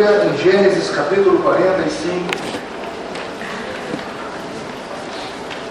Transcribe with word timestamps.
Bíblia 0.00 0.32
em 0.32 0.38
Gênesis 0.38 0.88
capítulo 0.96 1.42
45. 1.42 2.24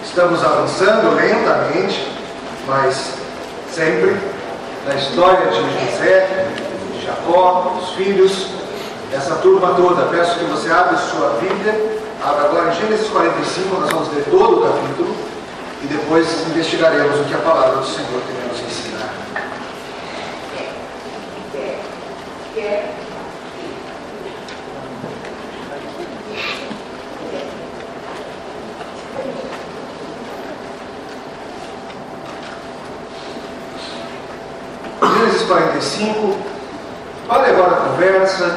Estamos 0.04 0.44
avançando 0.44 1.16
lentamente, 1.16 2.06
mas 2.68 3.14
sempre 3.72 4.16
na 4.86 4.94
história 4.94 5.48
de 5.48 5.56
José, 5.56 6.46
de 6.92 7.04
Jacó, 7.04 7.74
dos 7.76 7.90
filhos, 7.94 8.46
essa 9.12 9.34
turma 9.36 9.74
toda. 9.74 10.04
Peço 10.16 10.38
que 10.38 10.44
você 10.44 10.70
abra 10.70 10.96
sua 10.96 11.30
Bíblia, 11.40 12.00
abra 12.22 12.44
agora 12.44 12.68
em 12.70 12.80
Gênesis 12.80 13.08
45, 13.08 13.80
nós 13.80 13.90
vamos 13.90 14.14
ler 14.14 14.24
todo 14.30 14.58
o 14.58 14.62
capítulo 14.62 15.16
e 15.82 15.86
depois 15.88 16.46
investigaremos 16.50 17.18
o 17.18 17.24
que 17.24 17.34
a 17.34 17.38
palavra 17.38 17.78
do 17.78 17.84
Senhor 17.84 18.22
tem 18.28 18.42
a 18.44 18.46
nos 18.46 18.60
ensinar. 18.60 19.10
Gênesis 22.54 23.09
45. 35.80 36.36
Pare 37.26 37.50
agora 37.50 37.72
a 37.72 37.76
conversa, 37.76 38.54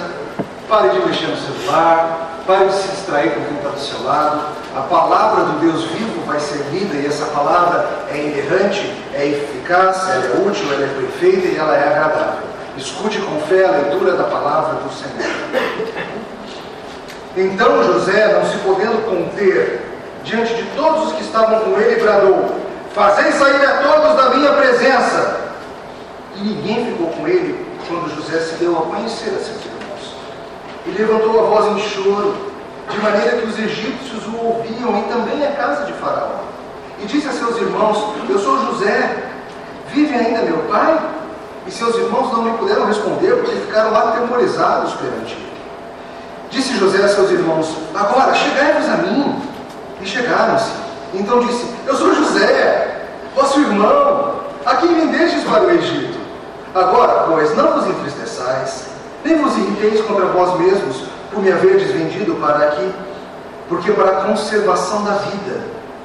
pare 0.68 0.90
de 0.90 1.06
mexer 1.06 1.28
no 1.28 1.38
celular, 1.38 2.42
pare 2.46 2.66
de 2.66 2.74
se 2.74 2.88
distrair 2.90 3.32
com 3.32 3.46
quem 3.46 3.58
está 3.58 3.70
do 3.70 3.80
seu 3.80 4.04
lado. 4.04 4.42
A 4.76 4.82
palavra 4.82 5.46
do 5.46 5.60
Deus 5.60 5.86
vivo 5.86 6.26
vai 6.26 6.40
ser 6.40 6.66
lida 6.72 6.96
e 6.96 7.06
essa 7.06 7.26
palavra 7.28 7.88
é 8.12 8.18
inerrante, 8.18 8.94
é 9.14 9.28
eficaz, 9.28 10.10
ela 10.10 10.26
é 10.26 10.48
útil, 10.48 10.66
ela 10.74 10.84
é 10.84 10.88
perfeita 10.88 11.48
e 11.48 11.58
ela 11.58 11.78
é 11.78 11.88
agradável. 11.88 12.44
Escute 12.76 13.20
com 13.20 13.40
fé 13.42 13.66
a 13.66 13.72
leitura 13.72 14.14
da 14.14 14.24
palavra 14.24 14.80
do 14.82 14.92
Senhor. 14.92 15.94
Então 17.38 17.84
José, 17.84 18.34
não 18.34 18.46
se 18.46 18.58
podendo 18.58 19.06
conter, 19.06 19.82
diante 20.24 20.54
de 20.56 20.64
todos 20.76 21.08
os 21.08 21.14
que 21.14 21.24
estavam 21.24 21.60
com 21.62 21.80
ele, 21.80 22.02
bradou: 22.02 22.56
Fazei 22.94 23.32
sair 23.32 23.66
a 23.66 23.78
todos 23.78 24.16
da 24.18 24.30
minha 24.36 24.54
presença. 24.54 25.43
E 26.36 26.40
ninguém 26.42 26.86
ficou 26.86 27.08
com 27.08 27.28
ele 27.28 27.66
quando 27.88 28.16
José 28.16 28.40
se 28.40 28.56
deu 28.56 28.78
a 28.78 28.82
conhecer 28.82 29.30
a 29.30 29.40
seus 29.40 29.66
irmãos. 29.66 30.16
E 30.86 30.90
levantou 30.92 31.40
a 31.40 31.50
voz 31.50 31.78
em 31.78 31.80
choro, 31.90 32.36
de 32.90 33.00
maneira 33.00 33.38
que 33.38 33.48
os 33.48 33.60
egípcios 33.60 34.26
o 34.28 34.38
ouviam 34.38 35.00
e 35.00 35.04
também 35.04 35.46
a 35.46 35.52
casa 35.52 35.86
de 35.86 35.94
Faraó. 35.94 36.40
E 37.02 37.06
disse 37.06 37.28
a 37.28 37.32
seus 37.32 37.58
irmãos: 37.58 38.16
Eu 38.30 38.40
sou 38.40 38.66
José, 38.66 39.24
vive 39.94 40.14
ainda 40.14 40.42
meu 40.42 40.58
pai? 40.70 41.00
E 41.66 41.72
seus 41.72 41.96
irmãos 41.96 42.32
não 42.34 42.46
lhe 42.46 42.58
puderam 42.58 42.86
responder, 42.86 43.36
porque 43.38 43.56
ficaram 43.56 43.96
atemorizados 43.96 44.94
perante 44.94 45.34
ele. 45.34 45.54
Disse 46.50 46.78
José 46.78 47.04
a 47.04 47.08
seus 47.08 47.32
irmãos: 47.32 47.76
Agora, 47.96 48.34
chegai-vos 48.34 48.90
a 48.90 48.98
mim. 48.98 49.42
E 50.02 50.06
chegaram-se. 50.06 50.72
Então 51.14 51.40
disse: 51.40 51.66
Eu 51.88 51.96
sou 51.96 52.14
José, 52.14 53.08
vosso 53.36 53.60
irmão, 53.60 54.36
a 54.66 54.76
quem 54.76 54.94
vendestes 54.94 55.44
para 55.44 55.64
o 55.64 55.72
Egito. 55.72 56.13
Agora, 56.76 57.26
pois, 57.28 57.56
não 57.56 57.74
vos 57.74 57.88
entristeçais, 57.88 58.86
nem 59.24 59.38
vos 59.38 59.56
irriteis 59.56 60.02
contra 60.06 60.26
vós 60.26 60.60
mesmos, 60.60 61.04
por 61.32 61.42
me 61.42 61.52
haverdes 61.52 61.92
vendido 61.92 62.34
para 62.36 62.68
aqui, 62.68 62.92
porque 63.70 63.92
para 63.92 64.10
a 64.10 64.22
conservação 64.26 65.04
da 65.04 65.14
vida 65.14 65.62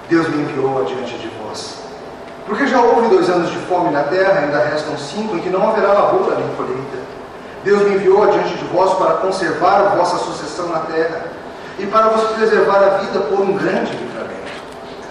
Deus 0.08 0.28
me 0.28 0.42
enviou 0.42 0.80
adiante 0.80 1.16
de 1.16 1.28
vós. 1.42 1.76
Porque 2.46 2.66
já 2.66 2.80
houve 2.80 3.08
dois 3.08 3.28
anos 3.28 3.50
de 3.50 3.58
fome 3.60 3.90
na 3.90 4.04
terra, 4.04 4.40
ainda 4.40 4.58
restam 4.58 4.96
cinco, 4.96 5.36
em 5.36 5.40
que 5.40 5.50
não 5.50 5.68
haverá 5.68 5.92
lavoura 5.92 6.36
nem 6.36 6.48
colheita. 6.56 6.98
Deus 7.64 7.82
me 7.82 7.94
enviou 7.96 8.22
adiante 8.22 8.54
de 8.54 8.64
vós 8.66 8.94
para 8.94 9.14
conservar 9.14 9.80
a 9.80 9.94
vossa 9.96 10.16
sucessão 10.18 10.68
na 10.68 10.80
terra 10.80 11.24
e 11.78 11.86
para 11.86 12.08
vos 12.08 12.24
preservar 12.30 12.78
a 12.78 12.88
vida 12.98 13.20
por 13.20 13.40
um 13.40 13.56
grande 13.56 13.92
livramento. 13.92 14.52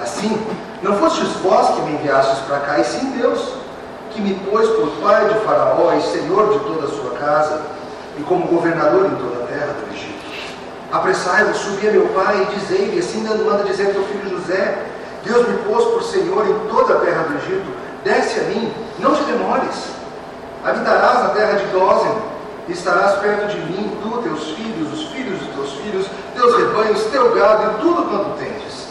Assim, 0.01 0.39
não 0.81 0.97
fostes 0.97 1.29
vós 1.43 1.75
que 1.75 1.81
me 1.81 1.93
enviastes 1.93 2.39
para 2.47 2.59
cá, 2.59 2.79
e 2.79 2.83
sim 2.83 3.11
Deus, 3.17 3.53
que 4.17 4.21
me 4.23 4.33
pôs 4.49 4.67
por 4.69 4.89
pai 5.03 5.29
de 5.29 5.39
Faraó 5.45 5.93
e 5.93 6.01
senhor 6.01 6.51
de 6.51 6.59
toda 6.65 6.87
a 6.87 6.89
sua 6.89 7.11
casa, 7.19 7.61
e 8.17 8.23
como 8.23 8.47
governador 8.47 9.05
em 9.05 9.15
toda 9.15 9.43
a 9.43 9.47
terra 9.47 9.75
do 9.79 9.93
Egito. 9.93 10.17
Apressai-vos, 10.91 11.57
subi 11.57 11.87
a 11.87 11.91
meu 11.91 12.07
pai 12.07 12.41
e 12.41 12.55
dizei-lhe, 12.55 12.97
assim 12.97 13.21
manda 13.21 13.63
dizer 13.63 13.93
teu 13.93 14.03
filho 14.05 14.39
José, 14.39 14.75
Deus 15.23 15.47
me 15.47 15.57
pôs 15.59 15.85
por 15.85 16.03
senhor 16.03 16.47
em 16.49 16.67
toda 16.67 16.95
a 16.95 16.99
terra 17.01 17.25
do 17.29 17.35
Egito, 17.35 17.67
desce 18.03 18.39
a 18.39 18.43
mim, 18.45 18.73
não 18.97 19.13
te 19.13 19.23
demores. 19.23 19.91
Habitarás 20.65 21.23
na 21.23 21.29
terra 21.29 21.59
de 21.59 21.65
Dósen, 21.67 22.17
e 22.67 22.71
estarás 22.71 23.19
perto 23.19 23.47
de 23.49 23.59
mim, 23.71 23.97
tu, 24.01 24.17
teus 24.23 24.49
filhos, 24.49 24.93
os 24.93 25.07
filhos 25.09 25.39
de 25.39 25.45
teus 25.53 25.73
filhos, 25.73 26.07
teus 26.33 26.57
rebanhos, 26.57 27.03
teu 27.11 27.35
gado 27.35 27.71
e 27.71 27.81
tudo 27.81 28.09
quanto 28.09 28.39
tendes. 28.39 28.87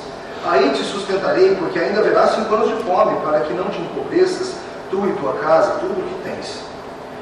Aí 0.49 0.71
te 0.71 0.85
sustentarei, 0.85 1.57
porque 1.57 1.81
ainda 1.81 1.99
haverá 1.99 2.29
cinco 2.29 2.55
anos 2.55 2.69
de 2.69 2.85
fome, 2.85 3.19
para 3.23 3.41
que 3.41 3.53
não 3.53 3.65
te 3.65 3.81
empobreças, 3.81 4.55
tu 4.91 5.07
e 5.07 5.13
tua 5.21 5.35
casa, 5.35 5.79
tudo 5.81 5.93
o 5.93 6.03
que 6.03 6.29
tens. 6.29 6.61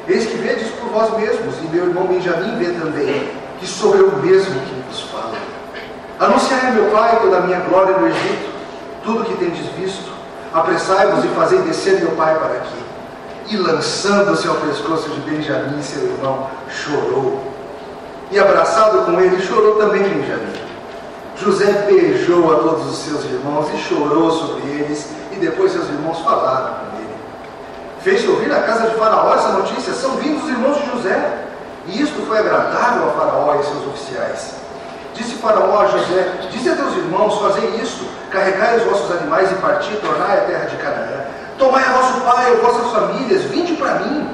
Eis 0.06 0.26
que 0.26 0.36
vedes 0.36 0.68
por 0.72 0.90
vós 0.90 1.18
mesmos, 1.18 1.56
e 1.62 1.66
meu 1.74 1.86
irmão 1.86 2.06
Benjamim 2.06 2.58
vê 2.58 2.72
também, 2.72 3.30
que 3.58 3.66
sou 3.66 3.94
eu 3.94 4.12
mesmo 4.18 4.54
quem 4.68 4.82
vos 4.88 5.00
fala. 5.02 5.32
Anunciai 6.20 6.68
a 6.68 6.70
meu 6.72 6.90
pai 6.90 7.18
toda 7.22 7.38
a 7.38 7.40
minha 7.40 7.60
glória 7.60 7.96
no 7.96 8.06
Egito, 8.06 8.52
tudo 9.02 9.22
o 9.22 9.24
que 9.24 9.34
tendes 9.36 9.66
visto. 9.78 10.12
Apressai-vos 10.52 11.24
e 11.24 11.28
fazei 11.28 11.58
descer 11.60 12.00
meu 12.00 12.12
pai 12.12 12.38
para 12.38 12.54
aqui. 12.54 12.84
E 13.48 13.56
lançando-se 13.56 14.46
ao 14.46 14.54
pescoço 14.56 15.08
de 15.10 15.20
Benjamim, 15.22 15.82
seu 15.82 16.02
irmão, 16.04 16.48
chorou. 16.68 17.42
E 18.30 18.38
abraçado 18.38 19.04
com 19.04 19.20
ele, 19.20 19.40
chorou 19.42 19.76
também 19.76 20.02
Benjamim. 20.02 20.52
José 21.36 21.86
beijou 21.86 22.52
a 22.52 22.60
todos 22.60 22.86
os 22.86 22.98
seus 22.98 23.24
irmãos 23.24 23.66
e 23.74 23.78
chorou 23.78 24.30
sobre 24.30 24.62
eles, 24.70 25.08
e 25.32 25.36
depois 25.36 25.72
seus 25.72 25.88
irmãos 25.88 26.20
falaram. 26.20 26.93
Fez 28.04 28.22
ouvir 28.28 28.48
na 28.48 28.60
casa 28.60 28.90
de 28.90 28.96
Faraó 28.96 29.34
essa 29.34 29.48
notícia: 29.48 29.94
são 29.94 30.16
vindos 30.16 30.44
os 30.44 30.50
irmãos 30.50 30.76
de 30.76 30.90
José. 30.90 31.38
E 31.86 32.02
isto 32.02 32.26
foi 32.26 32.38
agradável 32.38 33.08
a 33.08 33.12
Faraó 33.12 33.58
e 33.58 33.64
seus 33.64 33.86
oficiais. 33.86 34.56
Disse 35.14 35.36
Faraó 35.36 35.80
a 35.80 35.86
José: 35.86 36.48
Dize 36.50 36.68
a 36.68 36.76
teus 36.76 36.94
irmãos: 36.98 37.40
Fazei 37.40 37.80
isto, 37.82 38.04
carregai 38.30 38.76
os 38.76 38.82
vossos 38.82 39.10
animais 39.10 39.50
e 39.50 39.54
parti, 39.54 39.96
tornai 40.02 40.36
a 40.36 40.40
terra 40.42 40.66
de 40.66 40.76
Canaã. 40.76 41.24
Tomai 41.56 41.82
a 41.82 41.92
vosso 41.92 42.20
pai 42.20 42.52
e 42.52 42.56
vossas 42.56 42.92
famílias, 42.92 43.42
vinde 43.44 43.72
para 43.76 43.94
mim, 44.00 44.28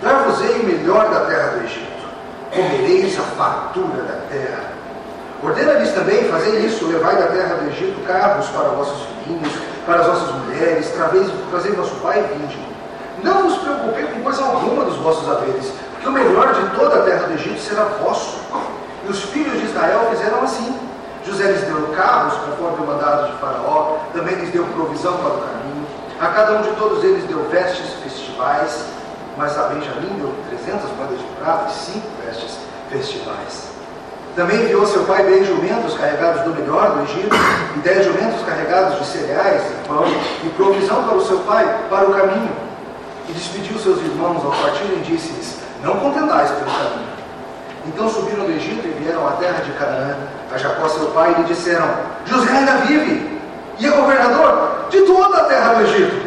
dar-vos-ei 0.00 0.60
o 0.60 0.64
melhor 0.64 1.10
da 1.10 1.20
terra 1.26 1.48
do 1.48 1.64
Egito. 1.64 2.06
Comereis 2.54 3.18
a 3.18 3.22
fartura 3.22 4.02
da 4.02 4.20
terra. 4.30 4.70
Ordena-lhes 5.42 5.92
também, 5.92 6.28
fazei 6.28 6.60
isso, 6.60 6.86
levai 6.86 7.16
da 7.16 7.26
terra 7.26 7.56
do 7.56 7.70
Egito 7.70 8.06
carros 8.06 8.46
para 8.50 8.68
vossos 8.68 9.02
filhinhos, 9.24 9.52
para 9.84 10.02
as 10.02 10.06
vossas 10.06 10.30
mulheres, 10.30 10.92
trazei 11.50 11.72
vosso 11.72 11.96
pai 11.96 12.20
e 12.20 12.38
vinde. 12.38 12.65
Não 13.26 13.42
vos 13.42 13.58
preocupei 13.58 14.04
com 14.04 14.20
coisa 14.20 14.44
alguma 14.44 14.84
dos 14.84 14.98
vossos 14.98 15.28
haveres, 15.28 15.72
porque 15.90 16.08
o 16.08 16.12
melhor 16.12 16.54
de 16.54 16.78
toda 16.78 17.00
a 17.00 17.02
terra 17.02 17.26
do 17.26 17.34
Egito 17.34 17.58
será 17.58 17.82
vosso. 18.00 18.38
E 19.04 19.10
os 19.10 19.20
filhos 19.20 19.58
de 19.58 19.66
Israel 19.66 20.06
fizeram 20.10 20.44
assim. 20.44 20.78
José 21.24 21.50
lhes 21.50 21.62
deu 21.62 21.88
carros, 21.96 22.34
conforme 22.34 22.84
o 22.84 22.86
mandado 22.86 23.32
de 23.32 23.38
Faraó, 23.38 23.96
também 24.12 24.36
lhes 24.36 24.50
deu 24.50 24.64
provisão 24.66 25.14
para 25.14 25.34
o 25.34 25.40
caminho. 25.40 25.86
A 26.20 26.28
cada 26.28 26.52
um 26.52 26.62
de 26.62 26.70
todos 26.76 27.02
eles 27.02 27.24
deu 27.24 27.42
vestes 27.50 27.94
festivais, 27.94 28.84
mas 29.36 29.58
a 29.58 29.64
Benjamim 29.64 30.20
deu 30.20 30.32
300 30.48 30.88
moedas 30.92 31.18
de 31.18 31.24
prata 31.40 31.66
e 31.68 31.74
cinco 31.74 32.06
vestes 32.24 32.58
festivais. 32.88 33.70
Também 34.36 34.62
enviou 34.62 34.86
seu 34.86 35.02
pai 35.02 35.24
dez 35.24 35.48
jumentos 35.48 35.94
carregados 35.94 36.42
do 36.42 36.50
melhor 36.50 36.92
do 36.92 37.02
Egito, 37.02 37.34
e 37.74 37.78
dez 37.80 38.04
jumentos 38.04 38.40
carregados 38.46 39.00
de 39.00 39.04
cereais 39.04 39.62
pão, 39.88 40.04
e 40.44 40.48
provisão 40.50 41.02
para 41.02 41.16
o 41.16 41.26
seu 41.26 41.40
pai, 41.40 41.80
para 41.90 42.08
o 42.08 42.14
caminho. 42.14 42.65
E 43.28 43.32
despediu 43.32 43.78
seus 43.78 43.98
irmãos 43.98 44.44
ao 44.44 44.52
partirem 44.52 44.98
e 44.98 45.02
disse-lhes: 45.02 45.58
Não 45.82 45.96
contentais 45.96 46.50
pelo 46.50 46.70
caminho. 46.70 47.16
Então 47.86 48.08
subiram 48.08 48.44
do 48.44 48.52
Egito 48.52 48.86
e 48.86 49.02
vieram 49.02 49.26
à 49.26 49.32
terra 49.32 49.62
de 49.62 49.72
Canaã, 49.72 50.16
a 50.52 50.58
Jacó 50.58 50.88
seu 50.88 51.06
pai, 51.06 51.32
e 51.32 51.40
lhe 51.40 51.44
disseram: 51.44 51.88
José 52.24 52.50
ainda 52.50 52.76
vive, 52.78 53.40
e 53.78 53.86
é 53.86 53.90
governador 53.90 54.86
de 54.90 55.00
toda 55.02 55.36
a 55.38 55.44
terra 55.44 55.74
do 55.74 55.82
Egito. 55.82 56.26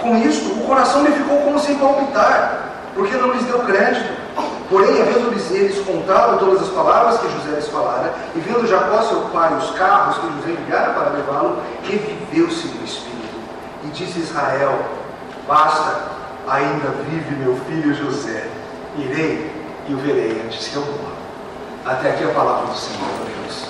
Com 0.00 0.16
isto, 0.18 0.52
o 0.52 0.66
coração 0.66 1.04
lhe 1.04 1.12
ficou 1.12 1.38
como 1.38 1.58
sem 1.58 1.76
palpitar, 1.76 2.68
porque 2.94 3.16
não 3.16 3.32
lhes 3.32 3.44
deu 3.44 3.60
crédito. 3.60 4.26
Porém, 4.68 5.00
havendo-lhes 5.00 5.48
eles 5.52 5.78
contado 5.86 6.40
todas 6.40 6.62
as 6.62 6.68
palavras 6.68 7.20
que 7.20 7.28
José 7.30 7.56
lhes 7.56 7.68
falara, 7.68 8.12
e 8.34 8.40
vendo 8.40 8.66
Jacó 8.66 9.00
seu 9.02 9.20
pai 9.32 9.54
os 9.56 9.70
carros 9.70 10.18
que 10.18 10.26
José 10.26 10.60
enviara 10.60 10.92
para 10.92 11.10
levá-lo, 11.10 11.62
reviveu-se 11.84 12.66
no 12.66 12.84
espírito. 12.84 13.36
E 13.84 13.88
disse 13.88 14.18
Israel: 14.18 14.78
Basta, 15.46 16.02
ainda 16.48 16.90
vive 17.08 17.36
meu 17.36 17.56
filho 17.66 17.94
José. 17.94 18.48
Irei 18.98 19.52
e 19.88 19.94
o 19.94 19.98
verei 19.98 20.42
antes 20.44 20.68
que 20.68 20.76
eu 20.76 20.82
morra. 20.82 21.16
Até 21.84 22.10
aqui 22.10 22.24
a 22.24 22.28
palavra 22.28 22.66
do 22.66 22.76
Senhor, 22.76 23.08
Deus. 23.24 23.66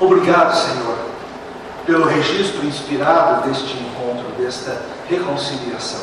Obrigado, 0.00 0.56
Senhor, 0.56 0.96
pelo 1.86 2.06
registro 2.06 2.66
inspirado 2.66 3.46
deste 3.48 3.76
encontro, 3.78 4.32
desta 4.38 4.82
reconciliação. 5.08 6.00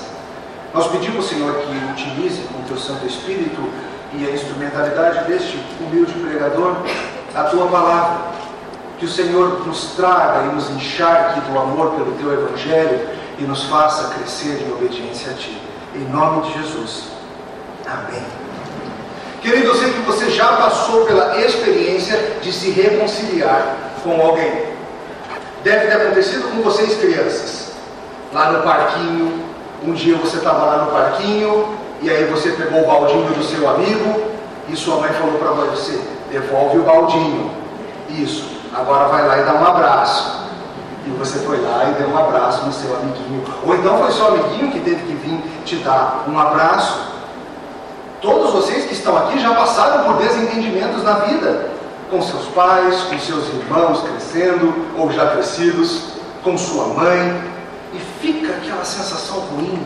Nós 0.74 0.88
pedimos, 0.88 1.28
Senhor, 1.28 1.56
que 1.56 2.04
utilize 2.04 2.44
com 2.44 2.62
teu 2.64 2.78
Santo 2.78 3.06
Espírito 3.06 3.62
e 4.14 4.26
a 4.26 4.32
instrumentalidade 4.32 5.28
deste 5.28 5.60
humilde 5.82 6.14
pregador 6.14 6.78
a 7.36 7.44
tua 7.46 7.68
palavra. 7.68 8.47
Que 9.00 9.06
o 9.06 9.10
Senhor 9.10 9.66
nos 9.66 9.92
traga 9.96 10.46
e 10.46 10.56
nos 10.56 10.70
encharque 10.70 11.42
do 11.42 11.60
amor 11.60 11.92
pelo 11.92 12.14
teu 12.14 12.34
Evangelho 12.34 13.08
e 13.38 13.44
nos 13.44 13.64
faça 13.66 14.16
crescer 14.16 14.66
em 14.66 14.72
obediência 14.74 15.32
a 15.32 15.36
ti. 15.36 15.62
Em 15.96 16.04
nome 16.12 16.48
de 16.48 16.62
Jesus. 16.62 17.04
Amém. 17.86 18.24
Querido, 19.42 19.68
eu 19.68 19.76
sei 19.76 19.94
que 19.94 20.00
você 20.00 20.30
já 20.32 20.48
passou 20.58 21.06
pela 21.06 21.38
experiência 21.38 22.38
de 22.42 22.52
se 22.52 22.72
reconciliar 22.72 23.78
com 24.04 24.20
alguém. 24.20 24.66
Deve 25.64 25.88
ter 25.88 25.94
acontecido 25.94 26.50
com 26.52 26.62
vocês, 26.64 26.98
crianças. 26.98 27.72
Lá 28.34 28.52
no 28.52 28.64
parquinho, 28.64 29.44
um 29.86 29.94
dia 29.94 30.18
você 30.18 30.38
estava 30.38 30.66
lá 30.66 30.86
no 30.86 30.92
parquinho 30.92 31.78
e 32.02 32.10
aí 32.10 32.26
você 32.26 32.52
pegou 32.52 32.84
o 32.84 32.88
baldinho 32.88 33.34
do 33.34 33.44
seu 33.44 33.70
amigo 33.70 34.24
e 34.70 34.76
sua 34.76 34.98
mãe 34.98 35.12
falou 35.14 35.38
para 35.38 35.52
você: 35.52 36.00
devolve 36.32 36.80
o 36.80 36.84
baldinho. 36.84 37.52
Isso, 38.10 38.57
agora 38.74 39.08
vai 39.08 39.28
lá 39.28 39.38
e 39.40 39.44
dá 39.44 39.54
um 39.54 39.66
abraço. 39.66 40.48
E 41.06 41.10
você 41.12 41.40
foi 41.40 41.62
lá 41.62 41.86
e 41.90 41.94
deu 41.94 42.10
um 42.10 42.18
abraço 42.18 42.66
no 42.66 42.74
seu 42.74 42.96
amiguinho. 42.96 43.44
Ou 43.66 43.76
então 43.76 43.98
foi 44.00 44.12
seu 44.12 44.28
amiguinho 44.28 44.72
que 44.72 44.80
teve 44.82 45.04
que 45.04 45.14
vir 45.14 45.42
te 45.64 45.78
dar 45.78 46.26
um 46.28 46.38
abraço. 46.38 47.00
Todos 48.22 48.52
vocês 48.52 48.86
que 48.86 48.94
estão 48.94 49.16
aqui 49.18 49.40
já 49.40 49.54
passaram 49.54 50.04
por 50.04 50.18
desentendimentos 50.18 51.04
na 51.04 51.14
vida. 51.14 51.70
Com 52.12 52.22
seus 52.22 52.46
pais, 52.48 53.04
com 53.04 53.20
seus 53.20 53.48
irmãos 53.50 54.02
crescendo 54.02 54.74
ou 54.98 55.12
já 55.12 55.28
crescidos, 55.28 56.14
com 56.44 56.58
sua 56.58 56.88
mãe. 56.88 57.42
E 57.94 58.00
fica 58.22 58.54
aquela 58.54 58.84
sensação 58.84 59.40
ruim, 59.40 59.82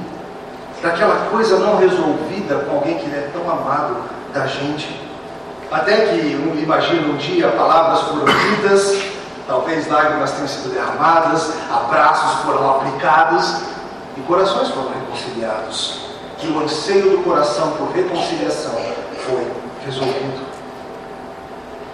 daquela 0.81 1.27
coisa 1.29 1.59
não 1.59 1.77
resolvida 1.77 2.55
com 2.59 2.77
alguém 2.77 2.97
que 2.97 3.05
é 3.05 3.29
tão 3.31 3.49
amado 3.51 3.97
da 4.33 4.47
gente. 4.47 5.10
Até 5.71 6.07
que, 6.07 6.17
imagina 6.61 7.07
um 7.07 7.15
dia, 7.15 7.47
palavras 7.51 8.01
foram 8.01 8.25
ditas, 8.25 9.03
talvez 9.47 9.87
lágrimas 9.87 10.31
tenham 10.31 10.47
sido 10.47 10.73
derramadas, 10.73 11.53
abraços 11.71 12.41
foram 12.41 12.71
aplicados 12.71 13.61
e 14.17 14.21
corações 14.21 14.67
foram 14.67 14.89
reconciliados. 14.89 16.01
Que 16.37 16.47
o 16.47 16.59
anseio 16.59 17.11
do 17.11 17.23
coração 17.23 17.71
por 17.71 17.89
reconciliação 17.91 18.73
foi 19.25 19.49
resolvido. 19.85 20.45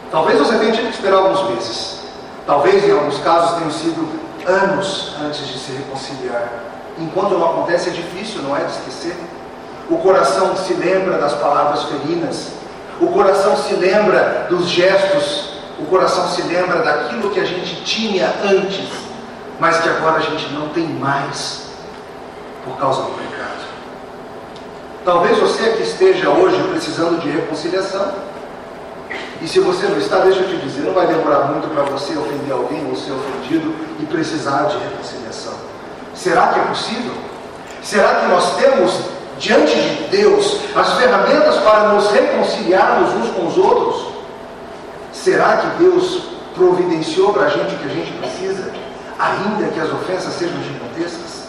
Talvez 0.09 0.39
você 0.39 0.57
tenha 0.57 0.71
tido 0.71 0.87
que 0.87 0.95
esperar 0.95 1.17
alguns 1.17 1.43
meses. 1.49 1.99
Talvez 2.47 2.83
em 2.83 2.91
alguns 2.91 3.19
casos 3.19 3.57
tenham 3.57 3.71
sido 3.71 4.09
anos 4.47 5.13
antes 5.21 5.45
de 5.47 5.59
se 5.59 5.73
reconciliar. 5.73 6.49
Enquanto 6.97 7.37
não 7.37 7.45
acontece, 7.45 7.89
é 7.89 7.91
difícil, 7.91 8.41
não 8.41 8.55
é? 8.57 8.61
De 8.61 8.71
esquecer. 8.71 9.15
O 9.89 9.97
coração 9.97 10.55
se 10.55 10.73
lembra 10.73 11.19
das 11.19 11.33
palavras 11.33 11.83
ferinas, 11.83 12.53
o 12.99 13.07
coração 13.07 13.55
se 13.57 13.73
lembra 13.75 14.47
dos 14.49 14.67
gestos, 14.67 15.49
o 15.79 15.85
coração 15.85 16.27
se 16.29 16.41
lembra 16.43 16.81
daquilo 16.81 17.29
que 17.29 17.39
a 17.39 17.45
gente 17.45 17.83
tinha 17.83 18.33
antes, 18.43 18.89
mas 19.59 19.79
que 19.79 19.89
agora 19.89 20.17
a 20.17 20.21
gente 20.21 20.51
não 20.53 20.69
tem 20.69 20.87
mais 20.87 21.67
por 22.63 22.77
causa 22.77 23.03
do 23.03 23.11
pecado. 23.11 23.65
Talvez 25.05 25.37
você 25.37 25.63
aqui 25.63 25.83
esteja 25.83 26.29
hoje 26.29 26.61
precisando 26.69 27.21
de 27.21 27.29
reconciliação. 27.29 28.11
E 29.41 29.47
se 29.47 29.59
você 29.59 29.85
não 29.85 29.97
está, 29.99 30.19
deixa 30.19 30.39
eu 30.39 30.49
te 30.49 30.57
dizer, 30.57 30.81
não 30.81 30.93
vai 30.93 31.05
demorar 31.05 31.45
muito 31.45 31.71
para 31.71 31.83
você 31.83 32.17
ofender 32.17 32.51
alguém 32.51 32.85
ou 32.89 32.95
ser 32.95 33.11
ofendido 33.11 33.73
e 33.99 34.05
precisar 34.05 34.63
de 34.63 34.77
reconciliação. 34.79 35.53
Será 36.15 36.47
que 36.47 36.59
é 36.59 36.63
possível? 36.63 37.13
Será 37.83 38.15
que 38.15 38.25
nós 38.25 38.55
temos 38.57 38.99
diante 39.39 39.75
de 39.75 40.17
Deus 40.17 40.59
as 40.75 40.93
ferramentas 40.93 41.57
para 41.57 41.89
nos 41.89 42.09
reconciliarmos 42.11 43.13
uns 43.13 43.29
com 43.31 43.47
os 43.47 43.57
outros? 43.57 44.07
Será 45.11 45.57
que 45.57 45.83
Deus 45.83 46.23
providenciou 46.55 47.33
para 47.33 47.45
a 47.45 47.49
gente 47.49 47.75
o 47.75 47.77
que 47.77 47.85
a 47.85 47.93
gente 47.93 48.11
precisa, 48.13 48.71
ainda 49.19 49.67
que 49.71 49.79
as 49.79 49.91
ofensas 49.91 50.33
sejam 50.33 50.57
gigantescas? 50.63 51.47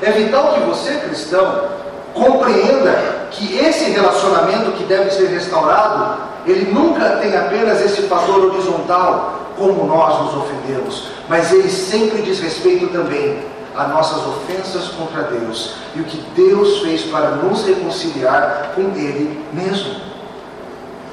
É 0.00 0.10
vital 0.10 0.54
que 0.54 0.60
você, 0.60 0.94
cristão, 0.96 1.68
compreenda 2.14 3.28
que 3.30 3.56
esse 3.58 3.90
relacionamento 3.90 4.72
que 4.72 4.84
deve 4.84 5.10
ser 5.10 5.26
restaurado, 5.28 6.22
ele 6.46 6.72
nunca 6.72 7.16
tem 7.16 7.36
apenas 7.36 7.80
esse 7.80 8.02
fator 8.02 8.46
horizontal, 8.46 9.40
como 9.56 9.84
nós 9.86 10.22
nos 10.22 10.34
ofendemos, 10.42 11.08
mas 11.28 11.52
ele 11.52 11.68
sempre 11.68 12.22
diz 12.22 12.40
respeito 12.40 12.88
também 12.88 13.51
as 13.76 13.88
nossas 13.88 14.18
ofensas 14.26 14.88
contra 14.88 15.22
Deus 15.22 15.74
e 15.94 16.00
o 16.00 16.04
que 16.04 16.18
Deus 16.34 16.80
fez 16.80 17.02
para 17.02 17.30
nos 17.30 17.64
reconciliar 17.64 18.72
com 18.74 18.82
Ele 18.96 19.44
mesmo. 19.52 19.96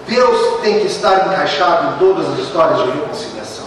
Deus 0.08 0.62
tem 0.62 0.80
que 0.80 0.88
estar 0.88 1.28
encaixado 1.28 1.94
em 1.94 2.00
todas 2.00 2.28
as 2.34 2.40
histórias 2.40 2.80
de 2.80 2.92
reconciliação. 2.92 3.66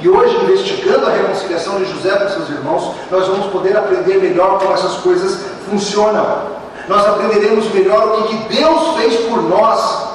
E 0.00 0.08
hoje, 0.08 0.36
investigando 0.36 1.06
a 1.06 1.10
reconciliação 1.10 1.78
de 1.78 1.90
José 1.90 2.10
com 2.10 2.28
seus 2.28 2.50
irmãos, 2.50 2.94
nós 3.10 3.26
vamos 3.26 3.46
poder 3.46 3.76
aprender 3.76 4.16
melhor 4.16 4.58
como 4.58 4.74
essas 4.74 4.96
coisas 4.96 5.40
funcionam. 5.68 6.54
Nós 6.86 7.06
aprenderemos 7.06 7.72
melhor 7.72 8.20
o 8.20 8.24
que 8.24 8.36
Deus 8.54 8.96
fez 8.96 9.26
por 9.26 9.42
nós 9.42 10.08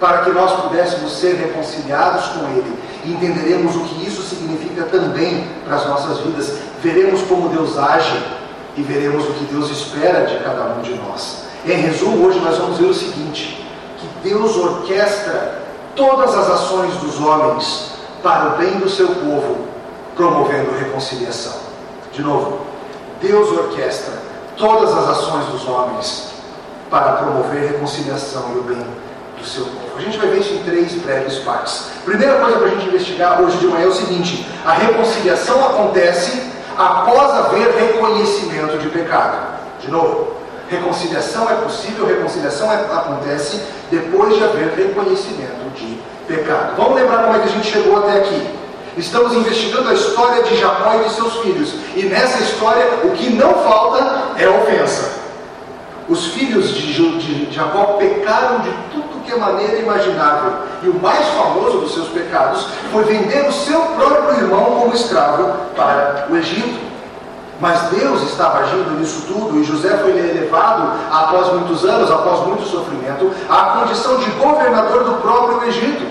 para 0.00 0.18
que 0.18 0.30
nós 0.30 0.52
pudéssemos 0.62 1.18
ser 1.18 1.34
reconciliados 1.34 2.26
com 2.28 2.46
Ele. 2.56 2.77
E 3.04 3.12
entenderemos 3.12 3.76
o 3.76 3.80
que 3.80 4.06
isso 4.06 4.22
significa 4.22 4.84
também 4.84 5.46
para 5.64 5.76
as 5.76 5.86
nossas 5.86 6.18
vidas. 6.18 6.58
Veremos 6.82 7.22
como 7.22 7.48
Deus 7.48 7.78
age 7.78 8.20
e 8.76 8.82
veremos 8.82 9.24
o 9.24 9.32
que 9.32 9.44
Deus 9.44 9.70
espera 9.70 10.26
de 10.26 10.42
cada 10.42 10.74
um 10.74 10.82
de 10.82 10.94
nós. 10.94 11.44
Em 11.64 11.72
resumo, 11.72 12.26
hoje 12.26 12.38
nós 12.40 12.58
vamos 12.58 12.78
ver 12.78 12.86
o 12.86 12.94
seguinte: 12.94 13.66
que 13.98 14.28
Deus 14.28 14.56
orquestra 14.56 15.62
todas 15.94 16.34
as 16.34 16.48
ações 16.50 16.94
dos 16.96 17.20
homens 17.20 17.92
para 18.22 18.54
o 18.54 18.58
bem 18.58 18.78
do 18.78 18.88
seu 18.88 19.08
povo, 19.08 19.66
promovendo 20.16 20.76
reconciliação. 20.78 21.54
De 22.12 22.22
novo, 22.22 22.60
Deus 23.20 23.50
orquestra 23.50 24.14
todas 24.56 24.96
as 24.96 25.08
ações 25.08 25.46
dos 25.46 25.68
homens 25.68 26.28
para 26.90 27.12
promover 27.14 27.72
reconciliação 27.72 28.52
e 28.54 28.58
o 28.58 28.62
bem 28.62 28.84
do 29.38 29.44
seu 29.44 29.64
povo. 29.64 29.87
A 29.98 30.00
gente 30.00 30.16
vai 30.16 30.28
ver 30.28 30.38
isso 30.38 30.54
em 30.54 30.62
três 30.62 30.92
breves 30.92 31.38
partes. 31.38 31.86
Primeira 32.04 32.36
coisa 32.36 32.56
para 32.56 32.68
a 32.68 32.70
gente 32.70 32.86
investigar 32.86 33.42
hoje 33.42 33.56
de 33.56 33.66
manhã 33.66 33.86
é 33.86 33.88
o 33.88 33.92
seguinte: 33.92 34.46
a 34.64 34.72
reconciliação 34.74 35.64
acontece 35.66 36.40
após 36.76 37.32
haver 37.32 37.68
reconhecimento 37.74 38.78
de 38.78 38.88
pecado. 38.90 39.58
De 39.80 39.90
novo, 39.90 40.34
reconciliação 40.68 41.50
é 41.50 41.54
possível, 41.54 42.06
reconciliação 42.06 42.72
é, 42.72 42.76
acontece 42.76 43.60
depois 43.90 44.36
de 44.36 44.44
haver 44.44 44.72
reconhecimento 44.76 45.68
de 45.74 45.98
pecado. 46.28 46.76
Vamos 46.76 46.94
lembrar 46.94 47.24
como 47.24 47.36
é 47.36 47.40
que 47.40 47.48
a 47.48 47.52
gente 47.52 47.66
chegou 47.66 47.98
até 47.98 48.18
aqui. 48.18 48.54
Estamos 48.96 49.32
investigando 49.32 49.88
a 49.88 49.94
história 49.94 50.44
de 50.44 50.56
Jacó 50.58 50.94
e 50.94 51.08
de 51.08 51.14
seus 51.14 51.38
filhos. 51.38 51.74
E 51.96 52.04
nessa 52.04 52.40
história, 52.40 52.86
o 53.02 53.10
que 53.10 53.30
não 53.30 53.52
falta 53.64 54.34
é 54.38 54.48
ofensa. 54.48 55.18
Os 56.08 56.26
filhos 56.28 56.70
de, 56.70 56.92
de 57.46 57.52
Jacó 57.52 57.96
pecaram 57.98 58.60
de 58.60 58.70
tudo 58.92 59.07
que 59.28 59.38
maneira 59.38 59.78
imaginável. 59.78 60.52
E 60.82 60.88
o 60.88 60.94
mais 60.94 61.26
famoso 61.28 61.78
dos 61.78 61.94
seus 61.94 62.08
pecados 62.08 62.66
foi 62.90 63.04
vender 63.04 63.46
o 63.46 63.52
seu 63.52 63.80
próprio 63.80 64.38
irmão 64.38 64.64
como 64.80 64.94
escravo 64.94 65.52
para 65.76 66.26
o 66.30 66.36
Egito. 66.36 66.88
Mas 67.60 67.82
Deus 67.90 68.22
estava 68.22 68.60
agindo 68.60 68.98
nisso 68.98 69.24
tudo 69.26 69.58
e 69.58 69.64
José 69.64 69.96
foi 69.98 70.12
elevado, 70.16 70.92
após 71.10 71.52
muitos 71.54 71.84
anos, 71.84 72.08
após 72.08 72.46
muito 72.46 72.62
sofrimento, 72.62 73.32
à 73.50 73.80
condição 73.80 74.16
de 74.18 74.30
governador 74.30 75.02
do 75.04 75.14
próprio 75.20 75.68
Egito. 75.68 76.06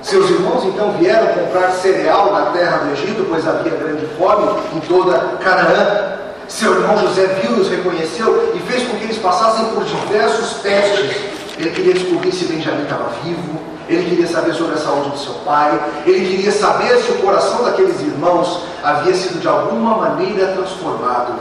Seus 0.00 0.28
irmãos 0.30 0.64
então 0.64 0.92
vieram 0.92 1.28
comprar 1.34 1.70
cereal 1.70 2.32
na 2.32 2.46
terra 2.52 2.78
do 2.78 2.92
Egito, 2.92 3.26
pois 3.28 3.46
havia 3.46 3.72
grande 3.72 4.06
fome 4.18 4.58
em 4.74 4.80
toda 4.80 5.18
Canaã. 5.42 6.14
Seu 6.48 6.74
irmão 6.74 6.96
José 6.98 7.26
viu 7.42 7.58
e 7.58 7.60
os 7.60 7.68
reconheceu 7.68 8.52
e 8.54 8.58
fez 8.60 8.88
com 8.88 8.96
que 8.96 9.04
eles 9.04 9.18
passassem 9.18 9.66
por 9.66 9.84
diversos 9.84 10.60
testes. 10.62 11.43
Ele 11.56 11.70
queria 11.70 11.94
descobrir 11.94 12.32
se 12.32 12.46
Benjamim 12.46 12.82
estava 12.82 13.10
vivo, 13.22 13.60
ele 13.88 14.08
queria 14.08 14.26
saber 14.26 14.54
sobre 14.54 14.74
a 14.74 14.78
saúde 14.78 15.10
do 15.10 15.18
seu 15.18 15.34
pai, 15.44 15.78
ele 16.06 16.36
queria 16.36 16.50
saber 16.50 16.96
se 16.98 17.12
o 17.12 17.18
coração 17.18 17.64
daqueles 17.64 18.00
irmãos 18.00 18.62
havia 18.82 19.14
sido 19.14 19.40
de 19.40 19.46
alguma 19.46 19.96
maneira 19.96 20.48
transformado 20.48 21.34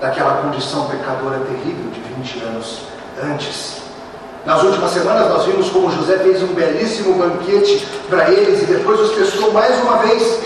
daquela 0.00 0.42
condição 0.42 0.86
pecadora 0.86 1.38
terrível 1.40 1.90
de 1.90 2.00
20 2.00 2.44
anos 2.44 2.80
antes. 3.22 3.78
Nas 4.44 4.62
últimas 4.62 4.90
semanas 4.90 5.28
nós 5.28 5.44
vimos 5.44 5.68
como 5.70 5.90
José 5.90 6.18
fez 6.18 6.42
um 6.42 6.54
belíssimo 6.54 7.14
banquete 7.14 7.86
para 8.08 8.30
eles 8.30 8.62
e 8.62 8.66
depois 8.66 9.00
os 9.00 9.10
testou 9.10 9.52
mais 9.52 9.78
uma 9.82 9.98
vez 9.98 10.40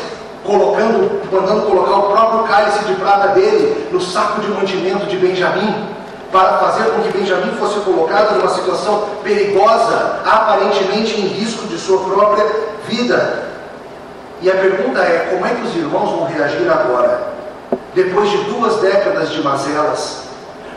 colocando, 0.44 1.22
mandando 1.30 1.62
colocar 1.62 1.96
o 1.96 2.10
próprio 2.10 2.42
cálice 2.44 2.84
de 2.84 2.94
prata 2.94 3.28
dele 3.28 3.88
no 3.92 4.00
saco 4.00 4.40
de 4.40 4.48
mantimento 4.48 5.06
de 5.06 5.16
Benjamim, 5.16 5.86
para 6.32 6.56
fazer 6.56 6.90
com 6.90 7.02
que 7.02 7.18
Benjamim 7.18 7.52
fosse 7.58 7.78
colocado 7.80 8.36
numa 8.36 8.48
situação 8.48 9.04
perigosa, 9.22 10.20
aparentemente 10.24 11.20
em 11.20 11.26
risco 11.26 11.66
de 11.66 11.78
sua 11.78 12.02
própria 12.02 12.46
vida. 12.88 13.50
E 14.40 14.50
a 14.50 14.54
pergunta 14.54 15.00
é: 15.00 15.28
como 15.30 15.46
é 15.46 15.50
que 15.50 15.62
os 15.62 15.76
irmãos 15.76 16.10
vão 16.10 16.24
reagir 16.24 16.68
agora? 16.70 17.32
Depois 17.94 18.30
de 18.30 18.38
duas 18.44 18.76
décadas 18.76 19.30
de 19.30 19.42
mazelas, 19.42 20.22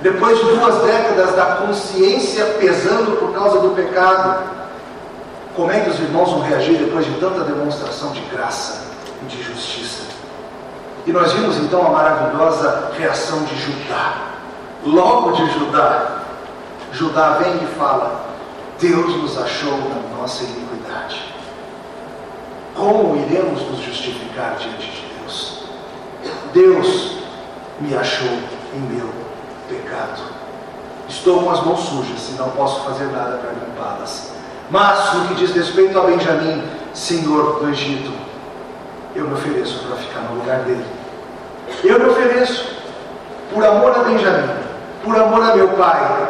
depois 0.01 0.37
de 0.37 0.43
duas 0.43 0.75
décadas 0.83 1.33
da 1.35 1.45
consciência 1.55 2.45
pesando 2.59 3.17
por 3.17 3.33
causa 3.33 3.59
do 3.59 3.69
pecado, 3.69 4.43
como 5.55 5.71
é 5.71 5.79
que 5.79 5.89
os 5.89 5.99
irmãos 6.01 6.29
vão 6.31 6.41
reagir 6.41 6.77
depois 6.77 7.05
de 7.05 7.13
tanta 7.13 7.45
demonstração 7.45 8.11
de 8.11 8.19
graça 8.21 8.81
e 9.23 9.25
de 9.27 9.41
justiça? 9.41 10.03
E 11.07 11.13
nós 11.13 11.31
vimos 11.31 11.55
então 11.57 11.87
a 11.87 11.89
maravilhosa 11.91 12.91
reação 12.97 13.43
de 13.43 13.55
Judá. 13.55 14.34
Logo 14.85 15.31
de 15.31 15.49
Judá, 15.51 16.19
Judá 16.91 17.39
vem 17.41 17.55
e 17.55 17.67
fala: 17.77 18.23
Deus 18.79 19.15
nos 19.15 19.37
achou 19.37 19.77
na 19.77 20.17
nossa 20.17 20.43
iniquidade. 20.43 21.33
Como 22.75 23.15
iremos 23.15 23.61
nos 23.63 23.79
justificar 23.79 24.57
diante 24.59 24.91
de 24.91 25.07
Deus? 25.19 25.63
Deus 26.53 27.17
me 27.79 27.95
achou 27.95 28.37
em 28.75 28.79
meu 28.79 29.09
pecado. 29.67 30.21
Estou 31.09 31.41
com 31.41 31.49
as 31.49 31.63
mãos 31.63 31.79
sujas 31.79 32.29
e 32.29 32.33
não 32.33 32.49
posso 32.51 32.81
fazer 32.81 33.05
nada 33.05 33.37
para 33.37 33.51
limpá-las. 33.51 34.33
Mas 34.69 35.13
no 35.13 35.27
que 35.27 35.35
diz 35.35 35.51
respeito 35.51 35.97
a 35.97 36.03
Benjamim, 36.03 36.63
senhor 36.93 37.59
do 37.59 37.69
Egito, 37.69 38.11
eu 39.15 39.27
me 39.27 39.33
ofereço 39.33 39.79
para 39.87 39.97
ficar 39.97 40.21
no 40.21 40.35
lugar 40.39 40.59
dele. 40.59 40.85
Eu 41.83 41.99
me 41.99 42.05
ofereço, 42.05 42.65
por 43.53 43.63
amor 43.63 43.91
a 43.91 44.03
Benjamim, 44.03 44.65
por 45.05 45.15
amor 45.15 45.43
a 45.43 45.55
meu 45.55 45.69
pai, 45.69 46.27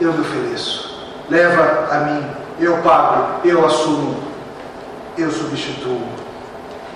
eu 0.00 0.12
me 0.12 0.20
ofereço. 0.20 0.98
Leva 1.30 1.88
a 1.90 1.98
mim, 2.00 2.26
eu 2.60 2.78
pago, 2.78 3.46
eu 3.46 3.64
assumo, 3.64 4.16
eu 5.16 5.30
substituo. 5.30 6.02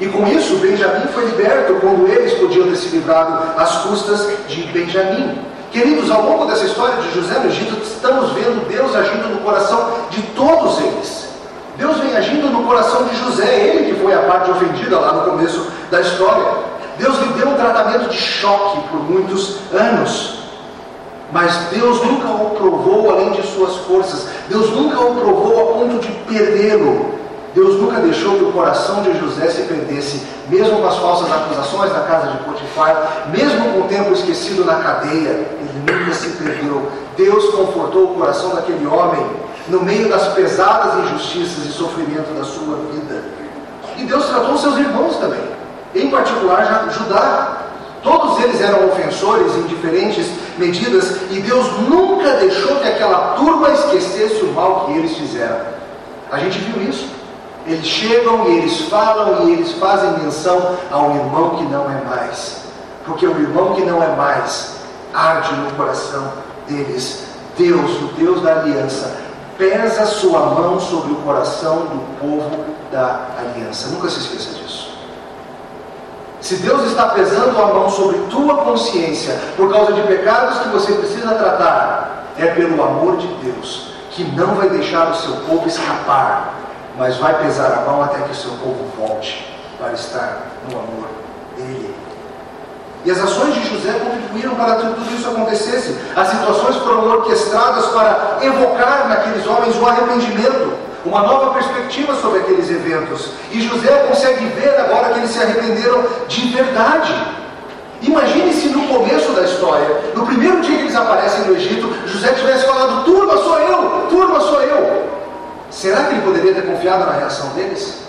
E 0.00 0.06
com 0.06 0.26
isso, 0.26 0.56
Benjamim 0.56 1.06
foi 1.14 1.26
liberto 1.26 1.74
quando 1.74 2.08
eles 2.08 2.34
podiam 2.34 2.66
ter 2.68 2.76
se 2.76 2.88
livrado 2.88 3.40
às 3.56 3.82
custas 3.82 4.28
de 4.48 4.62
Benjamim. 4.64 5.38
Queridos, 5.70 6.10
ao 6.10 6.22
longo 6.22 6.46
dessa 6.46 6.64
história 6.64 6.96
de 6.96 7.14
José 7.14 7.38
no 7.38 7.46
Egito, 7.46 7.80
estamos 7.82 8.32
vendo 8.32 8.68
Deus 8.68 8.94
agindo 8.96 9.28
no 9.28 9.40
coração 9.42 9.90
de 10.10 10.20
todos 10.34 10.80
eles. 10.80 11.28
Deus 11.76 11.98
vem 11.98 12.16
agindo 12.16 12.50
no 12.50 12.64
coração 12.64 13.04
de 13.04 13.16
José, 13.16 13.46
ele 13.46 13.94
que 13.94 14.00
foi 14.02 14.12
a 14.12 14.22
parte 14.22 14.50
ofendida 14.50 14.98
lá 14.98 15.12
no 15.12 15.30
começo 15.30 15.68
da 15.90 16.00
história. 16.00 16.44
Deus 16.98 17.16
lhe 17.18 17.32
deu 17.34 17.48
um 17.48 17.54
tratamento 17.54 18.10
de 18.10 18.18
choque 18.18 18.80
por 18.88 19.00
muitos 19.08 19.58
anos. 19.72 20.41
Mas 21.32 21.54
Deus 21.70 22.04
nunca 22.04 22.28
o 22.28 22.50
provou 22.50 23.10
além 23.10 23.30
de 23.32 23.42
suas 23.46 23.76
forças. 23.78 24.28
Deus 24.48 24.70
nunca 24.70 25.00
o 25.00 25.16
provou 25.16 25.60
a 25.60 25.72
ponto 25.72 25.98
de 25.98 26.12
perdê-lo. 26.28 27.12
Deus 27.54 27.80
nunca 27.80 28.00
deixou 28.00 28.36
que 28.36 28.44
o 28.44 28.52
coração 28.52 29.02
de 29.02 29.18
José 29.18 29.48
se 29.48 29.62
perdesse, 29.62 30.22
mesmo 30.48 30.80
com 30.80 30.86
as 30.86 30.96
falsas 30.96 31.30
acusações 31.30 31.92
na 31.92 32.00
casa 32.00 32.28
de 32.28 32.38
Potifar, 32.44 33.26
mesmo 33.30 33.72
com 33.72 33.80
o 33.80 33.88
tempo 33.88 34.12
esquecido 34.12 34.64
na 34.64 34.76
cadeia, 34.76 35.30
ele 35.30 35.84
nunca 35.86 36.14
se 36.14 36.30
perdeu. 36.30 36.88
Deus 37.16 37.54
confortou 37.54 38.04
o 38.04 38.14
coração 38.14 38.54
daquele 38.54 38.86
homem 38.86 39.26
no 39.68 39.82
meio 39.82 40.08
das 40.08 40.28
pesadas 40.28 41.04
injustiças 41.04 41.66
e 41.66 41.72
sofrimento 41.72 42.34
da 42.36 42.44
sua 42.44 42.76
vida. 42.90 43.22
E 43.98 44.04
Deus 44.04 44.26
tratou 44.26 44.56
seus 44.56 44.78
irmãos 44.78 45.16
também, 45.16 45.42
em 45.94 46.10
particular 46.10 46.88
Judá. 46.90 47.58
Todos 48.02 48.42
eles 48.42 48.60
eram 48.60 48.88
ofensores 48.88 49.56
em 49.56 49.62
diferentes 49.62 50.26
medidas 50.58 51.18
e 51.30 51.40
Deus 51.40 51.66
nunca 51.88 52.34
deixou 52.34 52.76
que 52.76 52.88
aquela 52.88 53.34
turma 53.34 53.70
esquecesse 53.70 54.42
o 54.42 54.52
mal 54.52 54.86
que 54.86 54.92
eles 54.98 55.16
fizeram. 55.16 55.60
A 56.30 56.38
gente 56.38 56.58
viu 56.58 56.88
isso. 56.88 57.08
Eles 57.64 57.86
chegam 57.86 58.48
e 58.48 58.58
eles 58.58 58.80
falam 58.88 59.48
e 59.48 59.52
eles 59.52 59.72
fazem 59.72 60.24
menção 60.24 60.76
ao 60.90 61.14
irmão 61.14 61.50
que 61.50 61.64
não 61.64 61.84
é 61.90 62.02
mais. 62.04 62.62
Porque 63.06 63.26
o 63.26 63.38
irmão 63.38 63.74
que 63.74 63.82
não 63.82 64.02
é 64.02 64.16
mais 64.16 64.74
arde 65.14 65.54
no 65.54 65.70
coração 65.72 66.32
deles. 66.68 67.24
Deus, 67.56 67.90
o 68.02 68.06
Deus 68.16 68.42
da 68.42 68.60
aliança, 68.60 69.14
pesa 69.58 70.06
sua 70.06 70.40
mão 70.40 70.80
sobre 70.80 71.12
o 71.12 71.16
coração 71.16 71.80
do 71.86 72.18
povo 72.18 72.64
da 72.90 73.28
aliança. 73.38 73.88
Nunca 73.88 74.08
se 74.08 74.20
esqueça 74.20 74.50
disso. 74.54 74.61
Se 76.42 76.56
Deus 76.56 76.84
está 76.84 77.06
pesando 77.06 77.58
a 77.62 77.66
mão 77.68 77.88
sobre 77.88 78.18
tua 78.28 78.58
consciência 78.58 79.40
por 79.56 79.72
causa 79.72 79.92
de 79.94 80.02
pecados 80.02 80.58
que 80.58 80.68
você 80.68 80.92
precisa 80.92 81.34
tratar, 81.34 82.26
é 82.36 82.46
pelo 82.48 82.82
amor 82.82 83.16
de 83.16 83.28
Deus 83.44 83.92
que 84.10 84.24
não 84.24 84.54
vai 84.56 84.68
deixar 84.68 85.10
o 85.10 85.14
seu 85.14 85.36
povo 85.36 85.66
escapar 85.66 86.62
mas 86.98 87.16
vai 87.16 87.38
pesar 87.42 87.72
a 87.72 87.90
mão 87.90 88.02
até 88.02 88.20
que 88.20 88.32
o 88.32 88.34
seu 88.34 88.50
povo 88.52 88.86
volte 88.98 89.50
para 89.78 89.92
estar 89.92 90.42
no 90.70 90.78
amor 90.78 91.08
dele. 91.56 91.94
E 93.04 93.10
as 93.10 93.18
ações 93.18 93.54
de 93.54 93.68
José 93.68 93.98
contribuíram 93.98 94.54
para 94.54 94.76
que 94.76 94.86
tudo 94.86 95.12
isso 95.12 95.28
acontecesse. 95.28 95.98
As 96.14 96.28
situações 96.28 96.76
foram 96.76 97.08
orquestradas 97.08 97.86
para 97.86 98.38
evocar 98.42 99.08
naqueles 99.08 99.44
homens 99.46 99.76
o 99.76 99.86
arrependimento, 99.86 100.76
uma 101.04 101.22
nova 101.22 101.54
perspectiva 101.54 102.14
sobre 102.16 102.40
aqueles 102.40 102.70
eventos. 102.70 103.30
E 103.50 103.60
José 103.60 104.06
consegue 104.08 104.44
ver 104.46 104.78
agora 104.80 105.12
que 105.12 105.18
eles 105.20 105.30
se 105.30 105.42
arrependeram 105.42 106.04
de 106.28 106.48
verdade. 106.48 107.14
Imagine 108.02 108.52
se 108.52 108.68
no 108.68 108.88
começo 108.88 109.32
da 109.32 109.42
história, 109.42 110.12
no 110.14 110.26
primeiro 110.26 110.60
dia 110.60 110.76
que 110.76 110.82
eles 110.82 110.96
aparecem 110.96 111.44
no 111.44 111.54
Egito, 111.54 111.88
José 112.06 112.32
tivesse 112.32 112.66
falado: 112.66 113.04
Turma, 113.04 113.36
sou 113.36 113.58
eu, 113.58 114.06
turma, 114.08 114.40
sou 114.40 114.62
eu. 114.62 115.12
Será 115.70 116.04
que 116.04 116.14
ele 116.14 116.22
poderia 116.22 116.54
ter 116.54 116.66
confiado 116.66 117.06
na 117.06 117.12
reação 117.12 117.48
deles? 117.50 118.02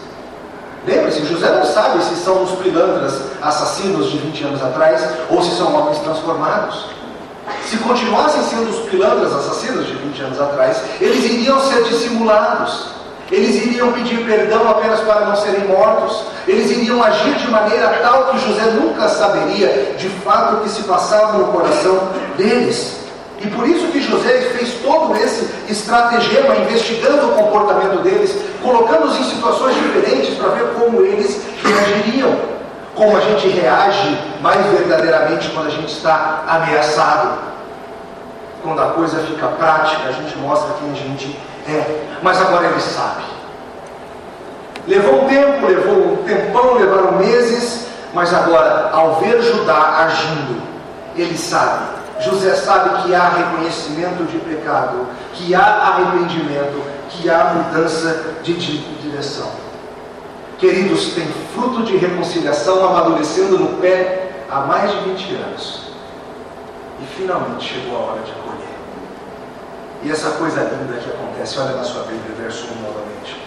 Lembre-se, 0.85 1.25
José 1.25 1.49
não 1.49 1.63
sabe 1.63 2.03
se 2.03 2.15
são 2.15 2.43
os 2.43 2.51
pilantras 2.59 3.21
assassinos 3.41 4.11
de 4.11 4.17
20 4.17 4.43
anos 4.43 4.63
atrás 4.63 5.01
ou 5.29 5.41
se 5.41 5.55
são 5.55 5.73
homens 5.73 5.99
transformados. 5.99 6.87
Se 7.65 7.77
continuassem 7.77 8.43
sendo 8.43 8.69
os 8.69 8.89
pilantras 8.89 9.33
assassinos 9.33 9.87
de 9.87 9.93
20 9.93 10.21
anos 10.21 10.41
atrás, 10.41 10.81
eles 11.01 11.23
iriam 11.25 11.59
ser 11.59 11.83
dissimulados. 11.83 12.93
Eles 13.31 13.55
iriam 13.65 13.91
pedir 13.93 14.23
perdão 14.25 14.69
apenas 14.69 14.99
para 15.01 15.25
não 15.25 15.35
serem 15.35 15.65
mortos. 15.67 16.23
Eles 16.47 16.69
iriam 16.71 17.01
agir 17.03 17.35
de 17.35 17.49
maneira 17.49 17.87
tal 18.01 18.27
que 18.27 18.39
José 18.39 18.65
nunca 18.71 19.09
saberia 19.09 19.95
de 19.97 20.09
fato 20.09 20.57
o 20.57 20.59
que 20.61 20.69
se 20.69 20.83
passava 20.83 21.37
no 21.37 21.47
coração 21.47 22.09
deles. 22.37 22.97
E 23.41 23.47
por 23.47 23.67
isso 23.67 23.87
que 23.87 24.01
José 24.01 24.53
fez 24.57 24.75
todo 24.83 25.15
esse 25.17 25.49
estratagema, 25.67 26.55
investigando 26.55 27.27
o 27.27 27.31
comportamento 27.31 28.01
deles, 28.01 28.33
colocando-os 28.61 29.19
em 29.19 29.23
situações 29.23 29.75
diferentes 29.75 30.35
para 30.35 30.49
ver 30.49 30.67
como 30.79 31.01
eles 31.01 31.41
reagiriam. 31.61 32.52
Como 32.95 33.17
a 33.17 33.21
gente 33.21 33.47
reage 33.47 34.17
mais 34.41 34.65
verdadeiramente 34.67 35.49
quando 35.49 35.67
a 35.67 35.71
gente 35.71 35.91
está 35.91 36.43
ameaçado. 36.47 37.53
Quando 38.61 38.81
a 38.81 38.91
coisa 38.91 39.19
fica 39.19 39.47
prática, 39.47 40.07
a 40.07 40.11
gente 40.11 40.37
mostra 40.37 40.73
quem 40.79 40.91
a 40.91 40.95
gente 40.95 41.39
é. 41.67 42.05
Mas 42.21 42.39
agora 42.39 42.67
ele 42.67 42.79
sabe. 42.79 43.23
Levou 44.87 45.23
um 45.23 45.27
tempo, 45.27 45.65
levou 45.65 46.13
um 46.13 46.23
tempão, 46.23 46.75
levaram 46.75 47.13
meses, 47.13 47.87
mas 48.13 48.33
agora, 48.33 48.89
ao 48.91 49.15
ver 49.15 49.41
Judá 49.41 50.05
agindo, 50.05 50.61
ele 51.15 51.37
sabe 51.37 52.03
José 52.23 52.55
sabe 52.55 53.03
que 53.03 53.15
há 53.15 53.29
reconhecimento 53.29 54.23
de 54.25 54.37
pecado, 54.39 55.07
que 55.33 55.53
há 55.53 55.61
arrependimento, 55.61 56.81
que 57.09 57.29
há 57.29 57.53
mudança 57.55 58.35
de 58.43 58.53
direção. 58.53 59.51
Queridos, 60.63 61.07
tem 61.07 61.27
fruto 61.53 61.83
de 61.83 61.97
reconciliação 61.97 62.85
amadurecendo 62.87 63.59
no 63.59 63.81
pé 63.81 64.31
há 64.49 64.61
mais 64.61 64.91
de 64.91 65.09
20 65.09 65.35
anos. 65.35 65.81
E 67.01 67.05
finalmente 67.17 67.73
chegou 67.73 67.97
a 67.97 67.99
hora 67.99 68.21
de 68.21 68.31
colher. 68.31 68.73
E 70.03 70.09
essa 70.09 70.29
coisa 70.29 70.61
linda 70.61 71.01
que 71.01 71.09
acontece, 71.09 71.59
olha 71.59 71.75
na 71.75 71.83
sua 71.83 72.03
Bíblia, 72.03 72.33
verso 72.37 72.65
1 72.65 72.81
novamente. 72.81 73.41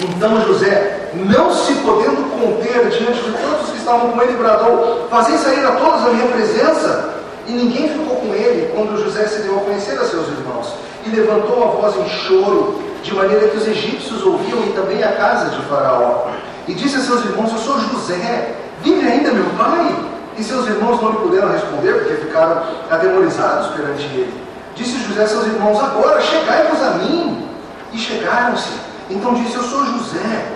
Então 0.00 0.40
José, 0.46 1.10
não 1.12 1.52
se 1.52 1.74
podendo 1.74 2.24
conter 2.40 2.88
diante 2.88 3.24
de 3.24 3.32
todos 3.32 3.70
que 3.72 3.76
estavam 3.76 4.12
com 4.12 4.22
ele, 4.22 4.38
bradou: 4.38 5.06
Fazei 5.10 5.36
sair 5.36 5.66
a 5.66 5.72
todos 5.72 6.06
a 6.06 6.08
minha 6.14 6.28
presença. 6.28 7.14
E 7.46 7.52
ninguém 7.52 7.90
ficou 7.90 8.16
com 8.16 8.32
ele 8.34 8.72
quando 8.74 9.04
José 9.04 9.26
se 9.26 9.42
deu 9.42 9.58
a 9.58 9.60
conhecer 9.60 9.98
a 10.00 10.04
seus 10.06 10.28
irmãos. 10.28 10.72
E 11.04 11.10
levantou 11.10 11.62
a 11.62 11.66
voz 11.66 11.94
em 11.94 12.08
choro, 12.08 12.85
de 13.02 13.14
maneira 13.14 13.48
que 13.48 13.56
os 13.56 13.66
egípcios 13.66 14.24
ouviam 14.24 14.60
e 14.66 14.72
também 14.72 15.02
a 15.02 15.12
casa 15.12 15.50
de 15.50 15.62
Faraó. 15.66 16.28
E 16.68 16.74
disse 16.74 16.96
a 16.96 17.00
seus 17.00 17.24
irmãos: 17.24 17.52
Eu 17.52 17.58
sou 17.58 17.78
José, 17.80 18.54
vive 18.82 19.06
ainda 19.06 19.32
meu 19.32 19.48
pai? 19.56 19.94
E 20.38 20.44
seus 20.44 20.66
irmãos 20.66 21.00
não 21.00 21.12
lhe 21.12 21.18
puderam 21.18 21.50
responder, 21.50 21.94
porque 21.94 22.26
ficaram 22.26 22.62
atemorizados 22.90 23.68
perante 23.68 24.04
ele. 24.04 24.44
Disse 24.74 24.98
José 24.98 25.22
a 25.22 25.28
seus 25.28 25.46
irmãos: 25.46 25.82
Agora 25.82 26.20
chegai-vos 26.20 26.82
a 26.82 26.90
mim. 26.90 27.48
E 27.92 27.98
chegaram-se. 27.98 28.72
Então 29.08 29.34
disse: 29.34 29.56
Eu 29.56 29.62
sou 29.62 29.86
José, 29.86 30.46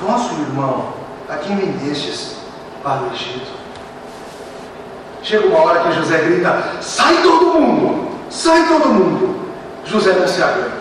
vosso 0.00 0.34
irmão, 0.34 0.92
a 1.28 1.36
quem 1.36 1.56
vendestes 1.56 2.36
para 2.82 3.02
o 3.02 3.12
Egito. 3.12 3.52
Chega 5.22 5.46
uma 5.46 5.58
hora 5.58 5.80
que 5.80 5.92
José 5.92 6.18
grita: 6.18 6.62
Sai 6.80 7.22
todo 7.22 7.60
mundo! 7.60 8.08
Sai 8.30 8.66
todo 8.66 8.88
mundo! 8.88 9.38
José 9.84 10.12
não 10.12 10.26
se 10.26 10.42
aguenta. 10.42 10.77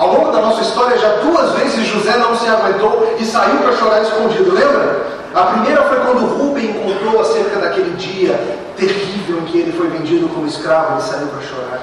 Ao 0.00 0.08
longo 0.14 0.32
da 0.32 0.40
nossa 0.40 0.62
história, 0.62 0.96
já 0.96 1.16
duas 1.16 1.52
vezes 1.52 1.86
José 1.86 2.16
não 2.16 2.34
se 2.34 2.48
aguentou 2.48 3.14
e 3.18 3.24
saiu 3.26 3.58
para 3.58 3.76
chorar 3.76 4.00
escondido, 4.00 4.50
lembra? 4.50 5.06
A 5.34 5.42
primeira 5.42 5.82
foi 5.82 6.00
quando 6.00 6.24
Rubem 6.24 6.72
contou 6.72 7.20
acerca 7.20 7.60
daquele 7.60 7.94
dia 7.98 8.32
terrível 8.78 9.40
em 9.40 9.44
que 9.44 9.58
ele 9.58 9.72
foi 9.72 9.88
vendido 9.88 10.26
como 10.30 10.46
escravo, 10.46 10.94
ele 10.94 11.02
saiu 11.02 11.26
para 11.26 11.42
chorar. 11.42 11.80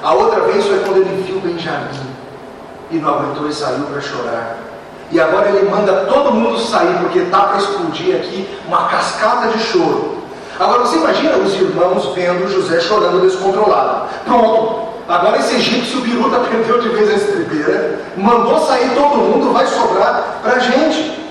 A 0.00 0.14
outra 0.14 0.42
vez 0.42 0.64
foi 0.64 0.78
quando 0.84 0.98
ele 0.98 1.24
viu 1.24 1.40
Benjamim 1.40 2.06
e 2.92 2.98
não 2.98 3.14
aguentou 3.14 3.48
e 3.48 3.52
saiu 3.52 3.82
para 3.86 4.00
chorar. 4.00 4.56
E 5.10 5.20
agora 5.20 5.48
ele 5.48 5.68
manda 5.68 6.04
todo 6.04 6.30
mundo 6.30 6.60
sair, 6.60 6.96
porque 7.00 7.18
está 7.18 7.40
para 7.40 7.58
explodir 7.58 8.14
aqui 8.14 8.48
uma 8.68 8.86
cascata 8.86 9.48
de 9.48 9.58
choro. 9.58 10.18
Agora 10.60 10.82
você 10.82 10.98
imagina 10.98 11.36
os 11.38 11.52
irmãos 11.52 12.14
vendo 12.14 12.48
José 12.48 12.78
chorando 12.78 13.22
descontrolado. 13.22 14.06
Pronto, 14.24 14.93
agora 15.08 15.38
esse 15.38 15.56
egípcio 15.56 16.00
biruta 16.00 16.40
perdeu 16.40 16.80
de 16.80 16.88
vez 16.90 17.10
a 17.10 17.14
estribeira, 17.14 17.98
mandou 18.16 18.66
sair 18.66 18.90
todo 18.94 19.16
mundo, 19.16 19.52
vai 19.52 19.66
sobrar 19.66 20.40
para 20.42 20.54
a 20.54 20.58
gente. 20.58 21.22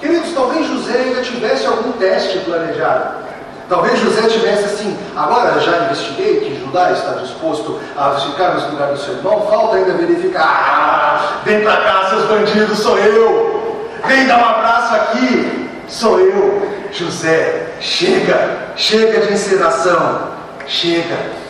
Queridos, 0.00 0.32
talvez 0.34 0.66
José 0.66 0.98
ainda 0.98 1.22
tivesse 1.22 1.66
algum 1.66 1.92
teste 1.92 2.38
planejado. 2.40 3.24
Talvez 3.68 3.98
José 3.98 4.28
tivesse 4.28 4.64
assim, 4.64 4.98
agora 5.16 5.58
já 5.60 5.84
investiguei 5.84 6.40
que 6.40 6.60
Judá 6.60 6.92
está 6.92 7.12
disposto 7.12 7.80
a 7.96 8.10
ficar 8.10 8.54
no 8.54 8.70
lugar 8.72 8.88
do 8.88 8.98
seu 8.98 9.14
irmão, 9.14 9.46
falta 9.48 9.76
ainda 9.76 9.94
verificar. 9.94 10.42
Ah, 10.44 11.40
vem 11.44 11.62
para 11.62 11.78
cá, 11.78 12.10
seus 12.10 12.24
bandidos, 12.24 12.78
sou 12.78 12.98
eu. 12.98 13.88
Vem 14.04 14.26
dar 14.26 14.38
um 14.38 14.48
abraço 14.50 14.94
aqui, 14.94 15.70
sou 15.88 16.20
eu. 16.20 16.74
José, 16.92 17.68
chega, 17.80 18.58
chega 18.76 19.26
de 19.26 19.32
encenação, 19.32 20.28
chega. 20.66 21.43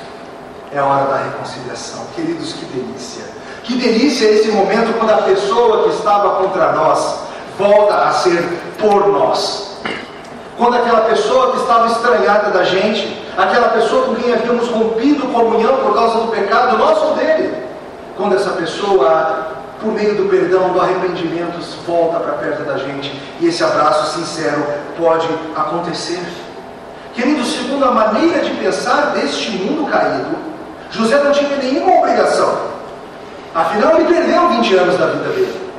É 0.74 0.78
a 0.80 0.84
hora 0.84 1.04
da 1.04 1.16
reconciliação. 1.18 2.04
Queridos, 2.16 2.52
que 2.54 2.64
delícia. 2.64 3.24
Que 3.62 3.76
delícia 3.76 4.26
esse 4.26 4.48
momento 4.50 4.92
quando 4.98 5.10
a 5.10 5.18
pessoa 5.18 5.84
que 5.84 5.90
estava 5.90 6.42
contra 6.42 6.72
nós 6.72 7.20
volta 7.56 7.94
a 7.94 8.12
ser 8.12 8.42
por 8.80 9.06
nós. 9.06 9.78
Quando 10.58 10.74
aquela 10.74 11.02
pessoa 11.02 11.52
que 11.52 11.58
estava 11.58 11.86
estranhada 11.86 12.50
da 12.50 12.64
gente, 12.64 13.24
aquela 13.38 13.68
pessoa 13.68 14.06
com 14.06 14.16
quem 14.16 14.34
havíamos 14.34 14.68
rompido 14.68 15.28
comunhão 15.28 15.76
por 15.76 15.94
causa 15.94 16.18
do 16.18 16.28
pecado 16.32 16.76
nosso 16.76 17.04
ou 17.06 17.14
dele, 17.14 17.54
quando 18.16 18.34
essa 18.34 18.50
pessoa, 18.50 19.48
por 19.80 19.92
meio 19.92 20.16
do 20.16 20.28
perdão, 20.28 20.72
do 20.72 20.80
arrependimento, 20.80 21.60
volta 21.86 22.18
para 22.18 22.32
perto 22.32 22.64
da 22.64 22.78
gente 22.78 23.12
e 23.40 23.46
esse 23.46 23.62
abraço 23.62 24.18
sincero 24.18 24.66
pode 24.98 25.28
acontecer. 25.54 26.20
Querido, 27.14 27.44
segundo 27.44 27.84
a 27.84 27.92
maneira 27.92 28.40
de 28.40 28.50
pensar 28.54 29.12
deste 29.14 29.52
mundo 29.52 29.88
caído, 29.88 30.53
José 30.94 31.18
não 31.22 31.32
tinha 31.32 31.56
nenhuma 31.56 31.98
obrigação. 31.98 32.56
Afinal, 33.54 33.96
ele 33.96 34.04
perdeu 34.04 34.48
20 34.48 34.74
anos 34.76 34.98
da 34.98 35.06
vida 35.06 35.28
dele. 35.30 35.70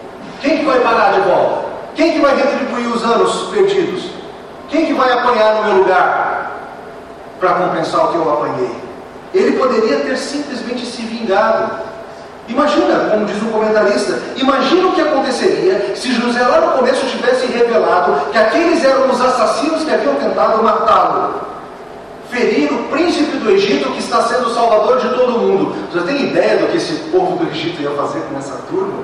Quem 0.42 0.58
que 0.58 0.66
vai 0.66 0.80
pagar 0.80 1.14
de 1.14 1.22
volta? 1.22 1.66
Quem 1.96 2.14
que 2.14 2.20
vai 2.20 2.36
retribuir 2.36 2.88
os 2.88 3.04
anos 3.04 3.50
perdidos? 3.54 4.10
Quem 4.70 4.86
que 4.86 4.94
vai 4.94 5.12
apanhar 5.12 5.56
no 5.56 5.64
meu 5.64 5.78
lugar 5.78 6.52
para 7.40 7.54
compensar 7.54 8.06
o 8.06 8.08
que 8.10 8.16
eu 8.16 8.34
apanhei? 8.34 8.76
Ele 9.34 9.58
poderia 9.58 10.00
ter 10.00 10.18
simplesmente 10.18 10.86
se 10.86 11.02
vingado. 11.04 11.72
Imagina, 12.48 13.10
como 13.10 13.26
diz 13.26 13.42
um 13.42 13.52
comentarista, 13.52 14.20
imagina 14.36 14.88
o 14.88 14.92
que 14.94 15.02
aconteceria 15.02 15.96
se 15.96 16.12
José 16.14 16.42
lá 16.46 16.62
no 16.62 16.72
começo 16.74 17.06
tivesse 17.08 17.48
revelado 17.48 18.32
que 18.32 18.38
aqueles 18.38 18.84
eram 18.84 19.10
os 19.10 19.20
assassinos 19.20 19.84
que 19.84 19.94
haviam 19.94 20.16
tentado 20.16 20.62
matá-lo. 20.62 21.55
Ferir 22.36 22.74
o 22.74 22.90
príncipe 22.90 23.38
do 23.38 23.50
Egito 23.52 23.92
que 23.92 24.00
está 24.00 24.22
sendo 24.24 24.48
o 24.48 24.54
salvador 24.54 25.00
de 25.00 25.08
todo 25.16 25.40
mundo. 25.40 25.74
Você 25.90 26.06
tem 26.06 26.30
ideia 26.30 26.58
do 26.58 26.68
que 26.68 26.76
esse 26.76 26.96
povo 27.10 27.38
do 27.38 27.50
Egito 27.50 27.82
ia 27.82 27.92
fazer 27.92 28.20
com 28.24 28.38
essa 28.38 28.58
turma? 28.70 29.04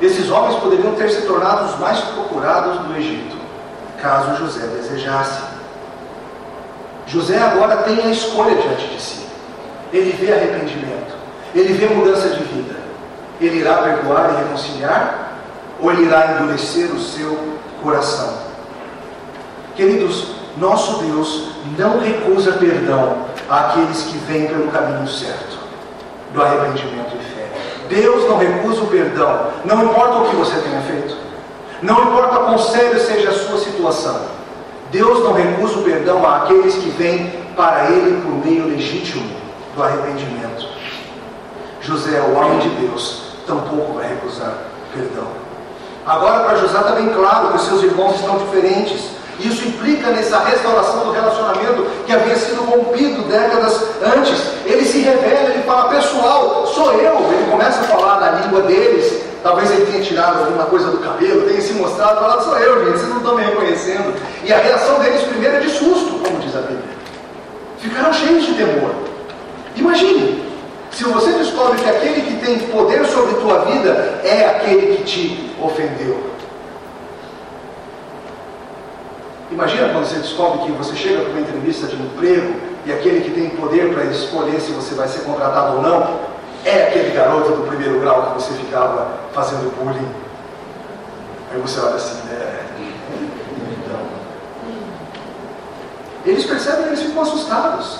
Esses 0.00 0.30
homens 0.30 0.56
poderiam 0.60 0.94
ter 0.94 1.10
se 1.10 1.26
tornado 1.26 1.66
os 1.66 1.78
mais 1.78 2.00
procurados 2.00 2.78
do 2.86 2.96
Egito 2.96 3.44
caso 4.04 4.36
José 4.36 4.66
desejasse. 4.66 5.42
José 7.06 7.38
agora 7.38 7.78
tem 7.78 7.98
a 8.02 8.10
escolha 8.10 8.54
diante 8.54 8.86
de 8.88 9.00
si. 9.00 9.26
Ele 9.92 10.12
vê 10.12 10.32
arrependimento, 10.32 11.14
ele 11.54 11.72
vê 11.72 11.86
mudança 11.86 12.28
de 12.28 12.44
vida. 12.44 12.74
Ele 13.40 13.60
irá 13.60 13.78
perdoar 13.78 14.30
e 14.30 14.44
reconciliar, 14.44 15.32
ou 15.80 15.90
ele 15.90 16.04
irá 16.04 16.32
endurecer 16.32 16.90
o 16.92 17.00
seu 17.00 17.58
coração? 17.82 18.38
Queridos, 19.74 20.33
nosso 20.56 21.02
Deus 21.02 21.48
não 21.76 21.98
recusa 21.98 22.52
perdão 22.52 23.24
àqueles 23.48 24.02
que 24.02 24.18
vêm 24.18 24.46
pelo 24.46 24.70
caminho 24.70 25.08
certo, 25.08 25.58
do 26.32 26.42
arrependimento 26.42 27.14
e 27.14 27.24
fé. 27.34 27.48
Deus 27.88 28.28
não 28.28 28.38
recusa 28.38 28.82
o 28.82 28.86
perdão, 28.86 29.48
não 29.64 29.84
importa 29.84 30.18
o 30.18 30.30
que 30.30 30.36
você 30.36 30.56
tenha 30.60 30.80
feito. 30.82 31.16
Não 31.82 32.02
importa 32.04 32.36
quão 32.36 32.58
sério 32.58 32.98
seja 32.98 33.30
a 33.30 33.34
sua 33.34 33.58
situação, 33.58 34.20
Deus 34.90 35.24
não 35.24 35.32
recusa 35.32 35.78
o 35.78 35.82
perdão 35.82 36.24
àqueles 36.26 36.74
que 36.76 36.88
vêm 36.90 37.44
para 37.56 37.90
Ele 37.90 38.22
por 38.22 38.46
meio 38.46 38.68
legítimo 38.68 39.28
do 39.74 39.82
arrependimento. 39.82 40.68
José, 41.80 42.20
o 42.20 42.34
homem 42.34 42.60
de 42.60 42.68
Deus, 42.70 43.22
tampouco 43.46 43.94
vai 43.94 44.08
recusar 44.08 44.54
perdão. 44.94 45.26
Agora, 46.06 46.44
para 46.44 46.56
José 46.56 46.78
está 46.78 46.92
bem 46.92 47.08
claro 47.12 47.48
que 47.48 47.56
os 47.56 47.62
seus 47.66 47.82
irmãos 47.82 48.14
estão 48.14 48.38
diferentes. 48.38 49.10
Isso 49.40 49.66
implica 49.66 50.10
nessa 50.10 50.38
restauração 50.40 51.04
do 51.04 51.12
relacionamento 51.12 51.86
que 52.06 52.12
havia 52.12 52.36
sido 52.36 52.62
rompido 52.62 53.22
décadas 53.22 53.82
antes. 54.16 54.40
Ele 54.64 54.84
se 54.84 54.98
revela, 54.98 55.50
ele 55.50 55.62
fala, 55.64 55.88
pessoal, 55.88 56.66
sou 56.66 56.92
eu. 56.92 57.16
Ele 57.32 57.50
começa 57.50 57.80
a 57.80 57.84
falar 57.84 58.20
na 58.20 58.40
língua 58.40 58.62
deles, 58.62 59.24
Talvez 59.44 59.70
ele 59.70 59.84
tenha 59.84 60.02
tirado 60.02 60.38
alguma 60.38 60.64
coisa 60.64 60.90
do 60.90 60.96
cabelo, 60.96 61.46
tenha 61.46 61.60
se 61.60 61.74
mostrado, 61.74 62.18
falado, 62.18 62.44
sou 62.44 62.56
eu, 62.56 62.86
gente, 62.86 62.96
vocês 62.96 63.10
não 63.10 63.18
estão 63.18 63.34
me 63.36 63.44
reconhecendo. 63.44 64.14
E 64.42 64.50
a 64.50 64.56
reação 64.56 64.98
deles 65.00 65.20
primeiro 65.24 65.56
é 65.56 65.60
de 65.60 65.68
susto, 65.68 66.18
como 66.24 66.38
diz 66.38 66.56
a 66.56 66.60
Bíblia. 66.60 66.94
Ficaram 67.78 68.10
cheios 68.14 68.46
de 68.46 68.54
temor. 68.54 68.94
Imagine, 69.76 70.50
se 70.90 71.04
você 71.04 71.32
descobre 71.32 71.78
que 71.78 71.90
aquele 71.90 72.22
que 72.22 72.46
tem 72.46 72.58
poder 72.70 73.04
sobre 73.04 73.34
tua 73.34 73.66
vida 73.66 74.18
é 74.24 74.46
aquele 74.46 74.96
que 74.96 75.04
te 75.04 75.54
ofendeu. 75.60 76.33
Imagina 79.50 79.88
quando 79.90 80.06
você 80.06 80.18
descobre 80.18 80.66
que 80.66 80.72
você 80.72 80.96
chega 80.96 81.20
para 81.20 81.30
uma 81.30 81.40
entrevista 81.40 81.86
de 81.86 81.96
emprego 81.96 82.54
e 82.86 82.92
aquele 82.92 83.20
que 83.20 83.30
tem 83.30 83.50
poder 83.50 83.92
para 83.92 84.04
escolher 84.04 84.60
se 84.60 84.72
você 84.72 84.94
vai 84.94 85.06
ser 85.06 85.20
contratado 85.20 85.76
ou 85.76 85.82
não 85.82 86.34
é 86.64 86.84
aquele 86.84 87.10
garoto 87.10 87.52
do 87.52 87.66
primeiro 87.66 88.00
grau 88.00 88.26
que 88.26 88.42
você 88.42 88.54
ficava 88.54 89.08
fazendo 89.32 89.74
bullying. 89.76 90.08
Aí 91.52 91.60
você 91.60 91.78
olha 91.80 91.96
assim, 91.96 92.26
né? 92.28 92.66
Então. 93.84 94.00
Eles 96.24 96.44
percebem 96.46 96.84
que 96.84 96.88
eles 96.88 97.02
ficam 97.02 97.22
assustados. 97.22 97.98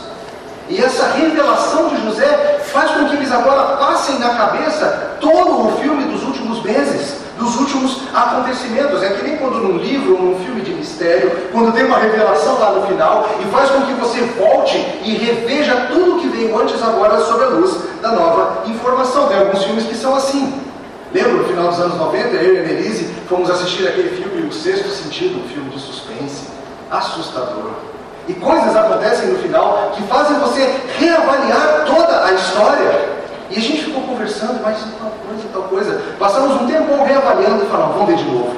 E 0.69 0.83
essa 0.83 1.09
revelação 1.09 1.89
de 1.91 2.03
José 2.05 2.59
faz 2.65 2.91
com 2.93 3.07
que 3.07 3.17
eles 3.17 3.31
agora 3.31 3.77
passem 3.77 4.19
na 4.19 4.35
cabeça 4.35 5.19
todo 5.21 5.67
o 5.67 5.79
filme 5.79 6.05
dos 6.05 6.23
últimos 6.23 6.63
meses 6.63 7.24
dos 7.45 7.57
últimos 7.61 8.01
acontecimentos. 8.13 9.03
É 9.03 9.11
que 9.11 9.25
nem 9.25 9.37
quando 9.37 9.59
num 9.59 9.77
livro 9.77 10.17
ou 10.17 10.23
num 10.23 10.45
filme 10.45 10.63
de 10.63 10.73
mistério, 10.73 11.31
quando 11.53 11.73
tem 11.73 11.85
uma 11.85 11.99
revelação 11.99 12.59
lá 12.59 12.73
no 12.73 12.87
final 12.87 13.29
e 13.41 13.45
faz 13.51 13.71
com 13.71 13.83
que 13.83 13.93
você 13.93 14.21
volte 14.39 14.77
e 15.05 15.15
reveja 15.17 15.89
tudo 15.93 16.21
que 16.21 16.29
veio 16.29 16.59
antes 16.59 16.83
agora 16.83 17.21
sob 17.21 17.45
a 17.45 17.49
luz 17.49 17.77
da 18.01 18.13
nova 18.13 18.63
informação. 18.67 19.29
Tem 19.29 19.39
alguns 19.39 19.63
filmes 19.63 19.85
que 19.85 19.95
são 19.95 20.15
assim. 20.15 20.61
Lembro, 21.13 21.39
no 21.39 21.45
final 21.45 21.69
dos 21.69 21.79
anos 21.79 21.97
90, 21.97 22.29
eu 22.37 22.55
e 22.55 22.59
a 22.59 22.63
Melise 22.63 23.15
fomos 23.29 23.49
assistir 23.49 23.87
aquele 23.87 24.17
filme 24.17 24.49
O 24.49 24.53
Sexto 24.53 24.89
Sentido, 24.89 25.45
um 25.45 25.49
filme 25.49 25.71
de 25.71 25.79
suspense, 25.79 26.49
assustador. 26.91 27.71
E 28.27 28.33
coisas 28.33 28.75
acontecem 28.75 29.29
no 29.29 29.39
final 29.39 29.93
que 29.95 30.03
fazem 30.05 30.39
você 30.39 30.75
reavaliar 30.99 31.85
toda 31.87 32.25
a 32.25 32.33
história. 32.33 33.24
E 33.51 33.59
a 33.59 33.61
gente 33.61 33.85
ficou 33.85 34.03
conversando, 34.03 34.61
mas 34.63 34.79
tal 34.99 35.13
coisa, 35.27 35.49
tal 35.53 35.63
coisa. 35.65 36.03
Passamos 36.19 36.63
um 36.63 36.67
tempo 36.67 37.03
reavaliando 37.05 37.65
e 37.65 37.69
falamos, 37.69 37.95
vamos 37.97 38.09
ver 38.09 38.17
de 38.17 38.25
novo. 38.25 38.57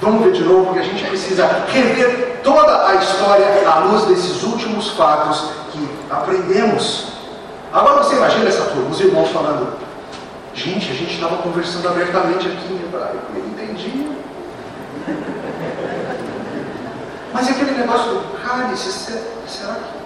Vamos 0.00 0.24
ver 0.24 0.32
de 0.32 0.42
novo, 0.44 0.66
porque 0.66 0.80
a 0.80 0.84
gente 0.84 1.04
precisa 1.04 1.46
rever 1.68 2.40
toda 2.42 2.88
a 2.88 2.94
história 2.96 3.46
à 3.68 3.78
luz 3.80 4.04
desses 4.06 4.42
últimos 4.42 4.90
fatos 4.90 5.50
que 5.70 5.88
aprendemos. 6.10 7.12
Agora 7.72 8.02
você 8.02 8.16
imagina 8.16 8.48
essa 8.48 8.64
turma, 8.64 8.90
os 8.90 9.00
irmãos 9.00 9.30
falando, 9.30 9.74
gente, 10.54 10.90
a 10.90 10.94
gente 10.94 11.14
estava 11.14 11.36
conversando 11.38 11.88
abertamente 11.88 12.48
aqui 12.48 12.72
em 12.72 12.82
hebraico, 12.84 13.18
ele 13.34 13.48
entendia. 13.48 14.12
Mas 17.32 17.48
aquele 17.48 17.70
negócio 17.72 18.12
do 18.12 18.38
cálice, 18.42 18.90
será 19.46 19.74
que. 19.74 20.02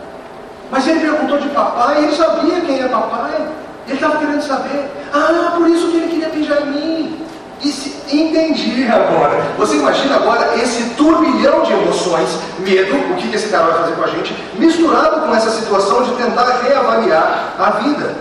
Mas 0.70 0.87
ele 0.87 1.00
perguntou 1.00 1.38
de 1.38 1.48
papai, 1.48 2.05
ele 2.05 2.14
sabia 2.14 2.61
quem 2.61 2.83
é 2.83 2.88
papai. 2.88 3.48
Ele 3.87 3.94
estava 3.94 4.18
querendo 4.18 4.42
saber. 4.42 4.90
Ah, 5.12 5.53
por 5.57 5.68
isso 5.68 5.88
que 5.88 5.96
ele 5.96 6.09
queria 6.09 6.29
beijar 6.29 6.62
em 6.62 6.66
mim. 6.66 7.27
E 7.62 7.72
se 7.72 7.96
entendi 8.14 8.87
agora. 8.87 9.42
Você 9.57 9.77
imagina 9.77 10.16
agora 10.16 10.57
esse 10.57 10.90
turbilhão 10.90 11.62
de 11.62 11.72
emoções, 11.72 12.38
medo, 12.59 12.96
o 13.12 13.16
que 13.16 13.35
esse 13.35 13.49
cara 13.49 13.64
vai 13.64 13.79
fazer 13.81 13.94
com 13.94 14.05
a 14.05 14.09
gente, 14.09 14.37
misturado 14.59 15.22
com 15.22 15.35
essa 15.35 15.51
situação 15.51 16.03
de 16.03 16.12
tentar 16.12 16.61
reavaliar 16.62 17.55
a 17.59 17.70
vida. 17.83 18.14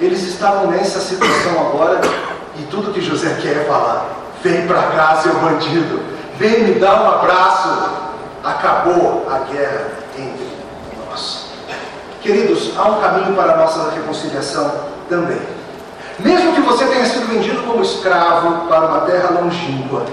Eles 0.00 0.22
estavam 0.22 0.68
nessa 0.68 1.00
situação 1.00 1.68
agora 1.68 2.00
e 2.58 2.62
tudo 2.64 2.92
que 2.92 3.00
José 3.00 3.36
quer 3.42 3.56
é 3.56 3.64
falar: 3.64 4.06
vem 4.42 4.66
para 4.66 4.82
cá, 4.82 5.16
seu 5.16 5.34
bandido, 5.34 6.00
vem 6.38 6.64
me 6.64 6.74
dar 6.78 7.02
um 7.02 7.08
abraço. 7.08 8.04
Acabou 8.44 9.26
a 9.30 9.50
guerra 9.50 10.03
Queridos, 12.24 12.70
há 12.74 12.88
um 12.88 13.00
caminho 13.02 13.36
para 13.36 13.52
a 13.52 13.56
nossa 13.58 13.90
reconciliação 13.90 14.72
também. 15.10 15.38
Mesmo 16.18 16.54
que 16.54 16.62
você 16.62 16.86
tenha 16.86 17.04
sido 17.04 17.28
vendido 17.28 17.62
como 17.64 17.82
escravo 17.82 18.66
para 18.66 18.86
uma 18.86 19.00
terra 19.02 19.38
longínqua, 19.38 20.06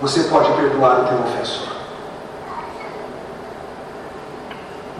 você 0.00 0.20
pode 0.24 0.48
perdoar 0.52 1.00
o 1.00 1.04
teu 1.06 1.18
ofensor. 1.18 1.74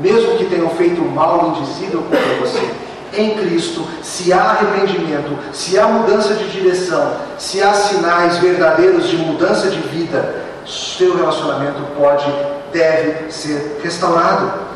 Mesmo 0.01 0.39
que 0.39 0.47
tenham 0.47 0.71
feito 0.71 1.01
mal 1.03 1.51
indizível 1.51 2.03
contra 2.03 2.35
você, 2.41 2.69
em 3.17 3.37
Cristo, 3.37 3.87
se 4.03 4.33
há 4.33 4.43
arrependimento, 4.43 5.39
se 5.53 5.79
há 5.79 5.87
mudança 5.87 6.35
de 6.35 6.51
direção, 6.51 7.13
se 7.39 7.63
há 7.63 7.73
sinais 7.75 8.39
verdadeiros 8.39 9.07
de 9.07 9.19
mudança 9.19 9.71
de 9.71 9.79
vida, 9.79 10.47
seu 10.67 11.17
relacionamento 11.17 11.81
pode, 11.97 12.27
deve 12.73 13.31
ser 13.31 13.79
restaurado. 13.85 14.71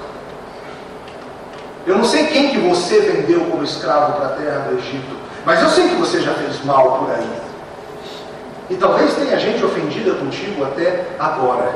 Eu 1.87 1.99
não 1.99 2.05
sei 2.05 2.27
quem 2.29 2.51
que 2.51 2.59
você 2.59 3.01
vendeu 3.01 3.40
como 3.47 3.62
escravo 3.62 4.14
para 4.14 4.27
a 4.27 4.31
terra 4.31 4.61
do 4.68 4.79
Egito, 4.79 5.16
mas 5.44 5.61
eu 5.61 5.68
sei 5.68 5.88
que 5.88 5.97
você 5.97 6.20
já 6.20 6.33
fez 6.33 6.64
mal 6.64 6.99
por 6.99 7.11
aí. 7.11 7.42
E 8.70 8.77
talvez 8.77 9.14
tenha 9.14 9.38
gente 9.38 9.62
ofendida 9.62 10.14
contigo 10.14 10.64
até 10.64 11.05
agora. 11.18 11.75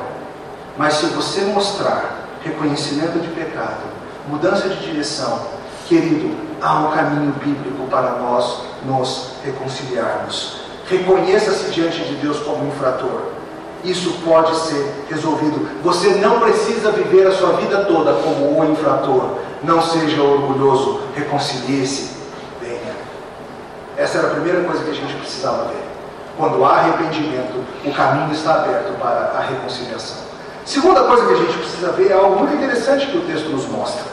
Mas 0.78 0.94
se 0.94 1.06
você 1.06 1.42
mostrar 1.42 2.26
reconhecimento 2.42 3.18
de 3.18 3.28
pecado, 3.28 3.82
mudança 4.28 4.68
de 4.68 4.76
direção, 4.76 5.40
querido, 5.86 6.34
há 6.62 6.74
um 6.78 6.90
caminho 6.92 7.32
bíblico 7.32 7.86
para 7.90 8.12
nós 8.12 8.62
nos 8.86 9.32
reconciliarmos. 9.44 10.60
Reconheça-se 10.88 11.70
diante 11.70 12.02
de 12.04 12.14
Deus 12.16 12.38
como 12.40 12.66
infrator. 12.68 13.37
Isso 13.84 14.12
pode 14.24 14.56
ser 14.56 15.04
resolvido. 15.08 15.68
Você 15.82 16.08
não 16.16 16.40
precisa 16.40 16.90
viver 16.90 17.26
a 17.26 17.32
sua 17.32 17.52
vida 17.52 17.84
toda 17.84 18.12
como 18.14 18.60
o 18.60 18.72
infrator. 18.72 19.38
Não 19.62 19.80
seja 19.80 20.20
orgulhoso. 20.22 21.00
Reconcilie-se. 21.14 22.10
Venha. 22.60 22.94
Essa 23.96 24.18
era 24.18 24.28
a 24.28 24.30
primeira 24.30 24.62
coisa 24.64 24.82
que 24.82 24.90
a 24.90 24.94
gente 24.94 25.14
precisava 25.14 25.64
ver. 25.64 25.88
Quando 26.36 26.64
há 26.64 26.76
arrependimento, 26.76 27.64
o 27.84 27.92
caminho 27.92 28.32
está 28.32 28.56
aberto 28.56 28.98
para 29.00 29.32
a 29.36 29.40
reconciliação. 29.40 30.18
Segunda 30.64 31.04
coisa 31.04 31.26
que 31.26 31.32
a 31.32 31.36
gente 31.36 31.58
precisa 31.58 31.92
ver 31.92 32.10
é 32.10 32.14
algo 32.14 32.40
muito 32.40 32.54
interessante 32.54 33.06
que 33.06 33.16
o 33.16 33.22
texto 33.22 33.48
nos 33.48 33.66
mostra. 33.68 34.04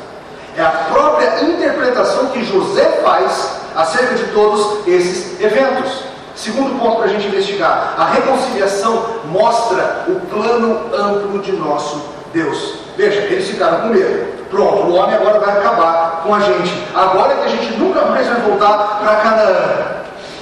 É 0.57 0.63
a 0.63 0.69
própria 0.91 1.43
interpretação 1.43 2.27
que 2.27 2.45
José 2.45 3.01
faz 3.03 3.59
acerca 3.75 4.15
de 4.15 4.23
todos 4.27 4.87
esses 4.87 5.39
eventos. 5.41 6.04
Segundo 6.35 6.77
ponto 6.77 6.97
para 6.97 7.05
a 7.05 7.09
gente 7.09 7.27
investigar: 7.27 7.95
a 7.97 8.05
reconciliação 8.05 9.05
mostra 9.25 10.05
o 10.07 10.19
plano 10.27 10.93
amplo 10.93 11.39
de 11.39 11.53
nosso 11.53 12.01
Deus. 12.33 12.75
Veja, 12.97 13.21
eles 13.21 13.47
ficaram 13.47 13.81
com 13.81 13.87
medo. 13.87 14.35
Pronto, 14.49 14.83
o 14.83 14.95
homem 14.95 15.15
agora 15.15 15.39
vai 15.39 15.57
acabar 15.57 16.21
com 16.23 16.33
a 16.33 16.39
gente. 16.39 16.83
Agora 16.93 17.33
é 17.33 17.37
que 17.37 17.43
a 17.43 17.47
gente 17.47 17.77
nunca 17.77 18.05
mais 18.05 18.27
vai 18.27 18.41
voltar 18.41 18.99
para 19.01 19.15
Canaã. 19.15 19.95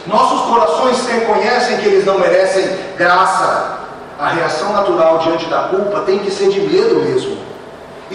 Nossos 0.05 0.41
corações 0.41 1.07
reconhecem 1.07 1.77
que 1.77 1.87
eles 1.87 2.05
não 2.05 2.19
merecem 2.19 2.67
graça. 2.97 3.79
A 4.19 4.29
reação 4.29 4.73
natural 4.73 5.19
diante 5.19 5.45
da 5.45 5.63
culpa 5.63 6.01
tem 6.01 6.19
que 6.19 6.31
ser 6.31 6.49
de 6.49 6.61
medo 6.61 6.95
mesmo. 6.95 7.37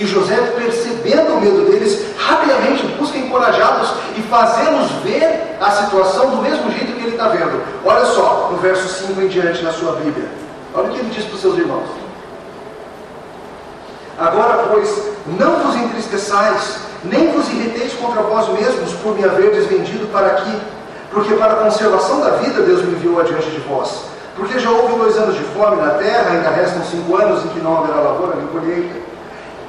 E 0.00 0.06
José, 0.06 0.36
percebendo 0.56 1.34
o 1.34 1.40
medo 1.40 1.68
deles, 1.68 2.06
rapidamente 2.16 2.86
busca 2.98 3.18
encorajá-los 3.18 3.94
e 4.16 4.22
fazê-los 4.22 4.92
ver 5.02 5.56
a 5.60 5.70
situação 5.72 6.30
do 6.30 6.36
mesmo 6.36 6.70
jeito 6.70 6.92
que 6.92 7.02
ele 7.02 7.16
está 7.16 7.26
vendo. 7.28 7.60
Olha 7.84 8.04
só, 8.04 8.48
no 8.52 8.58
verso 8.58 9.06
5 9.06 9.20
em 9.20 9.26
diante 9.26 9.64
na 9.64 9.72
sua 9.72 9.96
Bíblia. 9.96 10.28
Olha 10.72 10.88
o 10.88 10.92
que 10.92 11.00
ele 11.00 11.10
diz 11.10 11.24
para 11.24 11.34
os 11.34 11.40
seus 11.40 11.58
irmãos. 11.58 11.88
Agora, 14.16 14.68
pois, 14.70 14.88
não 15.26 15.56
vos 15.64 15.74
entristeçais, 15.74 16.78
nem 17.02 17.32
vos 17.32 17.48
irriteis 17.48 17.92
contra 17.94 18.22
vós 18.22 18.48
mesmos 18.50 18.92
por 19.02 19.16
me 19.16 19.24
haverdes 19.24 19.66
vendido 19.66 20.06
para 20.12 20.28
aqui, 20.28 20.60
porque 21.10 21.34
para 21.34 21.54
a 21.54 21.64
conservação 21.64 22.20
da 22.20 22.30
vida 22.36 22.62
Deus 22.62 22.82
me 22.84 22.92
enviou 22.92 23.18
adiante 23.20 23.50
de 23.50 23.58
vós. 23.60 24.04
Porque 24.36 24.60
já 24.60 24.70
houve 24.70 24.96
dois 24.96 25.16
anos 25.16 25.34
de 25.34 25.42
fome 25.42 25.82
na 25.82 25.90
terra, 25.94 26.30
ainda 26.30 26.50
restam 26.50 26.84
cinco 26.84 27.16
anos 27.16 27.44
em 27.44 27.48
que 27.48 27.60
não 27.60 27.78
haverá 27.78 28.00
lavoura 28.00 28.36
nem 28.36 28.46
colheita. 28.46 29.07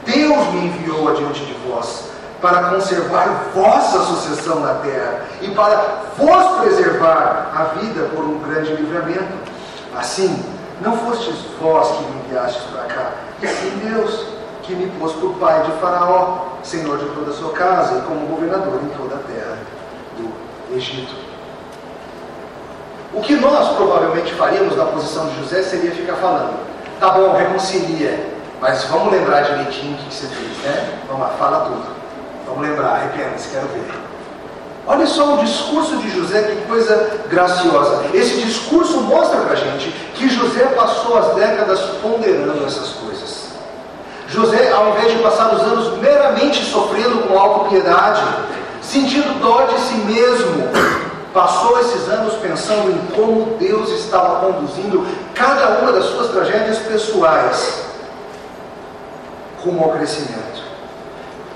Deus 0.05 0.53
me 0.53 0.67
enviou 0.67 1.09
adiante 1.09 1.45
de 1.45 1.53
vós 1.67 2.09
para 2.41 2.69
conservar 2.69 3.49
vossa 3.53 3.99
sucessão 3.99 4.61
na 4.61 4.75
terra 4.75 5.25
e 5.41 5.49
para 5.49 6.03
vos 6.17 6.61
preservar 6.61 7.51
a 7.53 7.63
vida 7.79 8.09
por 8.15 8.23
um 8.23 8.39
grande 8.39 8.73
livramento. 8.73 9.33
Assim, 9.95 10.43
não 10.81 10.97
fostes 10.97 11.35
vós 11.59 11.87
que 11.89 12.03
me 12.03 12.21
enviastes 12.21 12.63
para 12.71 12.83
cá, 12.83 13.11
e 13.41 13.47
sim 13.47 13.81
Deus, 13.83 14.25
que 14.63 14.73
me 14.73 14.89
pôs 14.99 15.13
por 15.13 15.33
pai 15.35 15.63
de 15.63 15.71
Faraó, 15.79 16.49
senhor 16.63 16.97
de 16.97 17.05
toda 17.09 17.31
a 17.31 17.33
sua 17.33 17.51
casa 17.53 17.97
e 17.97 18.01
como 18.03 18.27
governador 18.27 18.79
em 18.83 18.89
toda 18.97 19.15
a 19.15 19.19
terra 19.19 19.57
do 20.17 20.75
Egito. 20.75 21.15
O 23.13 23.21
que 23.21 23.35
nós 23.35 23.75
provavelmente 23.75 24.33
faríamos 24.35 24.77
na 24.77 24.85
posição 24.85 25.27
de 25.29 25.39
José 25.39 25.63
seria 25.63 25.91
ficar 25.91 26.15
falando: 26.15 26.59
tá 26.99 27.09
bom, 27.09 27.33
reconcilia, 27.33 28.38
mas 28.61 28.83
vamos 28.85 29.13
lembrar 29.13 29.41
direitinho 29.43 29.93
o 29.93 29.97
que 29.97 30.13
você 30.13 30.27
fez, 30.27 30.57
né? 30.63 30.99
Vamos 31.07 31.23
lá, 31.23 31.29
fala 31.39 31.65
tudo. 31.65 31.85
Vamos 32.45 32.67
lembrar, 32.67 32.95
arrependa-se, 32.95 33.49
quero 33.49 33.67
ver. 33.67 33.89
Olha 34.85 35.05
só 35.05 35.35
o 35.35 35.37
discurso 35.37 35.97
de 35.97 36.09
José, 36.09 36.41
que 36.41 36.67
coisa 36.67 37.21
graciosa. 37.29 38.05
Esse 38.13 38.41
discurso 38.41 39.01
mostra 39.01 39.41
para 39.41 39.53
a 39.53 39.55
gente 39.55 39.91
que 40.15 40.27
José 40.27 40.65
passou 40.75 41.17
as 41.17 41.35
décadas 41.35 41.79
ponderando 42.01 42.65
essas 42.65 42.89
coisas. 42.89 43.49
José, 44.27 44.71
ao 44.71 44.89
invés 44.89 45.13
de 45.13 45.19
passar 45.19 45.53
os 45.53 45.61
anos 45.61 45.97
meramente 45.99 46.63
sofrendo 46.65 47.27
com 47.27 47.39
autopiedade, 47.39 48.21
sentindo 48.81 49.39
dó 49.39 49.61
de 49.65 49.79
si 49.79 49.95
mesmo, 49.95 50.67
passou 51.33 51.79
esses 51.79 52.09
anos 52.09 52.33
pensando 52.35 52.91
em 52.91 53.15
como 53.15 53.57
Deus 53.57 53.89
estava 53.91 54.45
conduzindo 54.47 55.05
cada 55.33 55.79
uma 55.79 55.91
das 55.91 56.05
suas 56.05 56.29
tragédias 56.29 56.79
pessoais 56.79 57.88
rumo 59.63 59.83
ao 59.83 59.91
crescimento. 59.91 60.63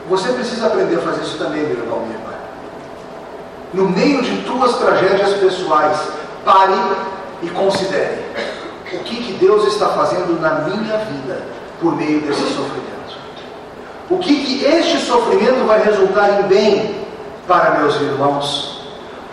Você 0.10 0.30
precisa 0.34 0.68
aprender 0.68 0.98
a 0.98 1.02
fazer 1.02 1.22
isso 1.22 1.38
também, 1.38 1.62
meu 1.62 1.78
irmão, 1.78 2.00
minha 2.02 2.18
irmã. 2.18 2.34
No 3.74 3.90
meio 3.90 4.22
de 4.22 4.44
tuas 4.44 4.76
tragédias 4.76 5.34
pessoais, 5.34 5.98
pare 6.44 6.74
e 7.42 7.50
considere 7.50 8.22
o 8.92 9.00
que, 9.00 9.16
que 9.16 9.34
Deus 9.34 9.66
está 9.68 9.90
fazendo 9.90 10.40
na 10.40 10.70
minha 10.70 10.98
vida 10.98 11.42
por 11.82 11.96
meio 11.96 12.22
desse 12.22 12.42
sofrimento. 12.42 13.18
O 14.10 14.20
que, 14.20 14.44
que 14.44 14.66
este 14.66 15.00
sofrimento 15.00 15.66
vai 15.66 15.82
resultar 15.84 16.42
em 16.42 16.44
bem 16.44 17.06
para 17.48 17.80
meus 17.80 17.96
irmãos? 17.96 18.84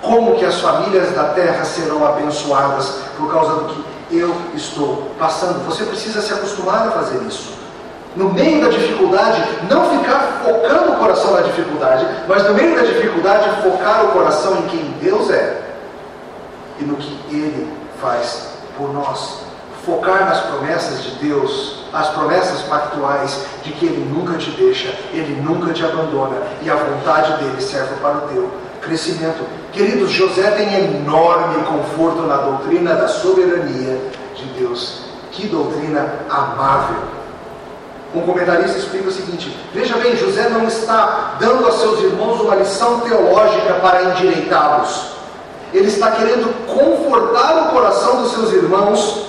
Como 0.01 0.37
que 0.37 0.45
as 0.45 0.61
famílias 0.61 1.13
da 1.15 1.25
terra 1.25 1.65
serão 1.65 2.07
abençoadas 2.07 3.01
por 3.19 3.31
causa 3.31 3.55
do 3.57 3.75
que 4.09 4.19
eu 4.19 4.35
estou 4.55 5.11
passando? 5.19 5.67
Você 5.67 5.85
precisa 5.85 6.23
se 6.23 6.33
acostumar 6.33 6.89
a 6.89 6.91
fazer 6.93 7.21
isso 7.25 7.60
no 8.17 8.33
meio 8.33 8.61
da 8.61 8.69
dificuldade, 8.69 9.43
não 9.69 9.99
ficar 9.99 10.43
focando 10.45 10.93
o 10.93 10.97
coração 10.97 11.33
na 11.33 11.43
dificuldade, 11.43 12.07
mas 12.27 12.43
no 12.45 12.55
meio 12.55 12.75
da 12.75 12.83
dificuldade, 12.83 13.63
focar 13.63 14.05
o 14.07 14.09
coração 14.09 14.59
em 14.59 14.63
quem 14.63 14.81
Deus 15.01 15.31
é 15.31 15.61
e 16.81 16.85
no 16.85 16.97
que 16.97 17.19
Ele 17.31 17.73
faz 18.01 18.49
por 18.77 18.93
nós. 18.93 19.41
Focar 19.85 20.27
nas 20.27 20.41
promessas 20.41 21.03
de 21.03 21.11
Deus, 21.27 21.85
as 21.93 22.09
promessas 22.11 22.61
pactuais 22.63 23.47
de 23.63 23.73
que 23.73 23.87
Ele 23.87 24.13
nunca 24.13 24.37
te 24.37 24.51
deixa, 24.51 24.89
Ele 25.13 25.41
nunca 25.41 25.73
te 25.73 25.85
abandona 25.85 26.37
e 26.63 26.71
a 26.71 26.75
vontade 26.75 27.43
dele 27.43 27.61
serve 27.61 27.95
para 28.03 28.19
o 28.19 28.21
teu 28.29 28.51
crescimento. 28.83 29.45
Queridos, 29.73 30.11
José 30.11 30.51
tem 30.51 30.75
enorme 30.75 31.63
conforto 31.65 32.23
na 32.23 32.37
doutrina 32.37 32.95
da 32.95 33.09
soberania 33.09 33.99
de 34.35 34.45
Deus. 34.59 35.05
Que 35.31 35.47
doutrina 35.47 36.13
amável! 36.29 37.20
Um 38.15 38.23
comentarista 38.23 38.79
explica 38.79 39.09
o 39.09 39.13
seguinte: 39.13 39.57
veja 39.73 39.97
bem, 39.97 40.17
José 40.17 40.49
não 40.49 40.67
está 40.67 41.37
dando 41.39 41.67
a 41.69 41.73
seus 41.73 42.01
irmãos 42.01 42.41
uma 42.41 42.57
lição 42.57 43.01
teológica 43.01 43.75
para 43.75 44.03
endireitá-los. 44.05 45.11
Ele 45.73 45.87
está 45.87 46.11
querendo 46.11 46.53
confortar 46.67 47.69
o 47.69 47.71
coração 47.71 48.23
dos 48.23 48.33
seus 48.33 48.53
irmãos, 48.53 49.27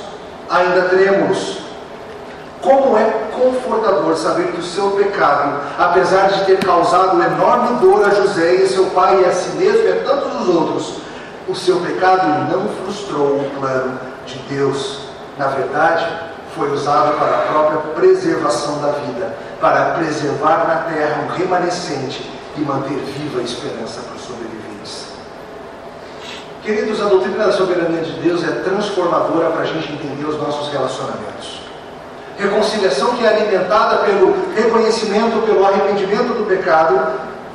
ainda 0.49 0.83
trêmulos. 0.83 1.59
Como 2.61 2.97
é 2.97 3.05
confortador 3.31 4.15
saber 4.15 4.51
que 4.51 4.59
o 4.59 4.63
seu 4.63 4.91
pecado, 4.91 5.61
apesar 5.77 6.27
de 6.29 6.45
ter 6.45 6.59
causado 6.59 7.21
enorme 7.21 7.79
dor 7.79 8.05
a 8.05 8.09
José 8.09 8.55
e 8.55 8.63
a 8.63 8.67
seu 8.67 8.85
pai 8.87 9.21
e 9.21 9.25
a 9.25 9.31
si 9.31 9.49
mesmo 9.57 9.81
e 9.83 9.91
a 9.91 10.03
tantos 10.03 10.41
os 10.41 10.55
outros, 10.55 10.93
o 11.47 11.55
seu 11.55 11.79
pecado 11.79 12.51
não 12.51 12.67
frustrou 12.69 13.37
o 13.37 13.51
plano 13.59 13.99
de 14.25 14.37
Deus. 14.49 14.99
Na 15.37 15.47
verdade, 15.47 16.07
foi 16.55 16.71
usado 16.71 17.17
para 17.17 17.37
a 17.37 17.41
própria 17.41 17.79
preservação 17.93 18.81
da 18.81 18.91
vida, 18.91 19.35
para 19.59 19.91
preservar 19.91 20.65
na 20.67 20.93
terra 20.93 21.23
um 21.23 21.35
remanescente 21.35 22.29
e 22.57 22.61
manter 22.61 22.97
viva 22.97 23.39
a 23.39 23.43
esperança 23.43 24.01
para 24.01 24.15
os 24.15 24.21
sobreviventes. 24.21 25.07
Queridos, 26.63 27.01
a 27.01 27.05
doutrina 27.05 27.45
da 27.45 27.51
soberania 27.51 28.01
de 28.01 28.11
Deus 28.19 28.43
é 28.43 28.51
transformadora 28.63 29.49
para 29.51 29.61
a 29.61 29.65
gente 29.65 29.91
entender 29.93 30.25
os 30.25 30.37
nossos 30.37 30.71
relacionamentos. 30.71 31.61
reconciliação 32.37 33.15
que 33.15 33.25
é 33.25 33.29
alimentada 33.29 33.97
pelo 33.97 34.35
reconhecimento, 34.55 35.45
pelo 35.45 35.65
arrependimento 35.65 36.33
do 36.33 36.45
pecado, 36.47 36.99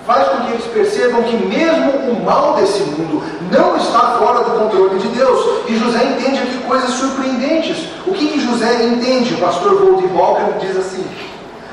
faz 0.07 0.29
com 0.29 0.45
que 0.45 0.53
eles 0.53 0.65
percebam 0.67 1.23
que 1.25 1.37
mesmo 1.37 1.91
o 2.11 2.25
mal 2.25 2.55
desse 2.55 2.81
mundo 2.83 3.23
não 3.51 3.77
está 3.77 4.17
fora 4.19 4.45
do 4.45 4.59
controle 4.59 4.99
de 4.99 5.09
Deus. 5.09 5.65
E 5.69 5.77
José 5.77 6.05
entende 6.05 6.39
aqui 6.41 6.59
coisas 6.67 6.91
surpreendentes. 6.91 7.89
O 8.07 8.13
que, 8.13 8.29
que 8.29 8.41
José 8.41 8.85
entende? 8.85 9.35
O 9.35 9.39
pastor 9.39 9.79
Goldie 9.79 10.07
Walker 10.07 10.59
diz 10.61 10.77
assim: 10.77 11.05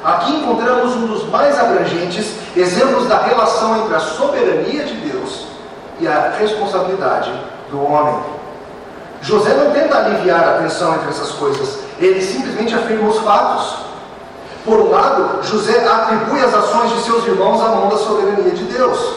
aqui 0.03 0.33
encontramos 0.33 0.95
um 0.95 1.07
dos 1.07 1.29
mais 1.29 1.57
abrangentes 1.59 2.33
exemplos 2.57 3.07
da 3.07 3.19
relação 3.19 3.83
entre 3.83 3.95
a 3.95 3.99
soberania 3.99 4.83
de 4.83 4.95
Deus 4.95 5.47
e 5.99 6.07
a 6.07 6.33
responsabilidade 6.39 7.31
do 7.69 7.83
homem. 7.83 8.19
José 9.21 9.53
não 9.53 9.71
tenta 9.71 9.97
aliviar 9.97 10.43
a 10.43 10.53
tensão 10.63 10.95
entre 10.95 11.09
essas 11.09 11.31
coisas, 11.31 11.79
ele 11.97 12.21
simplesmente 12.21 12.75
afirma 12.75 13.07
os 13.07 13.19
fatos. 13.19 13.82
Por 14.65 14.80
um 14.80 14.91
lado, 14.91 15.43
José 15.43 15.86
atribui 15.86 16.41
as 16.41 16.54
ações 16.54 16.91
de 16.91 17.02
seus 17.02 17.26
irmãos 17.28 17.62
à 17.62 17.67
mão 17.67 17.89
da 17.89 17.97
soberania 17.97 18.52
de 18.52 18.63
Deus. 18.63 19.15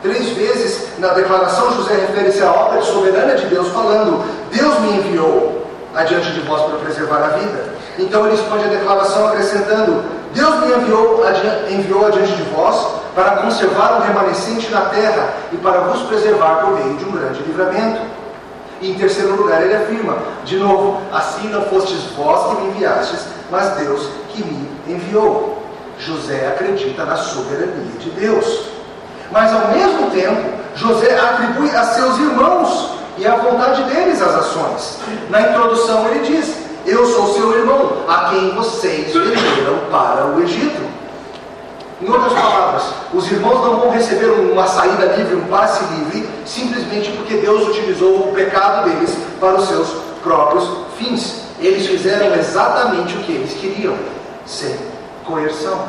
Três 0.00 0.28
vezes 0.28 0.86
na 0.98 1.08
declaração, 1.08 1.74
José 1.74 1.94
refere-se 1.94 2.40
à 2.44 2.52
obra 2.52 2.80
soberana 2.82 3.34
de 3.34 3.46
Deus, 3.46 3.68
falando: 3.70 4.24
Deus 4.52 4.78
me 4.80 4.98
enviou 4.98 5.66
adiante 5.92 6.30
de 6.30 6.40
vós 6.40 6.62
para 6.62 6.78
preservar 6.78 7.16
a 7.16 7.28
vida. 7.38 7.64
Então 7.98 8.26
ele 8.26 8.36
expande 8.36 8.64
a 8.66 8.68
declaração 8.68 9.26
acrescentando: 9.26 10.04
Deus 10.32 10.54
me 10.60 10.72
enviou, 10.76 11.26
adiante, 11.26 11.74
enviou 11.74 12.06
adiante 12.06 12.32
de 12.32 12.42
vós 12.44 12.86
para 13.12 13.38
conservar 13.38 13.98
o 13.98 14.02
remanescente 14.02 14.70
na 14.70 14.82
terra 14.82 15.30
e 15.50 15.56
para 15.56 15.80
vos 15.80 16.02
preservar 16.02 16.60
por 16.60 16.74
meio 16.74 16.96
de 16.96 17.04
um 17.06 17.10
grande 17.10 17.42
livramento. 17.42 18.02
E 18.80 18.90
em 18.90 18.94
terceiro 18.94 19.34
lugar, 19.34 19.62
ele 19.62 19.74
afirma, 19.74 20.18
de 20.44 20.58
novo, 20.58 21.00
assim 21.12 21.48
não 21.48 21.62
fostes 21.62 22.04
vós 22.16 22.50
que 22.50 22.62
me 22.62 22.68
enviastes, 22.68 23.20
mas 23.50 23.70
Deus 23.78 24.10
que 24.36 24.44
me 24.44 24.68
enviou. 24.94 25.62
José 25.98 26.46
acredita 26.48 27.04
na 27.04 27.16
soberania 27.16 27.98
de 27.98 28.10
Deus. 28.10 28.66
Mas 29.30 29.52
ao 29.52 29.68
mesmo 29.68 30.10
tempo, 30.10 30.56
José 30.76 31.18
atribui 31.18 31.74
a 31.74 31.84
seus 31.84 32.18
irmãos 32.18 32.90
e 33.18 33.26
à 33.26 33.36
vontade 33.36 33.82
deles 33.84 34.20
as 34.20 34.34
ações. 34.34 34.98
Na 35.30 35.40
introdução 35.40 36.06
ele 36.08 36.26
diz: 36.26 36.54
Eu 36.84 37.06
sou 37.06 37.34
seu 37.34 37.58
irmão, 37.58 38.04
a 38.06 38.30
quem 38.30 38.54
vocês 38.54 39.12
venderam 39.12 39.78
para 39.90 40.26
o 40.26 40.42
Egito. 40.42 40.86
Em 42.00 42.10
outras 42.10 42.34
palavras, 42.34 42.82
os 43.14 43.32
irmãos 43.32 43.64
não 43.64 43.80
vão 43.80 43.90
receber 43.90 44.26
uma 44.26 44.66
saída 44.66 45.16
livre, 45.16 45.36
um 45.36 45.46
passe 45.46 45.82
livre, 45.94 46.28
simplesmente 46.44 47.10
porque 47.12 47.38
Deus 47.38 47.68
utilizou 47.68 48.28
o 48.28 48.32
pecado 48.34 48.90
deles 48.90 49.16
para 49.40 49.54
os 49.54 49.66
seus 49.66 49.88
próprios 50.22 50.68
fins. 50.98 51.46
Eles 51.58 51.86
fizeram 51.86 52.34
exatamente 52.34 53.16
o 53.16 53.20
que 53.20 53.32
eles 53.32 53.54
queriam, 53.54 53.96
sem 54.46 54.76
coerção. 55.24 55.88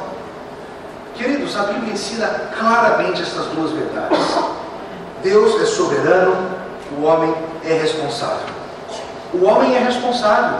Queridos, 1.16 1.56
a 1.56 1.64
Bíblia 1.64 1.94
ensina 1.94 2.28
claramente 2.58 3.22
essas 3.22 3.46
duas 3.48 3.72
verdades. 3.72 4.20
Deus 5.24 5.62
é 5.62 5.66
soberano, 5.66 6.50
o 6.98 7.04
homem 7.04 7.34
é 7.66 7.74
responsável. 7.74 8.48
O 9.34 9.46
homem 9.46 9.76
é 9.76 9.80
responsável. 9.80 10.60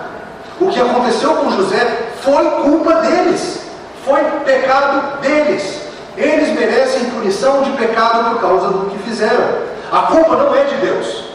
O 0.60 0.70
que 0.70 0.80
aconteceu 0.80 1.36
com 1.36 1.52
José 1.52 2.10
foi 2.22 2.50
culpa 2.64 2.94
deles 2.96 3.68
foi 4.08 4.24
pecado 4.46 5.20
deles. 5.20 5.82
Eles 6.16 6.50
merecem 6.58 7.12
punição 7.12 7.62
de 7.62 7.72
pecado 7.72 8.32
por 8.32 8.42
causa 8.42 8.70
do 8.70 8.90
que 8.90 8.98
fizeram. 9.00 9.68
A 9.92 10.04
culpa 10.04 10.38
não 10.38 10.56
é 10.56 10.64
de 10.64 10.76
Deus. 10.78 11.26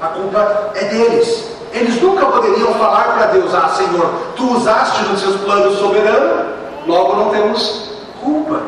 A 0.00 0.06
culpa 0.06 0.70
é 0.76 0.84
deles. 0.84 1.50
Eles 1.72 2.00
nunca 2.02 2.26
poderiam 2.26 2.74
falar 2.74 3.14
para 3.14 3.26
Deus: 3.26 3.54
Ah, 3.54 3.68
Senhor, 3.68 4.10
tu 4.36 4.56
usaste 4.56 5.02
nos 5.04 5.20
seus 5.20 5.36
planos 5.36 5.78
soberanos, 5.78 6.46
logo 6.86 7.16
não 7.16 7.30
temos 7.30 7.92
culpa. 8.20 8.60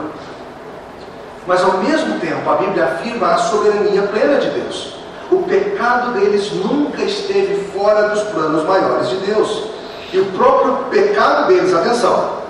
Mas 1.46 1.62
ao 1.62 1.78
mesmo 1.78 2.18
tempo, 2.20 2.48
a 2.48 2.54
Bíblia 2.54 2.84
afirma 2.84 3.28
a 3.28 3.38
soberania 3.38 4.02
plena 4.02 4.38
de 4.38 4.48
Deus. 4.50 4.94
O 5.30 5.42
pecado 5.42 6.12
deles 6.12 6.52
nunca 6.52 7.02
esteve 7.02 7.70
fora 7.72 8.08
dos 8.08 8.22
planos 8.24 8.64
maiores 8.64 9.10
de 9.10 9.16
Deus. 9.16 9.64
E 10.12 10.18
o 10.20 10.26
próprio 10.26 10.76
pecado 10.90 11.48
deles, 11.48 11.74
atenção, 11.74 12.44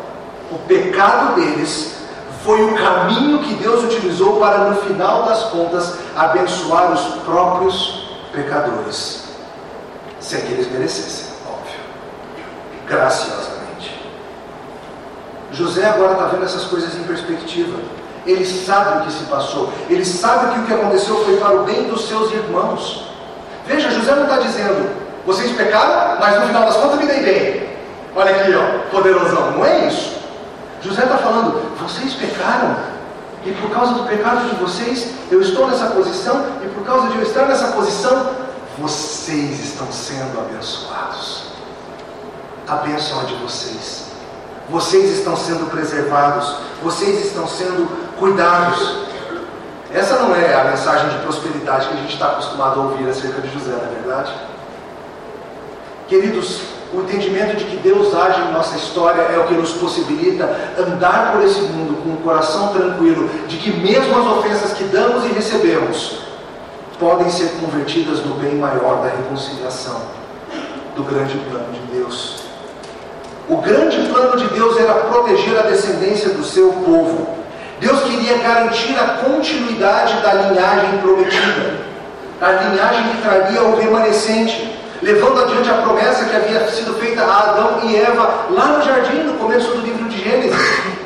o 0.52 0.58
pecado 0.68 1.34
deles 1.34 1.94
foi 2.44 2.62
o 2.62 2.74
caminho 2.74 3.38
que 3.38 3.54
Deus 3.54 3.84
utilizou 3.84 4.38
para, 4.38 4.58
no 4.70 4.76
final 4.82 5.22
das 5.22 5.44
contas, 5.44 5.98
abençoar 6.14 6.92
os 6.92 7.00
próprios 7.24 8.06
pecadores, 8.32 9.23
sem 10.24 10.40
que 10.40 10.52
eles 10.52 10.72
merecessem, 10.72 11.34
óbvio, 11.46 11.80
graciosamente. 12.88 14.08
José 15.52 15.84
agora 15.84 16.12
está 16.12 16.26
vendo 16.26 16.44
essas 16.44 16.64
coisas 16.64 16.94
em 16.96 17.02
perspectiva. 17.02 17.78
Ele 18.26 18.44
sabe 18.46 18.98
o 18.98 19.04
que 19.04 19.12
se 19.12 19.24
passou, 19.24 19.70
ele 19.90 20.04
sabe 20.04 20.54
que 20.54 20.60
o 20.60 20.62
que 20.64 20.72
aconteceu 20.72 21.22
foi 21.24 21.36
para 21.36 21.56
o 21.56 21.64
bem 21.64 21.88
dos 21.88 22.08
seus 22.08 22.32
irmãos. 22.32 23.06
Veja, 23.66 23.90
José 23.90 24.14
não 24.14 24.22
está 24.22 24.38
dizendo, 24.38 24.90
vocês 25.26 25.52
pecaram, 25.52 26.18
mas 26.18 26.40
no 26.40 26.46
final 26.46 26.62
das 26.62 26.76
contas 26.76 27.00
me 27.00 27.06
dei 27.06 27.22
bem. 27.22 27.68
Olha 28.16 28.30
aqui, 28.30 28.54
ó, 28.54 28.90
poderosão. 28.90 29.50
Não 29.50 29.64
é 29.64 29.88
isso. 29.88 30.16
José 30.80 31.02
está 31.02 31.18
falando: 31.18 31.60
vocês 31.78 32.14
pecaram, 32.14 32.76
e 33.44 33.52
por 33.52 33.70
causa 33.70 33.92
do 33.92 34.04
pecado 34.04 34.48
de 34.48 34.54
vocês, 34.56 35.10
eu 35.30 35.42
estou 35.42 35.66
nessa 35.66 35.88
posição, 35.88 36.46
e 36.64 36.68
por 36.68 36.82
causa 36.84 37.08
de 37.08 37.18
eu 37.18 37.22
estar 37.22 37.46
nessa 37.46 37.72
posição, 37.72 38.43
vocês 38.78 39.64
estão 39.64 39.90
sendo 39.92 40.38
abençoados. 40.38 41.44
A 42.66 42.76
bênção 42.76 43.22
é 43.22 43.24
de 43.26 43.34
vocês. 43.36 44.06
Vocês 44.68 45.18
estão 45.18 45.36
sendo 45.36 45.70
preservados, 45.70 46.56
vocês 46.82 47.26
estão 47.26 47.46
sendo 47.46 47.88
cuidados. 48.18 49.04
Essa 49.92 50.18
não 50.18 50.34
é 50.34 50.54
a 50.60 50.64
mensagem 50.64 51.10
de 51.10 51.18
prosperidade 51.18 51.86
que 51.86 51.94
a 51.94 51.96
gente 51.98 52.14
está 52.14 52.28
acostumado 52.28 52.80
a 52.80 52.84
ouvir 52.84 53.08
acerca 53.08 53.40
de 53.42 53.52
José, 53.52 53.70
não 53.70 53.84
é 53.84 54.00
verdade? 54.02 54.32
Queridos, 56.08 56.62
o 56.92 57.00
entendimento 57.00 57.56
de 57.56 57.64
que 57.64 57.76
Deus 57.76 58.14
age 58.14 58.40
em 58.40 58.52
nossa 58.52 58.76
história 58.76 59.20
é 59.22 59.38
o 59.38 59.46
que 59.46 59.54
nos 59.54 59.72
possibilita 59.72 60.44
andar 60.78 61.32
por 61.32 61.44
esse 61.44 61.60
mundo 61.60 62.02
com 62.02 62.10
um 62.10 62.16
coração 62.16 62.68
tranquilo, 62.68 63.28
de 63.46 63.56
que 63.58 63.70
mesmo 63.70 64.18
as 64.18 64.26
ofensas 64.38 64.72
que 64.72 64.84
damos 64.84 65.24
e 65.26 65.28
recebemos 65.28 66.24
podem 66.98 67.28
ser 67.30 67.50
convertidas 67.60 68.24
no 68.24 68.34
bem 68.34 68.54
maior 68.56 69.02
da 69.02 69.10
reconciliação, 69.10 70.00
do 70.96 71.02
grande 71.02 71.36
plano 71.38 71.72
de 71.72 71.98
Deus. 71.98 72.44
O 73.48 73.58
grande 73.58 74.08
plano 74.08 74.36
de 74.36 74.46
Deus 74.48 74.78
era 74.78 74.94
proteger 74.94 75.58
a 75.58 75.62
descendência 75.62 76.30
do 76.30 76.44
seu 76.44 76.72
povo. 76.72 77.28
Deus 77.80 78.00
queria 78.04 78.38
garantir 78.38 78.98
a 78.98 79.24
continuidade 79.24 80.14
da 80.22 80.32
linhagem 80.32 80.98
prometida, 80.98 81.80
a 82.40 82.50
linhagem 82.52 83.08
que 83.10 83.22
traria 83.22 83.62
o 83.62 83.76
remanescente 83.76 84.74
levando 85.02 85.42
adiante 85.42 85.68
a 85.68 85.74
promessa 85.74 86.24
que 86.24 86.34
havia 86.34 86.66
sido 86.68 86.94
feita 86.94 87.22
a 87.22 87.50
Adão 87.50 87.80
e 87.82 87.96
Eva 87.96 88.46
lá 88.50 88.66
no 88.68 88.82
jardim, 88.82 89.18
no 89.24 89.34
começo 89.34 89.68
do 89.72 89.82
livro 89.82 90.08
de 90.08 90.22
Gênesis. 90.22 90.58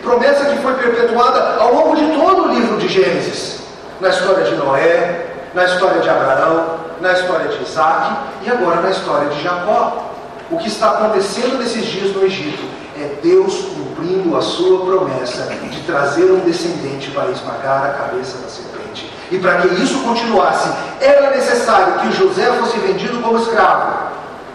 Promessa 0.03 0.44
que 0.44 0.59
foi 0.59 0.74
perpetuada 0.74 1.57
ao 1.61 1.74
longo 1.74 1.96
de 1.96 2.07
todo 2.16 2.44
o 2.44 2.55
livro 2.55 2.77
de 2.77 2.87
Gênesis. 2.87 3.59
Na 4.01 4.11
história 4.11 4.44
de 4.44 4.55
Noé, 4.55 5.27
na 5.54 5.64
história 5.64 6.00
de 6.00 6.08
Abraão, 6.08 6.78
na 7.00 7.12
história 7.12 7.48
de 7.48 7.62
Isaac 7.62 8.16
e 8.42 8.50
agora 8.50 8.80
na 8.80 8.90
história 8.90 9.28
de 9.28 9.42
Jacó. 9.42 10.04
O 10.50 10.56
que 10.56 10.68
está 10.68 10.92
acontecendo 10.92 11.58
nesses 11.58 11.84
dias 11.84 12.14
no 12.14 12.24
Egito 12.24 12.64
é 12.96 13.20
Deus 13.22 13.54
cumprindo 13.74 14.37
a 14.37 14.40
sua 14.40 14.84
promessa 14.84 15.42
de 15.70 15.80
trazer 15.82 16.24
um 16.24 16.40
descendente 16.40 17.11
para 17.11 17.30
esmagar 17.30 17.84
a 17.84 17.90
cabeça 17.90 18.38
da 18.38 18.48
serpente. 18.48 19.12
E 19.30 19.38
para 19.38 19.58
que 19.58 19.68
isso 19.82 20.00
continuasse, 20.00 20.70
era 21.00 21.30
necessário 21.30 21.98
que 22.00 22.12
José 22.12 22.46
fosse 22.54 22.78
vendido 22.78 23.20
como 23.20 23.38
escravo, 23.38 24.08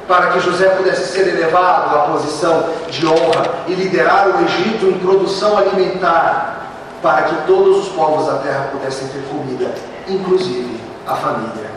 para 0.07 0.31
que 0.31 0.39
José 0.39 0.69
pudesse 0.69 1.13
ser 1.13 1.27
elevado 1.27 1.95
à 1.95 1.99
posição 2.11 2.69
de 2.89 3.05
honra 3.05 3.45
e 3.67 3.73
liderar 3.75 4.29
o 4.29 4.43
Egito 4.43 4.87
em 4.87 4.97
produção 4.97 5.57
alimentar, 5.57 6.69
para 7.01 7.23
que 7.23 7.35
todos 7.45 7.85
os 7.85 7.89
povos 7.89 8.25
da 8.25 8.39
terra 8.39 8.69
pudessem 8.71 9.07
ter 9.09 9.23
comida, 9.29 9.71
inclusive 10.07 10.79
a 11.07 11.15
família 11.15 11.71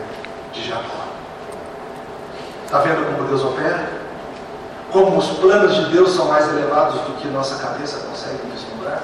de 0.53 0.67
Jacó. 0.67 1.07
Está 2.65 2.79
vendo 2.79 3.05
como 3.05 3.27
Deus 3.27 3.43
opera? 3.43 3.89
Como 4.91 5.17
os 5.17 5.27
planos 5.39 5.75
de 5.75 5.85
Deus 5.91 6.13
são 6.13 6.25
mais 6.25 6.47
elevados 6.49 7.01
do 7.01 7.17
que 7.17 7.27
nossa 7.27 7.61
cabeça 7.61 7.99
consegue 8.07 8.39
vislumbrar? 8.53 9.01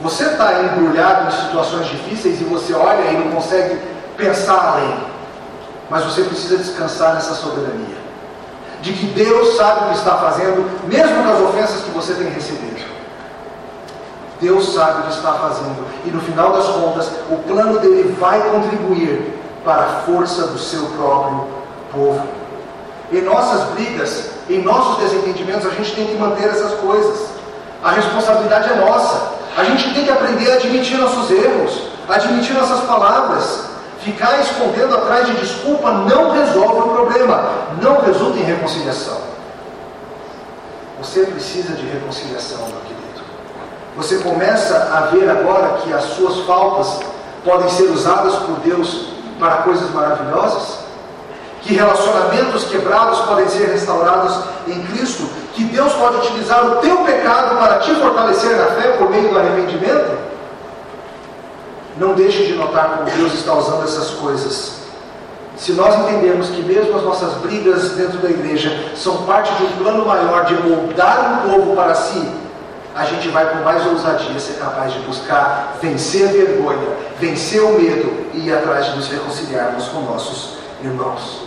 Você 0.00 0.24
está 0.24 0.62
embrulhado 0.62 1.28
em 1.28 1.46
situações 1.46 1.86
difíceis 1.86 2.40
e 2.40 2.44
você 2.44 2.72
olha 2.72 3.10
e 3.10 3.16
não 3.16 3.32
consegue 3.32 3.80
pensar 4.16 4.74
além. 4.74 4.98
Mas 5.90 6.04
você 6.04 6.22
precisa 6.22 6.58
descansar 6.58 7.14
nessa 7.14 7.34
soberania. 7.34 7.98
De 8.80 8.92
que 8.92 9.06
Deus 9.06 9.56
sabe 9.56 9.86
o 9.86 9.88
que 9.88 9.98
está 9.98 10.16
fazendo, 10.18 10.70
mesmo 10.86 11.22
com 11.22 11.30
as 11.30 11.40
ofensas 11.40 11.82
que 11.82 11.90
você 11.90 12.14
tem 12.14 12.28
recebido. 12.28 12.77
Deus 14.40 14.72
sabe 14.72 15.00
o 15.00 15.02
que 15.04 15.12
está 15.12 15.32
fazendo. 15.34 15.84
E 16.04 16.10
no 16.10 16.20
final 16.20 16.52
das 16.52 16.66
contas, 16.66 17.10
o 17.30 17.36
plano 17.46 17.80
dele 17.80 18.14
vai 18.18 18.40
contribuir 18.50 19.34
para 19.64 19.82
a 19.82 19.88
força 20.06 20.46
do 20.46 20.58
seu 20.58 20.84
próprio 20.96 21.46
povo. 21.92 22.26
Em 23.12 23.22
nossas 23.22 23.64
brigas, 23.70 24.30
em 24.48 24.62
nossos 24.62 24.98
desentendimentos, 24.98 25.66
a 25.66 25.70
gente 25.70 25.94
tem 25.94 26.06
que 26.06 26.14
manter 26.16 26.48
essas 26.48 26.74
coisas. 26.78 27.28
A 27.82 27.90
responsabilidade 27.90 28.70
é 28.70 28.76
nossa. 28.76 29.32
A 29.56 29.64
gente 29.64 29.92
tem 29.94 30.04
que 30.04 30.10
aprender 30.10 30.50
a 30.52 30.54
admitir 30.54 30.98
nossos 30.98 31.30
erros, 31.30 31.82
admitir 32.08 32.54
nossas 32.54 32.80
palavras. 32.80 33.66
Ficar 34.00 34.40
escondendo 34.40 34.94
atrás 34.94 35.26
de 35.26 35.34
desculpa 35.34 35.90
não 35.90 36.30
resolve 36.30 36.88
o 36.88 36.94
problema, 36.94 37.50
não 37.82 38.00
resulta 38.00 38.38
em 38.38 38.44
reconciliação. 38.44 39.18
Você 41.02 41.26
precisa 41.26 41.74
de 41.74 41.84
reconciliação, 41.84 42.58
meu. 42.68 42.87
Você 43.98 44.18
começa 44.18 44.90
a 44.94 45.06
ver 45.10 45.28
agora 45.28 45.78
que 45.82 45.92
as 45.92 46.04
suas 46.04 46.46
faltas 46.46 47.00
podem 47.44 47.68
ser 47.68 47.90
usadas 47.90 48.32
por 48.36 48.60
Deus 48.60 49.08
para 49.40 49.56
coisas 49.62 49.90
maravilhosas? 49.90 50.78
Que 51.62 51.74
relacionamentos 51.74 52.66
quebrados 52.66 53.18
podem 53.22 53.48
ser 53.48 53.66
restaurados 53.70 54.38
em 54.68 54.80
Cristo? 54.84 55.28
Que 55.52 55.64
Deus 55.64 55.92
pode 55.94 56.18
utilizar 56.18 56.64
o 56.64 56.76
teu 56.76 56.98
pecado 56.98 57.58
para 57.58 57.80
te 57.80 57.92
fortalecer 57.96 58.56
na 58.56 58.66
fé 58.66 58.92
por 58.92 59.10
meio 59.10 59.30
do 59.30 59.38
arrependimento? 59.40 60.16
Não 61.96 62.14
deixe 62.14 62.46
de 62.46 62.54
notar 62.54 62.98
como 62.98 63.10
Deus 63.10 63.34
está 63.34 63.52
usando 63.52 63.82
essas 63.82 64.10
coisas. 64.10 64.74
Se 65.56 65.72
nós 65.72 65.92
entendemos 66.02 66.50
que 66.50 66.62
mesmo 66.62 66.96
as 66.96 67.02
nossas 67.02 67.32
brigas 67.38 67.90
dentro 67.90 68.18
da 68.18 68.30
igreja 68.30 68.92
são 68.94 69.24
parte 69.24 69.52
de 69.54 69.64
um 69.64 69.72
plano 69.72 70.06
maior 70.06 70.44
de 70.44 70.54
moldar 70.54 71.42
um 71.44 71.50
povo 71.50 71.74
para 71.74 71.96
si, 71.96 72.47
a 72.98 73.04
gente 73.04 73.28
vai 73.28 73.48
com 73.48 73.62
mais 73.62 73.86
ousadia 73.86 74.40
ser 74.40 74.54
capaz 74.54 74.92
de 74.92 74.98
buscar 75.00 75.76
vencer 75.80 76.28
a 76.28 76.32
vergonha, 76.32 76.96
vencer 77.20 77.62
o 77.62 77.78
medo 77.78 78.26
e 78.34 78.48
ir 78.48 78.52
atrás 78.52 78.86
de 78.86 78.96
nos 78.96 79.06
reconciliarmos 79.06 79.86
com 79.86 80.00
nossos 80.00 80.58
irmãos. 80.82 81.46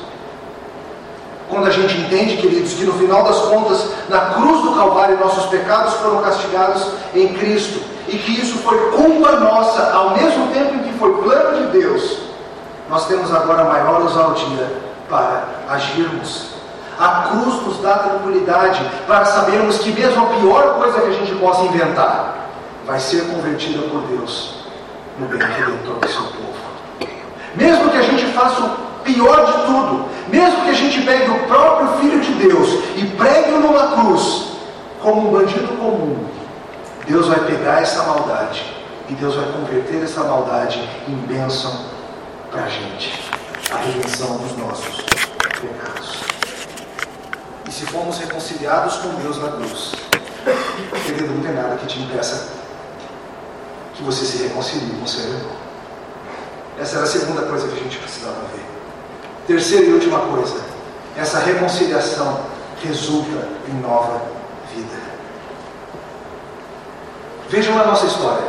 Quando 1.49 1.67
a 1.67 1.69
gente 1.69 1.97
entende, 1.97 2.37
queridos, 2.37 2.71
que 2.71 2.85
no 2.85 2.93
final 2.93 3.25
das 3.25 3.37
contas, 3.39 3.89
na 4.07 4.21
cruz 4.27 4.61
do 4.61 4.75
Calvário, 4.75 5.19
nossos 5.19 5.47
pecados 5.47 5.95
foram 5.95 6.21
castigados 6.21 6.87
em 7.13 7.33
Cristo 7.33 7.81
e 8.07 8.17
que 8.17 8.39
isso 8.39 8.59
foi 8.59 8.77
culpa 8.91 9.31
nossa, 9.33 9.91
ao 9.91 10.11
mesmo 10.11 10.47
tempo 10.53 10.75
em 10.75 10.83
que 10.83 10.97
foi 10.97 11.21
plano 11.21 11.65
de 11.67 11.79
Deus, 11.79 12.19
nós 12.89 13.07
temos 13.07 13.29
agora 13.33 13.65
maior 13.65 14.01
ousadia 14.01 14.71
para 15.09 15.43
agirmos. 15.67 16.50
A 17.01 17.29
cruz 17.29 17.63
nos 17.63 17.79
dá 17.79 17.97
tranquilidade 17.97 18.79
para 19.07 19.25
sabermos 19.25 19.79
que, 19.79 19.91
mesmo 19.91 20.21
a 20.23 20.29
pior 20.35 20.75
coisa 20.75 21.01
que 21.01 21.07
a 21.07 21.13
gente 21.13 21.33
possa 21.33 21.63
inventar, 21.63 22.47
vai 22.85 22.99
ser 22.99 23.23
convertida 23.23 23.79
por 23.87 24.01
Deus 24.01 24.57
no 25.17 25.25
bem 25.25 25.39
redentor 25.39 25.95
do 25.95 26.07
seu 26.07 26.21
povo. 26.21 26.61
Mesmo 27.55 27.89
que 27.89 27.97
a 27.97 28.03
gente 28.03 28.23
faça 28.27 28.61
o 28.61 28.69
pior 29.03 29.45
de 29.47 29.51
tudo, 29.65 30.05
mesmo 30.27 30.61
que 30.63 30.69
a 30.69 30.73
gente 30.73 31.01
pegue 31.01 31.31
o 31.31 31.39
próprio 31.47 31.87
Filho 31.97 32.21
de 32.21 32.33
Deus 32.33 32.69
e 32.95 33.05
pregue-o 33.17 33.61
numa 33.61 33.99
cruz, 33.99 34.51
como 35.01 35.27
um 35.27 35.31
bandido 35.31 35.69
comum, 35.79 36.23
Deus 37.07 37.27
vai 37.27 37.39
pegar 37.39 37.81
essa 37.81 38.03
maldade 38.03 38.63
e 39.09 39.13
Deus 39.15 39.33
vai 39.33 39.45
converter 39.53 40.03
essa 40.03 40.23
maldade 40.23 40.87
em 41.07 41.15
bênção 41.15 41.73
para 42.51 42.65
a 42.65 42.69
gente, 42.69 43.27
a 43.71 43.77
redenção 43.77 44.37
dos 44.37 44.55
nossos 44.55 44.97
pecados. 45.59 46.40
E 47.67 47.71
se 47.71 47.85
formos 47.85 48.17
reconciliados 48.17 48.95
com 48.97 49.09
Deus 49.21 49.41
na 49.41 49.49
cruz, 49.51 49.91
querido, 51.05 51.33
não 51.33 51.43
tem 51.43 51.53
nada 51.53 51.75
que 51.77 51.87
te 51.87 51.99
impeça 51.99 52.49
que 53.93 54.03
você 54.03 54.25
se 54.25 54.43
reconcilie 54.43 54.95
com 54.97 55.03
o 55.03 55.07
seu 55.07 55.23
irmão. 55.23 55.51
Essa 56.79 56.95
era 56.97 57.05
a 57.05 57.07
segunda 57.07 57.43
coisa 57.43 57.67
que 57.67 57.79
a 57.79 57.83
gente 57.83 57.97
precisava 57.99 58.41
ver. 58.53 58.65
Terceira 59.45 59.85
e 59.85 59.93
última 59.93 60.19
coisa, 60.19 60.55
essa 61.15 61.39
reconciliação 61.39 62.39
resulta 62.83 63.47
em 63.67 63.73
nova 63.81 64.21
vida. 64.73 64.97
Vejam 67.49 67.79
a 67.79 67.85
nossa 67.85 68.05
história. 68.05 68.45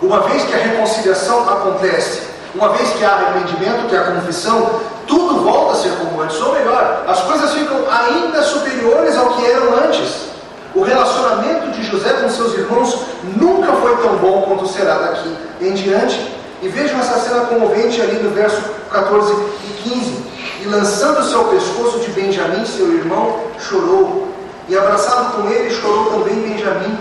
Uma 0.00 0.20
vez 0.28 0.44
que 0.44 0.54
a 0.54 0.58
reconciliação 0.58 1.48
acontece, 1.48 2.22
uma 2.54 2.70
vez 2.70 2.90
que 2.92 3.04
há 3.04 3.12
arrependimento, 3.12 3.88
que 3.88 3.96
há 3.96 4.12
confissão, 4.12 4.80
tudo 5.06 5.42
volta 5.42 5.72
a 5.72 5.76
ser 5.76 5.92
como 5.96 6.22
antes, 6.22 6.40
ou 6.40 6.52
melhor, 6.54 7.04
as 7.06 7.20
coisas 7.22 7.52
ficam 7.52 7.78
ainda 7.90 8.42
superiores 8.42 9.16
ao 9.16 9.34
que 9.34 9.46
eram 9.46 9.76
antes. 9.84 10.34
O 10.74 10.82
relacionamento 10.82 11.70
de 11.70 11.84
José 11.84 12.12
com 12.14 12.28
seus 12.28 12.54
irmãos 12.54 12.98
nunca 13.36 13.72
foi 13.74 13.96
tão 13.98 14.16
bom 14.16 14.42
quanto 14.42 14.66
será 14.66 14.94
daqui 14.98 15.32
em 15.60 15.72
diante. 15.72 16.34
E 16.62 16.68
vejam 16.68 16.98
essa 16.98 17.20
cena 17.20 17.44
comovente 17.44 18.00
ali 18.00 18.22
no 18.22 18.30
verso 18.30 18.60
14 18.90 19.32
e 19.32 19.88
15. 19.88 20.24
E 20.62 20.66
lançando 20.66 21.22
se 21.22 21.34
ao 21.34 21.44
pescoço 21.44 22.00
de 22.00 22.10
Benjamim, 22.10 22.64
seu 22.64 22.92
irmão, 22.92 23.38
chorou. 23.60 24.28
E 24.68 24.76
abraçado 24.76 25.36
com 25.36 25.48
ele, 25.48 25.70
chorou 25.70 26.06
também 26.06 26.40
Benjamim. 26.40 26.98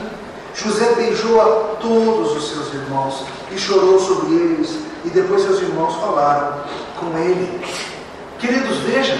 José 0.53 0.93
beijou 0.95 1.41
a 1.41 1.45
todos 1.81 2.35
os 2.37 2.49
seus 2.49 2.73
irmãos 2.73 3.23
e 3.51 3.57
chorou 3.57 3.99
sobre 3.99 4.35
eles. 4.35 4.69
E 5.05 5.09
depois 5.09 5.43
seus 5.43 5.61
irmãos 5.61 5.95
falaram 5.95 6.53
com 6.99 7.17
ele. 7.17 7.61
Queridos, 8.43 8.77
vejam, 8.79 9.17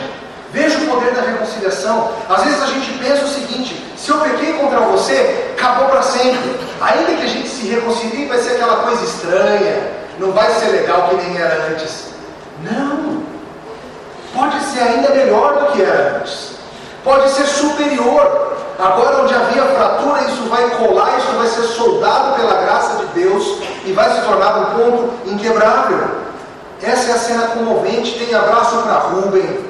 veja 0.52 0.78
o 0.80 0.86
poder 0.86 1.14
da 1.14 1.22
reconciliação. 1.22 2.12
Às 2.28 2.44
vezes 2.44 2.62
a 2.62 2.66
gente 2.66 2.92
pensa 2.98 3.24
o 3.24 3.30
seguinte: 3.30 3.82
se 3.96 4.12
eu 4.12 4.18
pequei 4.18 4.52
contra 4.52 4.82
você, 4.82 5.54
acabou 5.58 5.88
para 5.88 6.02
sempre. 6.02 6.60
Ainda 6.82 7.14
que 7.14 7.24
a 7.24 7.28
gente 7.28 7.48
se 7.48 7.66
reconcilie, 7.68 8.26
vai 8.26 8.38
ser 8.40 8.56
aquela 8.56 8.84
coisa 8.84 9.02
estranha, 9.02 9.92
não 10.20 10.34
vai 10.34 10.52
ser 10.56 10.72
legal 10.72 11.08
que 11.08 11.16
nem 11.16 11.38
era 11.38 11.68
antes. 11.72 12.08
Não. 12.70 13.24
Pode 14.36 14.62
ser 14.66 14.82
ainda 14.82 15.08
melhor 15.12 15.58
do 15.58 15.72
que 15.72 15.82
era 15.82 16.18
antes. 16.18 16.56
Pode 17.02 17.30
ser 17.30 17.46
superior. 17.46 18.58
Agora, 18.78 19.22
onde 19.22 19.34
havia 19.34 19.64
fratura, 19.64 20.22
isso 20.24 20.50
vai 20.50 20.70
colar, 20.72 21.18
isso 21.18 21.32
vai 21.38 21.48
ser 21.48 21.62
soldado 21.62 22.36
pela 22.36 22.62
graça 22.62 22.98
de 22.98 23.22
Deus 23.22 23.60
e 23.86 23.94
vai 23.94 24.14
se 24.16 24.22
tornar 24.24 24.58
um 24.58 24.66
ponto 24.66 25.14
inquebrável. 25.28 26.24
Essa 26.84 27.12
é 27.12 27.14
a 27.14 27.18
cena 27.18 27.48
comovente. 27.48 28.20
Tem 28.20 28.36
abraço 28.36 28.78
para 28.84 28.94
Rubem, 29.00 29.66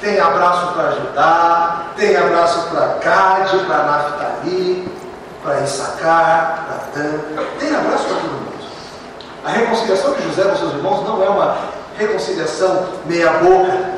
tem 0.00 0.18
abraço 0.18 0.72
para 0.72 0.90
Judá, 0.92 1.86
tem 1.96 2.16
abraço 2.16 2.68
para 2.70 2.98
Gade, 3.02 3.58
para 3.58 3.82
Naphtali, 3.82 4.88
para 5.42 5.60
Issacar, 5.60 6.66
para 6.66 7.02
Dan. 7.02 7.18
Tem 7.58 7.74
abraço 7.74 8.04
para 8.04 8.16
todo 8.16 8.30
mundo. 8.30 8.46
A 9.44 9.50
reconciliação 9.50 10.14
de 10.14 10.22
José 10.24 10.42
com 10.42 10.56
seus 10.56 10.72
irmãos 10.72 11.06
não 11.06 11.22
é 11.22 11.28
uma 11.28 11.56
reconciliação 11.98 12.86
meia-boca. 13.04 13.96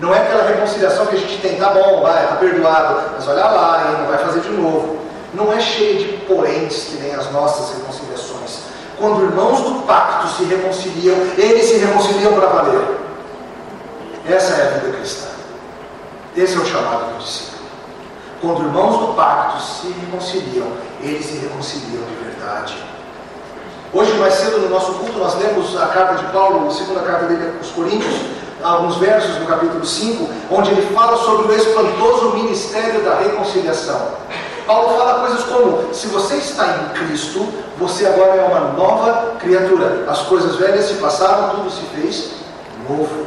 Não 0.00 0.14
é 0.14 0.18
aquela 0.18 0.48
reconciliação 0.48 1.06
que 1.06 1.16
a 1.16 1.18
gente 1.18 1.40
tem, 1.42 1.58
tá 1.58 1.70
bom, 1.70 2.00
vai, 2.02 2.26
tá 2.26 2.36
perdoado, 2.36 3.02
mas 3.14 3.28
olha 3.28 3.44
lá, 3.44 3.84
hein, 3.86 3.96
não 4.00 4.06
vai 4.06 4.18
fazer 4.18 4.40
de 4.40 4.48
novo. 4.48 4.98
Não 5.34 5.52
é 5.52 5.60
cheia 5.60 5.98
de 5.98 6.04
poréns 6.26 6.84
que 6.84 6.96
nem 6.96 7.14
as 7.14 7.30
nossas 7.30 7.76
reconciliações. 7.76 7.99
Quando 9.00 9.24
irmãos 9.24 9.62
do 9.62 9.86
pacto 9.86 10.28
se 10.28 10.44
reconciliam, 10.44 11.16
eles 11.38 11.64
se 11.64 11.78
reconciliam 11.78 12.34
para 12.34 12.48
valer. 12.48 13.00
Essa 14.28 14.52
é 14.52 14.66
a 14.66 14.70
vida 14.78 14.98
cristã. 14.98 15.28
Esse 16.36 16.54
é 16.54 16.60
o 16.60 16.66
chamado 16.66 17.14
do 17.14 17.18
discípulo. 17.18 17.62
Quando 18.42 18.60
irmãos 18.60 18.98
do 18.98 19.14
pacto 19.14 19.62
se 19.62 19.88
reconciliam, 19.88 20.66
eles 21.00 21.24
se 21.24 21.38
reconciliam 21.38 22.02
de 22.04 22.24
verdade. 22.24 22.76
Hoje, 23.90 24.12
mais 24.18 24.34
cedo 24.34 24.58
no 24.58 24.68
nosso 24.68 24.92
culto, 24.92 25.18
nós 25.18 25.34
lemos 25.38 25.80
a 25.80 25.86
carta 25.86 26.16
de 26.16 26.30
Paulo, 26.30 26.68
a 26.68 26.70
segunda 26.70 27.00
carta 27.00 27.24
dele 27.24 27.54
aos 27.56 27.70
Coríntios, 27.70 28.14
alguns 28.62 28.96
versos 28.96 29.38
no 29.38 29.46
capítulo 29.46 29.84
5, 29.84 30.28
onde 30.50 30.72
ele 30.72 30.94
fala 30.94 31.16
sobre 31.16 31.50
o 31.50 31.56
espantoso 31.56 32.34
ministério 32.34 33.02
da 33.02 33.14
reconciliação. 33.14 34.08
Paulo 34.66 34.96
fala 34.98 35.20
coisas 35.20 35.42
como: 35.44 35.94
se 35.94 36.06
você 36.08 36.36
está 36.36 36.76
em 36.76 37.06
Cristo, 37.06 37.48
você 37.80 38.06
agora 38.06 38.36
é 38.36 38.44
uma 38.44 38.72
nova 38.72 39.36
criatura. 39.40 40.04
As 40.06 40.20
coisas 40.20 40.56
velhas 40.56 40.84
se 40.84 40.94
passaram, 40.94 41.56
tudo 41.56 41.70
se 41.70 41.80
fez 41.96 42.32
novo. 42.86 43.26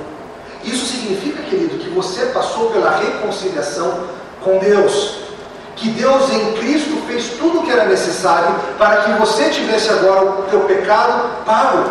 Isso 0.64 0.86
significa, 0.86 1.42
querido, 1.42 1.80
que 1.80 1.90
você 1.90 2.28
passou 2.28 2.70
pela 2.70 2.92
reconciliação 2.92 4.04
com 4.44 4.60
Deus. 4.60 5.16
Que 5.76 5.90
Deus 5.90 6.32
em 6.32 6.54
Cristo 6.54 7.02
fez 7.08 7.30
tudo 7.40 7.60
o 7.60 7.64
que 7.64 7.72
era 7.72 7.86
necessário 7.86 8.56
para 8.78 8.98
que 8.98 9.12
você 9.14 9.50
tivesse 9.50 9.90
agora 9.90 10.24
o 10.24 10.44
teu 10.44 10.62
pecado 10.62 11.44
pago 11.44 11.90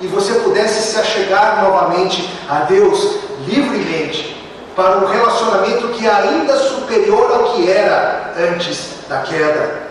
e 0.00 0.08
você 0.08 0.34
pudesse 0.40 0.92
se 0.92 0.98
achegar 0.98 1.62
novamente 1.62 2.28
a 2.48 2.60
Deus 2.64 3.18
livremente 3.46 4.36
para 4.74 4.98
um 4.98 5.06
relacionamento 5.06 5.88
que 5.88 6.06
é 6.06 6.12
ainda 6.12 6.56
superior 6.56 7.30
ao 7.32 7.52
que 7.52 7.70
era 7.70 8.32
antes 8.36 8.94
da 9.08 9.20
queda. 9.20 9.89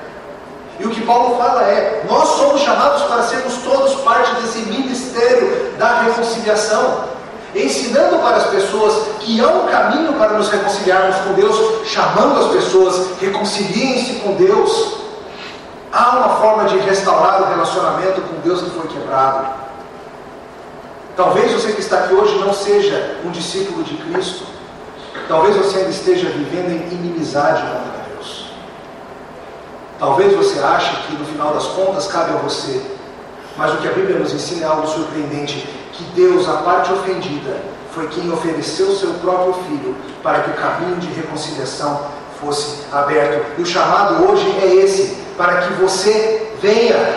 E 0.80 0.86
o 0.86 0.89
que 0.89 1.01
Paulo 1.05 1.38
fala 1.38 1.63
é: 1.63 2.05
nós 2.09 2.30
somos 2.30 2.61
chamados 2.61 3.03
para 3.03 3.23
sermos 3.23 3.57
todos 3.57 3.95
parte 4.01 4.34
desse 4.36 4.59
ministério 4.59 5.73
da 5.77 6.01
reconciliação, 6.01 7.03
ensinando 7.53 8.19
para 8.19 8.38
as 8.38 8.47
pessoas 8.47 9.07
que 9.19 9.41
há 9.43 9.47
um 9.47 9.67
caminho 9.67 10.13
para 10.13 10.34
nos 10.34 10.49
reconciliarmos 10.49 11.17
com 11.17 11.34
Deus, 11.34 11.86
chamando 11.86 12.39
as 12.39 12.51
pessoas, 12.51 13.19
reconciliem-se 13.19 14.21
com 14.21 14.34
Deus. 14.36 14.99
Há 15.91 16.17
uma 16.17 16.30
forma 16.38 16.65
de 16.65 16.77
restaurar 16.77 17.41
o 17.41 17.49
relacionamento 17.49 18.21
com 18.21 18.39
Deus 18.41 18.61
que 18.61 18.69
foi 18.69 18.88
quebrado. 18.88 19.47
Talvez 21.17 21.51
você 21.51 21.73
que 21.73 21.82
está 21.82 21.97
aqui 21.97 22.13
hoje 22.13 22.38
não 22.38 22.53
seja 22.53 23.17
um 23.25 23.32
discípulo 23.32 23.84
de 23.84 23.97
Cristo. 23.97 24.45
Talvez 25.27 25.55
você 25.57 25.80
ainda 25.80 25.89
esteja 25.89 26.30
vivendo 26.30 26.71
em 26.71 26.93
inimizade 26.93 27.61
contra 27.61 27.91
Deus. 27.91 27.99
Talvez 30.00 30.34
você 30.34 30.60
ache 30.60 30.95
que 31.08 31.18
no 31.18 31.26
final 31.26 31.54
das 31.54 31.68
contas 31.68 32.08
cabe 32.08 32.32
a 32.32 32.38
você. 32.38 32.82
Mas 33.58 33.74
o 33.74 33.78
que 33.78 33.88
a 33.89 33.91
Bíblia 33.91 34.18
nos 34.18 34.34
ensina 34.34 34.66
é 34.66 34.70
algo 34.70 34.88
surpreendente: 34.88 35.68
que 35.91 36.04
Deus, 36.16 36.47
a 36.47 36.54
parte 36.54 36.93
ofendida, 36.93 37.58
foi 37.91 38.08
quem 38.08 38.32
ofereceu 38.32 38.95
seu 38.95 39.14
próprio 39.16 39.54
filho 39.66 39.95
para 40.24 40.39
que 40.39 40.52
o 40.52 40.54
caminho 40.54 40.95
de 40.97 41.08
reconciliação 41.08 42.02
fosse 42.39 42.86
aberto. 42.93 43.60
E 43.60 43.62
o 43.62 43.66
chamado 43.66 44.24
hoje 44.24 44.50
é 44.62 44.76
esse: 44.76 45.18
para 45.38 45.64
que 45.64 45.74
você 45.74 46.54
venha 46.62 47.16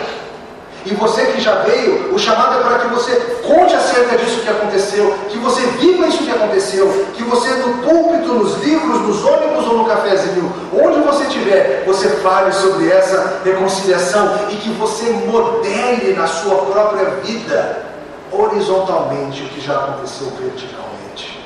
e 0.85 0.93
você 0.95 1.25
que 1.27 1.39
já 1.39 1.55
veio, 1.59 2.13
o 2.13 2.19
chamado 2.19 2.59
é 2.59 2.63
para 2.63 2.79
que 2.79 2.87
você 2.87 3.15
conte 3.41 3.73
acerca 3.73 4.17
disso 4.17 4.41
que 4.41 4.49
aconteceu, 4.49 5.15
que 5.29 5.37
você 5.37 5.61
viva 5.79 6.07
isso 6.07 6.23
que 6.23 6.31
aconteceu, 6.31 7.07
que 7.13 7.23
você 7.23 7.49
no 7.51 7.77
púlpito, 7.77 8.33
nos 8.33 8.61
livros, 8.63 8.99
nos 9.01 9.23
ônibus 9.23 9.65
ou 9.67 9.77
no 9.77 9.85
cafezinho, 9.85 10.53
onde 10.73 10.99
você 10.99 11.23
estiver, 11.23 11.83
você 11.85 12.09
fale 12.17 12.51
sobre 12.51 12.89
essa 12.89 13.39
reconciliação 13.45 14.47
e 14.49 14.55
que 14.57 14.69
você 14.71 15.09
modele 15.25 16.13
na 16.13 16.27
sua 16.27 16.55
própria 16.65 17.05
vida, 17.23 17.85
horizontalmente, 18.29 19.43
o 19.43 19.49
que 19.49 19.61
já 19.61 19.75
aconteceu 19.75 20.31
verticalmente. 20.37 21.43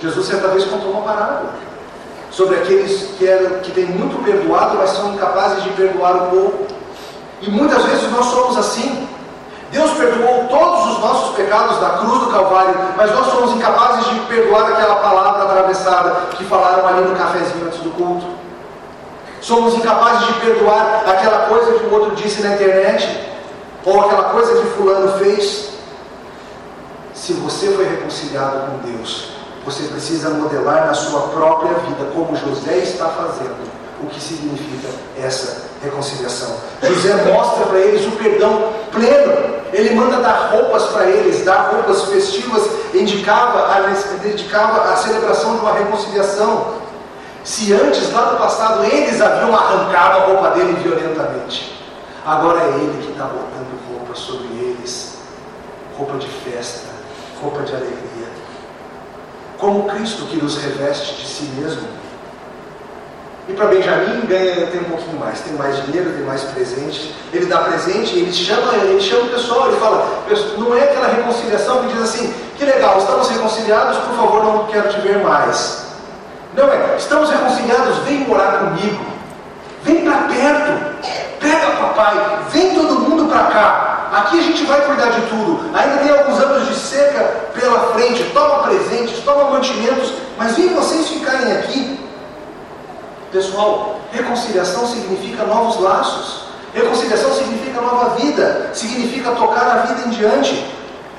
Jesus 0.00 0.26
certa 0.26 0.48
vez 0.48 0.64
contou 0.66 0.92
uma 0.92 1.02
parábola 1.02 1.54
sobre 2.30 2.56
aqueles 2.56 3.10
que, 3.18 3.26
eram, 3.26 3.60
que 3.60 3.72
têm 3.72 3.86
muito 3.86 4.22
perdoado, 4.22 4.76
mas 4.76 4.90
são 4.90 5.14
incapazes 5.14 5.64
de 5.64 5.70
perdoar 5.70 6.16
o 6.16 6.30
pouco. 6.30 6.75
E 7.42 7.50
muitas 7.50 7.84
vezes 7.84 8.10
nós 8.10 8.26
somos 8.26 8.56
assim. 8.56 9.08
Deus 9.70 9.90
perdoou 9.92 10.46
todos 10.48 10.92
os 10.92 11.00
nossos 11.00 11.36
pecados 11.36 11.78
da 11.80 11.90
cruz 11.98 12.20
do 12.20 12.26
Calvário, 12.28 12.74
mas 12.96 13.10
nós 13.10 13.26
somos 13.26 13.52
incapazes 13.56 14.08
de 14.08 14.20
perdoar 14.20 14.72
aquela 14.72 14.96
palavra 14.96 15.42
atravessada 15.42 16.10
que 16.36 16.44
falaram 16.44 16.86
ali 16.86 17.08
no 17.08 17.16
cafezinho 17.16 17.66
antes 17.66 17.80
do 17.80 17.90
culto. 17.90 18.26
Somos 19.40 19.74
incapazes 19.74 20.26
de 20.28 20.32
perdoar 20.34 21.04
aquela 21.06 21.46
coisa 21.46 21.78
que 21.78 21.86
o 21.86 21.94
outro 21.94 22.14
disse 22.14 22.42
na 22.42 22.54
internet, 22.54 23.28
ou 23.84 24.00
aquela 24.00 24.30
coisa 24.30 24.60
que 24.60 24.68
fulano 24.70 25.18
fez. 25.18 25.70
Se 27.12 27.32
você 27.34 27.68
foi 27.72 27.86
reconciliado 27.86 28.70
com 28.70 28.90
Deus, 28.90 29.30
você 29.64 29.84
precisa 29.84 30.30
modelar 30.30 30.86
na 30.86 30.94
sua 30.94 31.28
própria 31.28 31.74
vida, 31.74 32.10
como 32.14 32.36
José 32.36 32.78
está 32.78 33.06
fazendo, 33.06 33.56
o 34.02 34.06
que 34.06 34.20
significa 34.20 34.88
essa 35.18 35.66
reconciliação. 35.82 36.56
José 36.82 37.14
mostra 37.32 37.66
para 37.66 37.78
eles 37.78 38.06
o 38.06 38.12
perdão 38.12 38.72
pleno. 38.92 39.56
Ele 39.72 39.94
manda 39.94 40.18
dar 40.18 40.50
roupas 40.52 40.84
para 40.84 41.06
eles, 41.06 41.44
dar 41.44 41.70
roupas 41.72 42.02
festivas, 42.04 42.62
indicava 42.94 43.74
a, 43.74 43.80
dedicava 44.22 44.92
a 44.92 44.96
celebração 44.96 45.56
de 45.56 45.60
uma 45.60 45.72
reconciliação. 45.72 46.74
Se 47.44 47.72
antes, 47.72 48.12
lá 48.12 48.32
no 48.32 48.38
passado, 48.38 48.84
eles 48.84 49.20
haviam 49.20 49.54
arrancado 49.54 50.18
a 50.18 50.24
roupa 50.26 50.50
dele 50.50 50.72
violentamente, 50.82 51.80
agora 52.24 52.60
é 52.60 52.68
ele 52.68 53.02
que 53.04 53.12
está 53.12 53.24
botando 53.24 53.78
roupa 53.88 54.14
sobre 54.14 54.46
eles 54.58 55.16
roupa 55.96 56.18
de 56.18 56.26
festa, 56.28 56.88
roupa 57.40 57.62
de 57.62 57.74
alegria. 57.74 58.28
Como 59.58 59.84
Cristo 59.88 60.26
que 60.26 60.36
nos 60.36 60.58
reveste 60.58 61.14
de 61.14 61.26
si 61.26 61.44
mesmo 61.58 61.88
e 63.48 63.52
para 63.52 63.66
Benjamin 63.66 64.26
ganha, 64.26 64.66
tem 64.66 64.80
um 64.80 64.84
pouquinho 64.84 65.20
mais, 65.20 65.40
tem 65.40 65.52
mais 65.52 65.84
dinheiro, 65.84 66.10
tem 66.10 66.24
mais 66.24 66.42
presente. 66.42 67.14
Ele 67.32 67.46
dá 67.46 67.58
presente, 67.58 68.18
ele 68.18 68.32
chama, 68.32 68.74
ele 68.74 69.00
chama 69.00 69.22
o 69.22 69.28
pessoal, 69.28 69.68
ele 69.68 69.78
fala, 69.78 70.24
não 70.58 70.76
é 70.76 70.82
aquela 70.82 71.06
reconciliação 71.06 71.82
que 71.82 71.94
diz 71.94 72.02
assim, 72.02 72.34
que 72.58 72.64
legal, 72.64 72.98
estamos 72.98 73.28
reconciliados, 73.28 73.98
por 73.98 74.16
favor, 74.16 74.44
não 74.44 74.66
quero 74.66 74.88
te 74.88 75.00
ver 75.00 75.18
mais. 75.18 75.86
Não 76.56 76.72
é, 76.72 76.96
estamos 76.98 77.30
reconciliados, 77.30 77.98
vem 77.98 78.20
morar 78.26 78.58
comigo. 78.58 79.04
Vem 79.84 80.04
para 80.04 80.22
perto. 80.22 80.96
Pega 81.38 81.70
papai, 81.78 82.40
vem 82.50 82.74
todo 82.74 82.98
mundo 82.98 83.26
para 83.30 83.44
cá. 83.44 84.08
Aqui 84.12 84.40
a 84.40 84.42
gente 84.42 84.64
vai 84.64 84.80
cuidar 84.80 85.10
de 85.10 85.20
tudo. 85.26 85.70
Ainda 85.72 85.98
tem 85.98 86.10
alguns 86.10 86.40
anos 86.40 86.66
de 86.66 86.74
seca 86.74 87.22
pela 87.54 87.92
frente. 87.92 88.24
Toma 88.32 88.64
presentes, 88.64 89.20
toma 89.20 89.50
mantimentos, 89.50 90.14
mas 90.36 90.56
vem 90.56 90.74
vocês 90.74 91.08
ficarem 91.08 91.52
aqui 91.52 92.05
Pessoal, 93.32 94.00
reconciliação 94.12 94.86
significa 94.86 95.44
novos 95.44 95.80
laços. 95.80 96.46
Reconciliação 96.72 97.32
significa 97.32 97.80
nova 97.80 98.16
vida, 98.16 98.70
significa 98.72 99.30
tocar 99.32 99.66
a 99.66 99.76
vida 99.86 100.06
em 100.06 100.10
diante. 100.10 100.66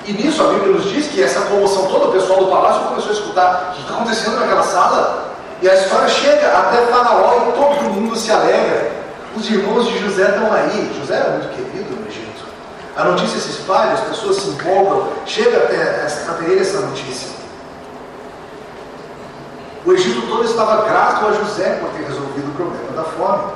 E 0.06 0.14
nisso 0.14 0.42
a 0.42 0.48
Bíblia 0.54 0.74
nos 0.74 0.90
diz 0.90 1.08
que 1.08 1.22
essa 1.22 1.42
comoção 1.42 1.88
toda, 1.88 2.08
o 2.08 2.12
pessoal 2.12 2.46
do 2.46 2.52
palácio 2.52 2.88
começou 2.88 3.10
a 3.10 3.14
escutar 3.14 3.70
o 3.72 3.76
que 3.76 3.82
está 3.82 3.94
acontecendo 3.96 4.40
naquela 4.40 4.64
sala. 4.64 5.34
E 5.62 5.70
a 5.70 5.74
história 5.74 6.08
chega 6.08 6.48
até 6.48 6.86
Faraó 6.86 7.50
e 7.50 7.52
todo 7.54 7.90
mundo 7.90 8.16
se 8.16 8.32
alegra. 8.32 8.92
Os 9.36 9.50
irmãos 9.50 9.88
de 9.88 10.00
José 10.00 10.30
estão 10.30 10.54
aí. 10.54 10.96
José 11.00 11.16
era 11.16 11.30
muito 11.32 11.50
querido 11.50 11.96
no 11.96 12.08
Egito. 12.08 12.46
A 12.96 13.04
notícia 13.04 13.40
se 13.40 13.50
espalha, 13.50 13.94
as 13.94 14.02
pessoas 14.02 14.38
se 14.38 14.50
empolgam, 14.50 15.10
chega 15.26 15.58
até, 15.58 16.06
até 16.30 16.46
ele 16.46 16.62
essa 16.62 16.80
notícia. 16.82 17.37
O 19.86 19.94
Egito 19.94 20.28
todo 20.28 20.44
estava 20.44 20.84
grato 20.86 21.28
a 21.28 21.32
José 21.32 21.80
por 21.80 21.90
ter 21.92 22.04
resolvido 22.04 22.50
o 22.50 22.56
problema 22.56 22.92
da 22.92 23.04
fome. 23.04 23.54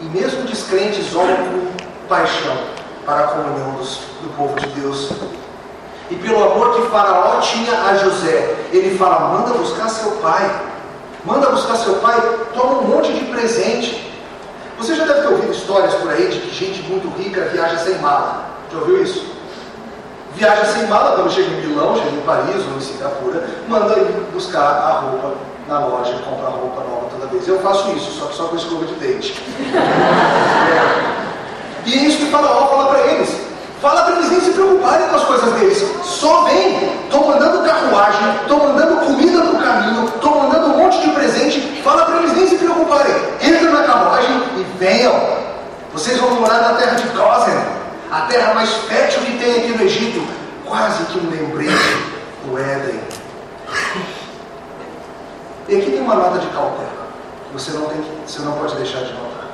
E 0.00 0.04
mesmo 0.06 0.42
descrentes 0.42 1.14
olham 1.14 1.36
com 1.36 2.06
paixão 2.08 2.56
para 3.04 3.24
a 3.24 3.26
comunhão 3.28 3.72
dos, 3.72 3.98
do 4.22 4.34
povo 4.36 4.58
de 4.60 4.66
Deus. 4.80 5.10
E 6.10 6.14
pelo 6.16 6.42
amor 6.42 6.76
que 6.76 6.88
Faraó 6.88 7.40
tinha 7.40 7.72
a 7.72 7.96
José, 7.96 8.54
ele 8.72 8.96
fala: 8.96 9.38
manda 9.38 9.54
buscar 9.54 9.88
seu 9.88 10.12
pai. 10.12 10.66
Manda 11.24 11.50
buscar 11.50 11.74
seu 11.76 11.94
pai, 11.96 12.20
toma 12.54 12.78
um 12.78 12.84
monte 12.84 13.12
de 13.12 13.24
presente. 13.24 14.14
Você 14.78 14.94
já 14.94 15.04
deve 15.04 15.22
ter 15.22 15.26
ouvido 15.26 15.50
histórias 15.50 15.94
por 15.94 16.10
aí 16.10 16.28
de 16.28 16.38
que 16.38 16.54
gente 16.54 16.82
muito 16.82 17.08
rica 17.18 17.48
viaja 17.52 17.78
sem 17.78 17.98
mala. 17.98 18.44
Já 18.70 18.78
ouviu 18.78 19.02
isso? 19.02 19.35
Viaja 20.36 20.66
sem 20.66 20.86
mala, 20.86 21.16
quando 21.16 21.32
chega 21.32 21.48
em 21.48 21.66
Milão, 21.66 21.96
chega 21.96 22.10
em 22.10 22.20
Paris 22.20 22.64
ou 22.70 22.76
em 22.76 22.80
Singapura, 22.80 23.48
manda 23.68 23.98
ir 23.98 24.28
buscar 24.32 24.60
a 24.60 25.00
roupa 25.00 25.34
na 25.66 25.78
loja, 25.80 26.12
comprar 26.28 26.50
roupa 26.50 26.80
nova 26.82 27.06
toda 27.10 27.26
vez. 27.26 27.48
Eu 27.48 27.58
faço 27.60 27.90
isso, 27.92 28.12
só 28.12 28.26
que 28.26 28.36
só 28.36 28.44
com 28.44 28.56
escova 28.56 28.84
de 28.84 28.94
dente. 28.94 29.42
E 31.86 31.92
é 31.92 31.96
isso 31.96 32.18
que 32.18 32.30
Faraó 32.30 32.66
fala 32.68 32.86
para 32.90 33.00
eles. 33.12 33.46
Fala 33.80 34.02
para 34.02 34.16
eles 34.16 34.30
nem 34.30 34.40
se 34.40 34.50
preocuparem 34.50 35.08
com 35.08 35.16
as 35.16 35.24
coisas 35.24 35.52
deles. 35.52 35.86
Só 36.02 36.42
vem. 36.44 37.04
Estou 37.04 37.28
mandando 37.28 37.62
carruagem, 37.64 38.36
estou 38.42 38.58
mandando 38.58 38.96
comida 39.06 39.38
no 39.44 39.58
caminho, 39.58 40.06
estou 40.06 40.42
mandando 40.42 40.66
um 40.66 40.78
monte 40.78 41.00
de 41.00 41.10
presente. 41.10 41.60
Fala 41.84 42.04
para 42.04 42.18
eles 42.18 42.36
nem 42.36 42.48
se 42.48 42.56
preocuparem. 42.56 43.14
Entra 43.40 43.70
na 43.70 43.84
carruagem 43.84 44.42
e 44.56 44.66
venham. 44.78 45.14
Vocês 45.92 46.18
vão 46.18 46.30
morar 46.32 46.60
na 46.60 46.74
terra 46.74 46.96
de 46.96 47.06
Gozen 47.08 47.85
a 48.10 48.20
terra 48.22 48.54
mais 48.54 48.72
fértil 48.72 49.22
que 49.22 49.38
tem 49.38 49.56
aqui 49.56 49.68
no 49.72 49.82
Egito, 49.82 50.26
quase 50.64 51.04
que 51.06 51.18
um 51.18 51.30
lembrete 51.30 51.72
do 52.44 52.58
Éden. 52.58 53.00
E 55.68 55.76
aqui 55.76 55.90
tem 55.90 56.00
uma 56.00 56.14
nota 56.14 56.38
de 56.38 56.46
cautela, 56.48 57.08
que 57.48 57.52
você 57.52 57.72
não, 57.72 57.86
tem, 57.86 58.00
você 58.24 58.40
não 58.42 58.52
pode 58.52 58.76
deixar 58.76 59.00
de 59.00 59.12
notar. 59.12 59.46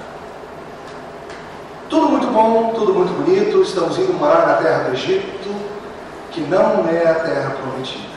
Tudo 1.89 2.09
muito 2.09 2.27
bom, 2.27 2.73
tudo 2.75 2.93
muito 2.95 3.13
bonito, 3.13 3.63
estamos 3.63 3.99
indo 3.99 4.13
morar 4.13 4.47
na 4.47 4.55
terra 4.55 4.85
do 4.85 4.93
Egito, 4.93 5.55
que 6.31 6.41
não 6.43 6.87
é 6.89 7.09
a 7.09 7.15
terra 7.15 7.51
prometida. 7.51 8.13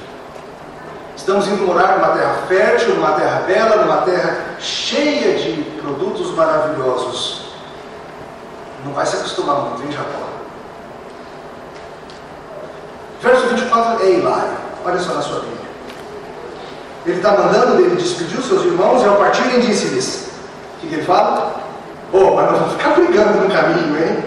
Estamos 1.15 1.47
indo 1.47 1.65
morar 1.65 1.97
numa 1.97 2.09
terra 2.09 2.33
fértil, 2.47 2.95
numa 2.95 3.13
terra 3.13 3.43
bela, 3.47 3.85
numa 3.85 4.01
terra 4.01 4.37
cheia 4.59 5.37
de 5.37 5.63
produtos 5.81 6.31
maravilhosos 6.35 7.44
não 8.85 8.93
vai 8.93 9.05
se 9.05 9.15
acostumar 9.15 9.55
muito, 9.61 9.83
em 9.83 9.91
Jacó. 9.91 10.29
Verso 13.19 13.47
24 13.47 14.03
é 14.03 14.11
hilário. 14.11 14.57
Olha 14.85 14.99
só 14.99 15.15
na 15.15 15.21
sua 15.21 15.39
Bíblia. 15.39 15.65
Ele 17.07 17.17
está 17.17 17.31
mandando, 17.31 17.81
ele 17.81 17.95
despediu 17.95 18.41
seus 18.41 18.63
irmãos 18.63 19.01
e 19.01 19.05
ao 19.05 19.15
partirem 19.15 19.59
disse-lhes: 19.59 20.27
O 20.77 20.81
que, 20.81 20.87
que, 20.87 20.95
ele 20.95 21.03
fala? 21.03 21.55
Oh, 22.13 22.35
mas 22.35 22.51
não 22.51 22.59
vão 22.59 22.69
ficar 22.69 22.91
brigando 22.91 23.39
no 23.39 23.51
caminho, 23.51 23.97
hein? 23.97 24.23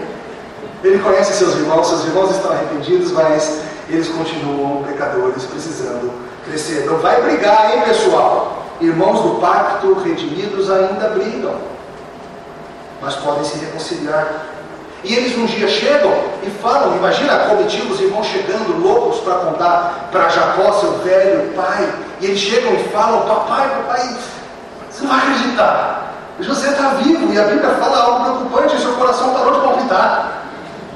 Ele 0.83 0.99
conhece 0.99 1.35
seus 1.35 1.55
irmãos, 1.55 1.87
seus 1.87 2.05
irmãos 2.05 2.33
estão 2.33 2.53
arrependidos, 2.53 3.13
mas 3.13 3.63
eles 3.89 4.09
continuam 4.09 4.83
pecadores, 4.83 5.45
precisando 5.45 6.13
crescer. 6.45 6.85
Não 6.87 6.99
vai 6.99 7.23
brigar, 7.23 7.77
hein, 7.77 7.83
pessoal? 7.83 8.65
Irmãos 8.81 9.21
do 9.23 9.41
pacto, 9.41 9.95
redimidos, 9.95 10.71
ainda 10.71 11.09
brigam 11.11 11.78
mas 13.01 13.15
podem 13.17 13.45
se 13.45 13.59
reconciliar. 13.59 14.47
E 15.05 15.15
eles 15.15 15.39
um 15.39 15.47
dia 15.47 15.69
chegam 15.69 16.13
e 16.43 16.51
falam, 16.63 16.97
imagina 16.97 17.39
comitiva, 17.49 17.93
os 17.93 18.01
irmãos 18.01 18.27
chegando 18.27 18.83
loucos 18.83 19.21
para 19.21 19.35
contar 19.37 20.09
para 20.11 20.29
Jacó, 20.29 20.73
seu 20.73 20.99
velho 20.99 21.53
pai, 21.55 21.89
e 22.21 22.27
eles 22.27 22.41
chegam 22.41 22.75
e 22.75 22.85
falam, 22.89 23.23
papai, 23.23 23.69
papai, 23.69 24.17
você 24.91 25.05
não 25.05 25.11
vai 25.11 25.21
acreditar, 25.21 26.13
José 26.41 26.71
está 26.71 26.91
vivo, 26.91 27.33
e 27.33 27.39
a 27.39 27.45
Bíblia 27.45 27.71
fala 27.71 27.99
algo 27.99 28.25
preocupante, 28.25 28.77
e 28.77 28.81
seu 28.81 28.93
coração 28.95 29.33
parou 29.33 29.55
de 29.55 29.61
palpitar. 29.61 30.38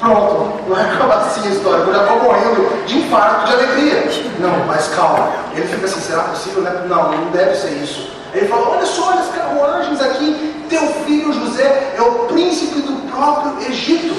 Pronto, 0.02 0.68
não 0.68 0.76
é 0.76 0.82
acabar 0.82 1.18
assim 1.18 1.46
a 1.46 1.50
história, 1.52 1.84
o 1.84 1.94
Jacó 1.94 2.16
morrendo 2.16 2.84
de 2.86 2.98
infarto, 2.98 3.46
de 3.46 3.52
alegria. 3.52 4.02
Não, 4.40 4.66
mas 4.66 4.88
calma. 4.88 5.30
Ele 5.54 5.64
fica 5.64 5.86
assim, 5.86 6.00
será 6.00 6.24
possível? 6.24 6.62
Né? 6.62 6.86
Não, 6.88 7.12
não 7.12 7.30
deve 7.30 7.54
ser 7.54 7.70
isso. 7.74 8.10
Ele 8.34 8.48
fala, 8.48 8.70
olha 8.70 8.84
só, 8.84 9.10
olha 9.10 9.20
as 9.20 9.28
carruagens 9.28 10.00
aqui, 10.00 10.66
teu 10.68 10.84
filho 11.04 11.32
José 11.32 11.94
é 11.96 12.02
o 12.02 12.26
príncipe 12.26 12.80
do 12.80 13.12
próprio 13.12 13.64
Egito. 13.70 14.16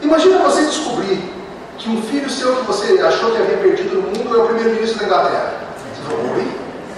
Imagina 0.00 0.38
você 0.38 0.62
descobrir 0.62 1.34
que 1.76 1.90
um 1.90 2.00
filho 2.04 2.30
seu 2.30 2.56
que 2.56 2.66
você 2.66 2.98
achou 3.02 3.32
que 3.32 3.42
havia 3.42 3.58
perdido 3.58 3.94
no 3.94 4.02
mundo 4.02 4.40
é 4.40 4.42
o 4.42 4.46
primeiro-ministro 4.46 5.00
da 5.00 5.04
Inglaterra. 5.04 5.52
Você 5.76 6.10
falou, 6.10 6.34
oi? 6.34 6.48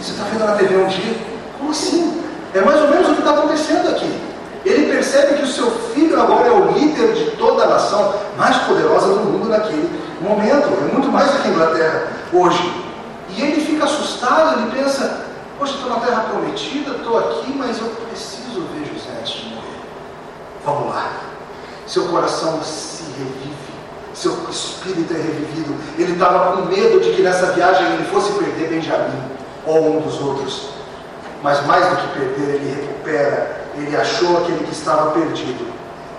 Você 0.01 0.13
está 0.13 0.23
vendo 0.31 0.47
na 0.47 0.53
TV 0.53 0.77
um 0.77 0.87
dia? 0.87 1.17
Como 1.59 1.73
assim? 1.73 2.23
É 2.55 2.61
mais 2.61 2.81
ou 2.83 2.89
menos 2.89 3.09
o 3.09 3.15
que 3.15 3.19
está 3.19 3.33
acontecendo 3.33 3.89
aqui. 3.89 4.30
Ele 4.65 4.93
percebe 4.93 5.37
que 5.37 5.43
o 5.43 5.47
seu 5.47 5.71
filho 5.95 6.21
agora 6.21 6.49
é 6.49 6.53
o 6.53 6.73
líder 6.73 7.15
de 7.15 7.31
toda 7.33 7.65
a 7.65 7.69
nação 7.69 8.15
mais 8.37 8.57
poderosa 8.59 9.09
do 9.09 9.21
mundo 9.21 9.49
naquele 9.49 9.89
momento. 10.21 10.69
É 10.69 10.93
muito 10.93 11.09
mais 11.11 11.31
do 11.31 11.39
que 11.39 11.49
a 11.49 11.51
Inglaterra 11.51 12.09
hoje. 12.33 12.91
E 13.31 13.43
ele 13.43 13.65
fica 13.65 13.85
assustado, 13.85 14.61
ele 14.61 14.71
pensa, 14.71 15.25
poxa, 15.59 15.75
estou 15.75 15.91
na 15.91 16.01
terra 16.01 16.27
prometida, 16.31 16.91
estou 16.91 17.19
aqui, 17.19 17.55
mas 17.57 17.79
eu 17.79 17.89
preciso 18.09 18.67
ver 18.73 18.87
José 18.93 19.11
antes 19.19 19.33
de 19.33 19.49
morrer. 19.55 19.81
Vamos 20.65 20.95
lá. 20.95 21.11
Seu 21.87 22.09
coração 22.09 22.63
se 22.63 23.05
revive, 23.19 23.57
seu 24.15 24.37
espírito 24.51 25.13
é 25.15 25.17
revivido. 25.17 25.75
Ele 25.99 26.13
estava 26.13 26.57
com 26.57 26.67
medo 26.67 27.01
de 27.01 27.13
que 27.13 27.23
nessa 27.23 27.53
viagem 27.53 27.87
ele 27.95 28.05
fosse 28.05 28.33
perder 28.33 28.69
Benjamim 28.69 29.23
ou 29.67 29.97
um 29.97 30.01
dos 30.01 30.21
outros. 30.21 30.69
Mas 31.43 31.65
mais 31.67 31.87
do 31.89 31.97
que 31.97 32.19
perder, 32.19 32.55
ele 32.57 32.81
recupera. 32.81 33.60
Ele 33.77 33.97
achou 33.97 34.39
aquele 34.39 34.65
que 34.65 34.73
estava 34.73 35.11
perdido. 35.13 35.67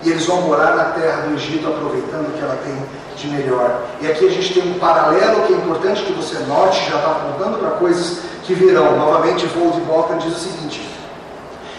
E 0.02 0.10
eles 0.10 0.26
vão 0.26 0.42
morar 0.42 0.76
na 0.76 0.84
terra 0.84 1.22
do 1.22 1.34
Egito, 1.34 1.68
aproveitando 1.68 2.28
o 2.28 2.32
que 2.32 2.42
ela 2.42 2.58
tem 2.64 2.74
de 3.16 3.28
melhor. 3.28 3.82
E 4.00 4.10
aqui 4.10 4.26
a 4.26 4.30
gente 4.30 4.54
tem 4.54 4.72
um 4.72 4.78
paralelo 4.78 5.42
que 5.46 5.52
é 5.52 5.56
importante 5.56 6.02
que 6.02 6.12
você 6.12 6.38
note, 6.40 6.90
já 6.90 6.96
está 6.96 7.10
apontando 7.12 7.58
para 7.58 7.70
coisas 7.72 8.18
que 8.42 8.54
virão. 8.54 8.96
Novamente, 8.96 9.46
Vold 9.46 9.80
Bocan 9.82 10.18
diz 10.18 10.36
o 10.36 10.38
seguinte: 10.38 10.92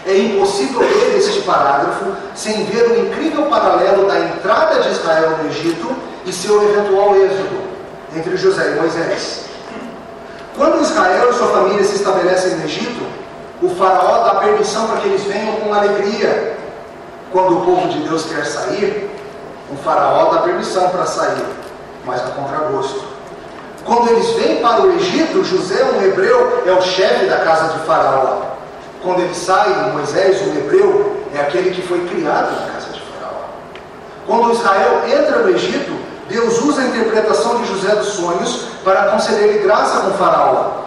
é 0.06 0.18
impossível 0.18 0.80
ler 0.80 1.16
este 1.16 1.40
parágrafo 1.42 2.12
sem 2.34 2.64
ver 2.64 2.90
o 2.90 3.06
incrível 3.06 3.46
paralelo 3.46 4.06
da 4.06 4.20
entrada 4.20 4.80
de 4.80 4.90
Israel 4.90 5.38
no 5.42 5.48
Egito 5.48 5.94
e 6.26 6.32
seu 6.32 6.62
eventual 6.62 7.16
êxodo 7.16 7.64
entre 8.14 8.36
José 8.36 8.72
e 8.72 8.80
Moisés. 8.80 9.44
Quando 10.56 10.82
Israel 10.82 11.30
e 11.30 11.34
sua 11.34 11.48
família 11.48 11.84
se 11.84 11.96
estabelecem 11.96 12.56
no 12.56 12.64
Egito, 12.64 13.02
o 13.62 13.68
faraó 13.70 14.24
dá 14.24 14.34
permissão 14.40 14.86
para 14.88 15.00
que 15.00 15.08
eles 15.08 15.22
venham 15.24 15.56
com 15.56 15.72
alegria. 15.72 16.56
Quando 17.32 17.58
o 17.58 17.64
povo 17.64 17.88
de 17.88 17.98
Deus 18.00 18.24
quer 18.24 18.44
sair, 18.44 19.10
o 19.70 19.76
faraó 19.76 20.32
dá 20.32 20.42
permissão 20.42 20.88
para 20.90 21.06
sair, 21.06 21.44
mas 22.04 22.20
a 22.20 22.30
contragosto. 22.30 23.04
Quando 23.84 24.10
eles 24.10 24.30
vêm 24.30 24.62
para 24.62 24.82
o 24.82 24.92
Egito, 24.94 25.44
José, 25.44 25.84
um 25.84 26.02
hebreu, 26.02 26.62
é 26.66 26.72
o 26.72 26.80
chefe 26.80 27.26
da 27.26 27.38
casa 27.38 27.74
de 27.74 27.84
faraó. 27.86 28.42
Quando 29.02 29.20
eles 29.20 29.36
saem, 29.36 29.92
Moisés, 29.92 30.40
um 30.42 30.56
hebreu, 30.56 31.16
é 31.34 31.40
aquele 31.40 31.70
que 31.70 31.82
foi 31.82 32.06
criado 32.06 32.52
na 32.52 32.72
casa 32.72 32.92
de 32.92 33.00
faraó. 33.00 33.44
Quando 34.26 34.52
Israel 34.52 35.02
entra 35.06 35.38
no 35.40 35.50
Egito, 35.50 35.92
Deus 36.28 36.62
usa 36.62 36.80
a 36.80 36.86
interpretação 36.86 37.60
de 37.60 37.66
José 37.68 37.94
dos 37.96 38.08
sonhos 38.08 38.68
para 38.82 39.10
conceder-lhe 39.10 39.58
graça 39.58 40.00
com 40.00 40.12
faraó. 40.12 40.84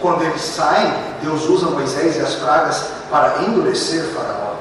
Quando 0.00 0.22
eles 0.22 0.40
saem, 0.40 0.92
Deus 1.22 1.48
usa 1.48 1.66
Moisés 1.66 2.16
e 2.16 2.20
as 2.20 2.34
pragas 2.36 2.90
para 3.10 3.42
endurecer 3.42 4.02
faraó. 4.14 4.54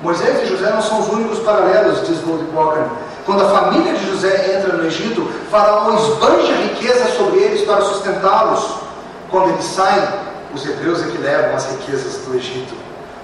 Moisés 0.00 0.42
e 0.42 0.46
José 0.46 0.70
não 0.70 0.82
são 0.82 1.00
os 1.00 1.08
únicos 1.08 1.38
paralelos, 1.40 2.06
diz 2.06 2.18
Goldwalker. 2.20 2.84
Quando 3.24 3.44
a 3.44 3.48
família 3.50 3.94
de 3.94 4.04
José 4.10 4.56
entra 4.58 4.76
no 4.76 4.84
Egito, 4.84 5.30
Faraó 5.48 5.94
esbanja 5.94 6.54
riqueza 6.54 7.16
sobre 7.16 7.38
eles 7.38 7.62
para 7.62 7.82
sustentá-los. 7.82 8.78
Quando 9.30 9.50
eles 9.50 9.64
saem, 9.64 10.02
os 10.52 10.66
hebreus 10.66 11.02
é 11.02 11.06
que 11.06 11.18
levam 11.18 11.54
as 11.54 11.70
riquezas 11.70 12.16
do 12.26 12.34
Egito. 12.34 12.74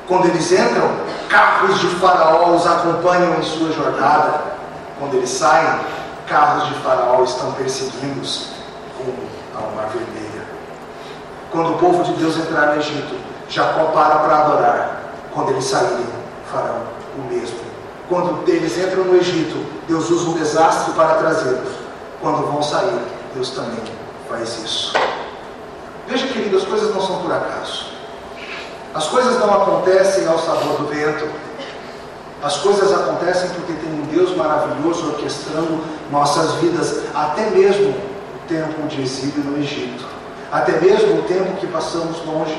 Quando 0.07 0.26
eles 0.26 0.53
entram, 0.53 0.90
carros 1.28 1.80
de 1.80 1.88
Faraó 1.96 2.55
os 2.55 2.64
acompanham 2.64 3.34
em 3.38 3.42
sua 3.42 3.72
jornada. 3.72 4.40
Quando 5.01 5.14
eles 5.16 5.30
saem, 5.30 5.80
carros 6.28 6.68
de 6.68 6.74
Faraó 6.74 7.24
estão 7.24 7.51
perseguindo-os 7.53 8.51
rumo 8.99 9.28
ao 9.57 9.70
Mar 9.72 9.88
Vermelho. 9.88 10.18
Quando 11.51 11.74
o 11.74 11.78
povo 11.78 12.05
de 12.05 12.12
Deus 12.14 12.36
entrar 12.36 12.74
no 12.74 12.80
Egito, 12.80 13.16
Jacó 13.49 13.86
para 13.86 14.16
para 14.16 14.38
adorar. 14.38 15.01
Quando 15.32 15.51
eles 15.51 15.64
saírem, 15.64 16.07
farão 16.53 16.82
o 17.16 17.32
mesmo. 17.32 17.59
Quando 18.09 18.49
eles 18.49 18.76
entram 18.78 19.05
no 19.05 19.16
Egito, 19.16 19.64
Deus 19.86 20.11
usa 20.11 20.30
um 20.30 20.34
desastre 20.34 20.92
para 20.92 21.14
trazê-los. 21.14 21.72
Quando 22.20 22.46
vão 22.46 22.62
sair, 22.62 23.01
Deus 23.34 23.51
também 23.51 23.80
faz 24.28 24.62
isso. 24.62 24.92
Veja, 26.07 26.26
querido, 26.26 26.57
as 26.57 26.64
coisas 26.64 26.94
não 26.94 27.01
são 27.01 27.22
por 27.22 27.32
acaso. 27.32 27.86
As 28.94 29.07
coisas 29.07 29.38
não 29.38 29.62
acontecem 29.62 30.26
ao 30.26 30.38
sabor 30.38 30.78
do 30.78 30.86
vento. 30.86 31.28
As 32.42 32.57
coisas 32.59 32.92
acontecem 32.92 33.51
porque 33.51 33.72
tem 33.74 33.92
um 33.92 34.07
Deus 34.07 34.36
maravilhoso 34.36 35.09
orquestrando 35.09 35.82
nossas 36.11 36.53
vidas, 36.55 37.03
até 37.14 37.51
mesmo 37.51 37.90
o 37.90 38.49
tempo 38.49 38.86
de 38.88 39.03
exílio 39.03 39.44
no 39.44 39.59
Egito, 39.59 40.05
até 40.51 40.72
mesmo 40.80 41.18
o 41.18 41.22
tempo 41.22 41.57
que 41.57 41.66
passamos 41.66 42.24
longe, 42.24 42.57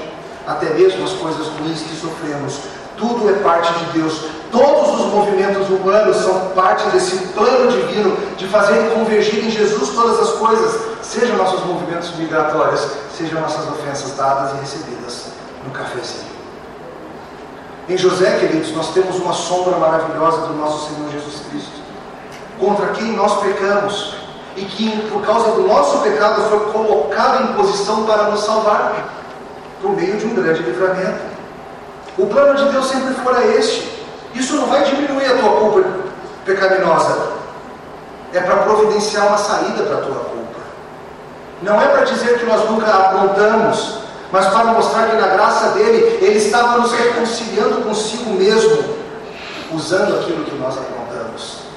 até 0.48 0.70
mesmo 0.72 1.04
as 1.04 1.14
coisas 1.14 1.48
ruins 1.48 1.82
que 1.82 1.96
sofremos. 1.96 2.60
Tudo 2.98 3.30
é 3.30 3.34
parte 3.42 3.72
de 3.74 4.00
Deus. 4.00 4.26
Todos 4.52 5.00
os 5.00 5.14
movimentos 5.14 5.70
humanos 5.70 6.18
são 6.18 6.50
parte 6.56 6.90
desse 6.90 7.18
plano 7.34 7.72
divino 7.72 8.18
de 8.36 8.48
fazer 8.48 8.92
convergir 8.94 9.46
em 9.46 9.52
Jesus 9.52 9.90
todas 9.90 10.20
as 10.20 10.32
coisas, 10.38 10.82
sejam 11.02 11.38
nossos 11.38 11.64
movimentos 11.66 12.16
migratórios, 12.16 12.88
sejam 13.16 13.42
nossas 13.42 13.68
ofensas 13.70 14.16
dadas 14.18 14.56
e 14.56 14.60
recebidas 14.60 15.28
no 15.64 15.72
cafezinho. 15.72 16.30
Em 17.88 17.98
José, 17.98 18.38
queridos, 18.40 18.72
nós 18.76 18.94
temos 18.94 19.16
uma 19.18 19.34
sombra 19.34 19.78
maravilhosa 19.78 20.48
do 20.48 20.54
nosso 20.54 20.90
Senhor 20.90 21.12
Jesus 21.12 21.42
Cristo, 21.50 21.80
contra 22.60 22.88
quem 22.88 23.14
nós 23.14 23.40
pecamos 23.40 24.16
e 24.56 24.66
que, 24.66 25.10
por 25.12 25.22
causa 25.22 25.52
do 25.52 25.68
nosso 25.68 26.00
pecado, 26.00 26.42
foi 26.50 26.72
colocado 26.72 27.44
em 27.44 27.54
posição 27.54 28.06
para 28.06 28.24
nos 28.24 28.42
salvar 28.42 29.10
por 29.82 29.92
meio 29.92 30.18
de 30.18 30.26
um 30.26 30.36
grande 30.36 30.62
livramento. 30.64 31.20
O 32.18 32.26
plano 32.28 32.56
de 32.56 32.72
Deus 32.72 32.88
sempre 32.88 33.14
fora 33.16 33.46
este. 33.46 34.00
Isso 34.34 34.56
não 34.56 34.68
vai 34.68 34.84
diminuir 34.84 35.26
a 35.26 35.38
tua 35.38 35.52
culpa 35.52 35.84
pecaminosa. 36.46 37.32
É 38.34 38.42
para 38.42 38.58
providenciar 38.58 39.28
uma 39.28 39.38
saída 39.38 39.84
para 39.84 39.98
a 39.98 40.02
tua 40.02 40.16
culpa. 40.16 40.60
Não 41.62 41.82
é 41.82 41.88
para 41.88 42.04
dizer 42.06 42.40
que 42.40 42.46
nós 42.46 42.70
nunca 42.70 42.92
aprontamos, 42.92 44.00
mas 44.32 44.46
para 44.48 44.66
mostrar 44.66 45.10
que 45.10 45.16
na 45.16 45.28
graça 45.28 45.70
dele, 45.70 46.20
ele 46.22 46.38
estava 46.38 46.78
nos 46.78 46.92
reconciliando 46.92 47.82
consigo 47.82 48.32
mesmo, 48.32 48.84
usando 49.74 50.20
aquilo 50.20 50.44
que 50.44 50.56
nós 50.56 50.78
aprontamos. 50.78 51.69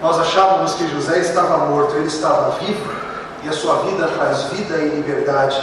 Nós 0.00 0.18
achávamos 0.18 0.74
que 0.74 0.88
José 0.88 1.20
estava 1.20 1.66
morto, 1.66 1.96
ele 1.96 2.06
estava 2.06 2.50
vivo, 2.58 2.92
e 3.42 3.48
a 3.48 3.52
sua 3.52 3.76
vida 3.82 4.08
traz 4.08 4.42
vida 4.52 4.76
e 4.76 4.96
liberdade. 4.96 5.62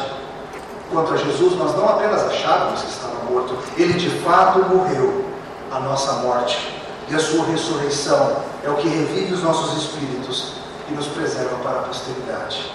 Quanto 0.91 1.13
a 1.13 1.17
Jesus, 1.17 1.55
nós 1.57 1.75
não 1.75 1.87
apenas 1.87 2.23
achávamos 2.25 2.81
que 2.81 2.89
estava 2.89 3.15
morto, 3.29 3.57
ele 3.77 3.93
de 3.93 4.09
fato 4.21 4.59
morreu 4.59 5.25
a 5.71 5.79
nossa 5.79 6.13
morte. 6.13 6.81
E 7.09 7.15
a 7.15 7.19
sua 7.19 7.45
ressurreição 7.45 8.37
é 8.63 8.69
o 8.69 8.75
que 8.75 8.87
revive 8.87 9.33
os 9.33 9.43
nossos 9.43 9.83
espíritos 9.83 10.53
e 10.89 10.93
nos 10.93 11.07
preserva 11.07 11.55
para 11.57 11.79
a 11.79 11.83
posteridade. 11.83 12.71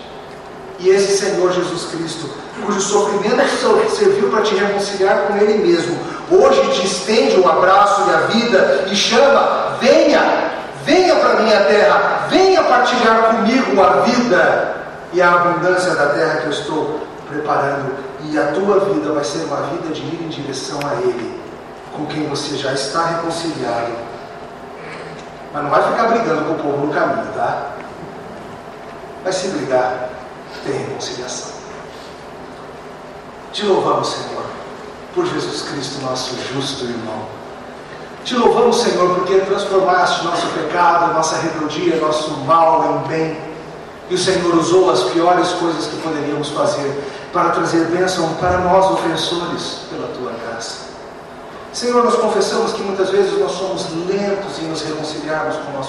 E 0.78 0.90
esse 0.90 1.18
Senhor 1.18 1.50
Jesus 1.52 1.90
Cristo, 1.90 2.30
cujo 2.64 2.80
sofrimento 2.80 3.48
serviu 3.90 4.30
para 4.30 4.42
te 4.42 4.54
reconciliar 4.54 5.26
com 5.26 5.36
Ele 5.36 5.66
mesmo, 5.66 5.98
hoje 6.30 6.60
te 6.72 6.86
estende 6.86 7.40
o 7.40 7.48
abraço 7.48 8.02
e 8.08 8.14
a 8.14 8.18
vida 8.28 8.84
e 8.90 8.94
chama: 8.94 9.76
venha, 9.80 10.57
venha 10.88 11.16
para 11.16 11.32
a 11.34 11.42
minha 11.42 11.64
terra, 11.64 12.26
venha 12.30 12.64
partilhar 12.64 13.24
comigo 13.24 13.82
a 13.82 14.00
vida 14.00 14.76
e 15.12 15.20
a 15.20 15.32
abundância 15.32 15.94
da 15.94 16.06
terra 16.14 16.40
que 16.40 16.46
eu 16.46 16.50
estou 16.50 17.06
preparando. 17.28 17.94
E 18.24 18.38
a 18.38 18.52
tua 18.52 18.80
vida 18.80 19.12
vai 19.12 19.22
ser 19.22 19.44
uma 19.44 19.62
vida 19.64 19.92
de 19.92 20.00
ir 20.00 20.22
em 20.24 20.28
direção 20.28 20.80
a 20.84 20.94
Ele, 21.02 21.40
com 21.94 22.06
quem 22.06 22.26
você 22.26 22.56
já 22.56 22.72
está 22.72 23.04
reconciliado. 23.04 23.92
Mas 25.52 25.62
não 25.62 25.70
vai 25.70 25.82
ficar 25.82 26.08
brigando 26.08 26.44
com 26.46 26.52
o 26.52 26.56
povo 26.56 26.86
no 26.86 26.92
caminho, 26.92 27.32
tá? 27.34 27.72
Vai 29.22 29.32
se 29.32 29.48
brigar, 29.48 30.08
tem 30.64 30.72
reconciliação. 30.72 31.58
Te 33.52 33.66
louvamos, 33.66 34.08
Senhor, 34.08 34.44
por 35.14 35.26
Jesus 35.26 35.62
Cristo, 35.70 36.02
nosso 36.02 36.34
justo 36.52 36.84
irmão. 36.84 37.37
Te 38.24 38.36
louvamos, 38.36 38.80
Senhor, 38.80 39.14
porque 39.14 39.38
transformaste 39.40 40.24
nosso 40.24 40.46
pecado, 40.48 41.14
nossa 41.14 41.36
rebeldia, 41.36 41.96
nosso 41.96 42.30
mal 42.40 43.02
em 43.04 43.08
bem. 43.08 43.36
E 44.10 44.14
o 44.14 44.18
Senhor 44.18 44.54
usou 44.54 44.90
as 44.90 45.02
piores 45.04 45.48
coisas 45.52 45.86
que 45.86 45.96
poderíamos 45.96 46.48
fazer 46.50 47.04
para 47.32 47.50
trazer 47.50 47.84
bênção 47.86 48.34
para 48.34 48.58
nós, 48.58 48.90
ofensores, 48.90 49.80
pela 49.90 50.08
tua 50.08 50.32
graça. 50.32 50.88
Senhor, 51.72 52.02
nós 52.02 52.16
confessamos 52.16 52.72
que 52.72 52.82
muitas 52.82 53.10
vezes 53.10 53.38
nós 53.38 53.52
somos 53.52 53.86
lentos 54.08 54.58
em 54.60 54.66
nos 54.66 54.82
reconciliarmos 54.82 55.56
com 55.56 55.70
o 55.70 55.74
nosso 55.74 55.86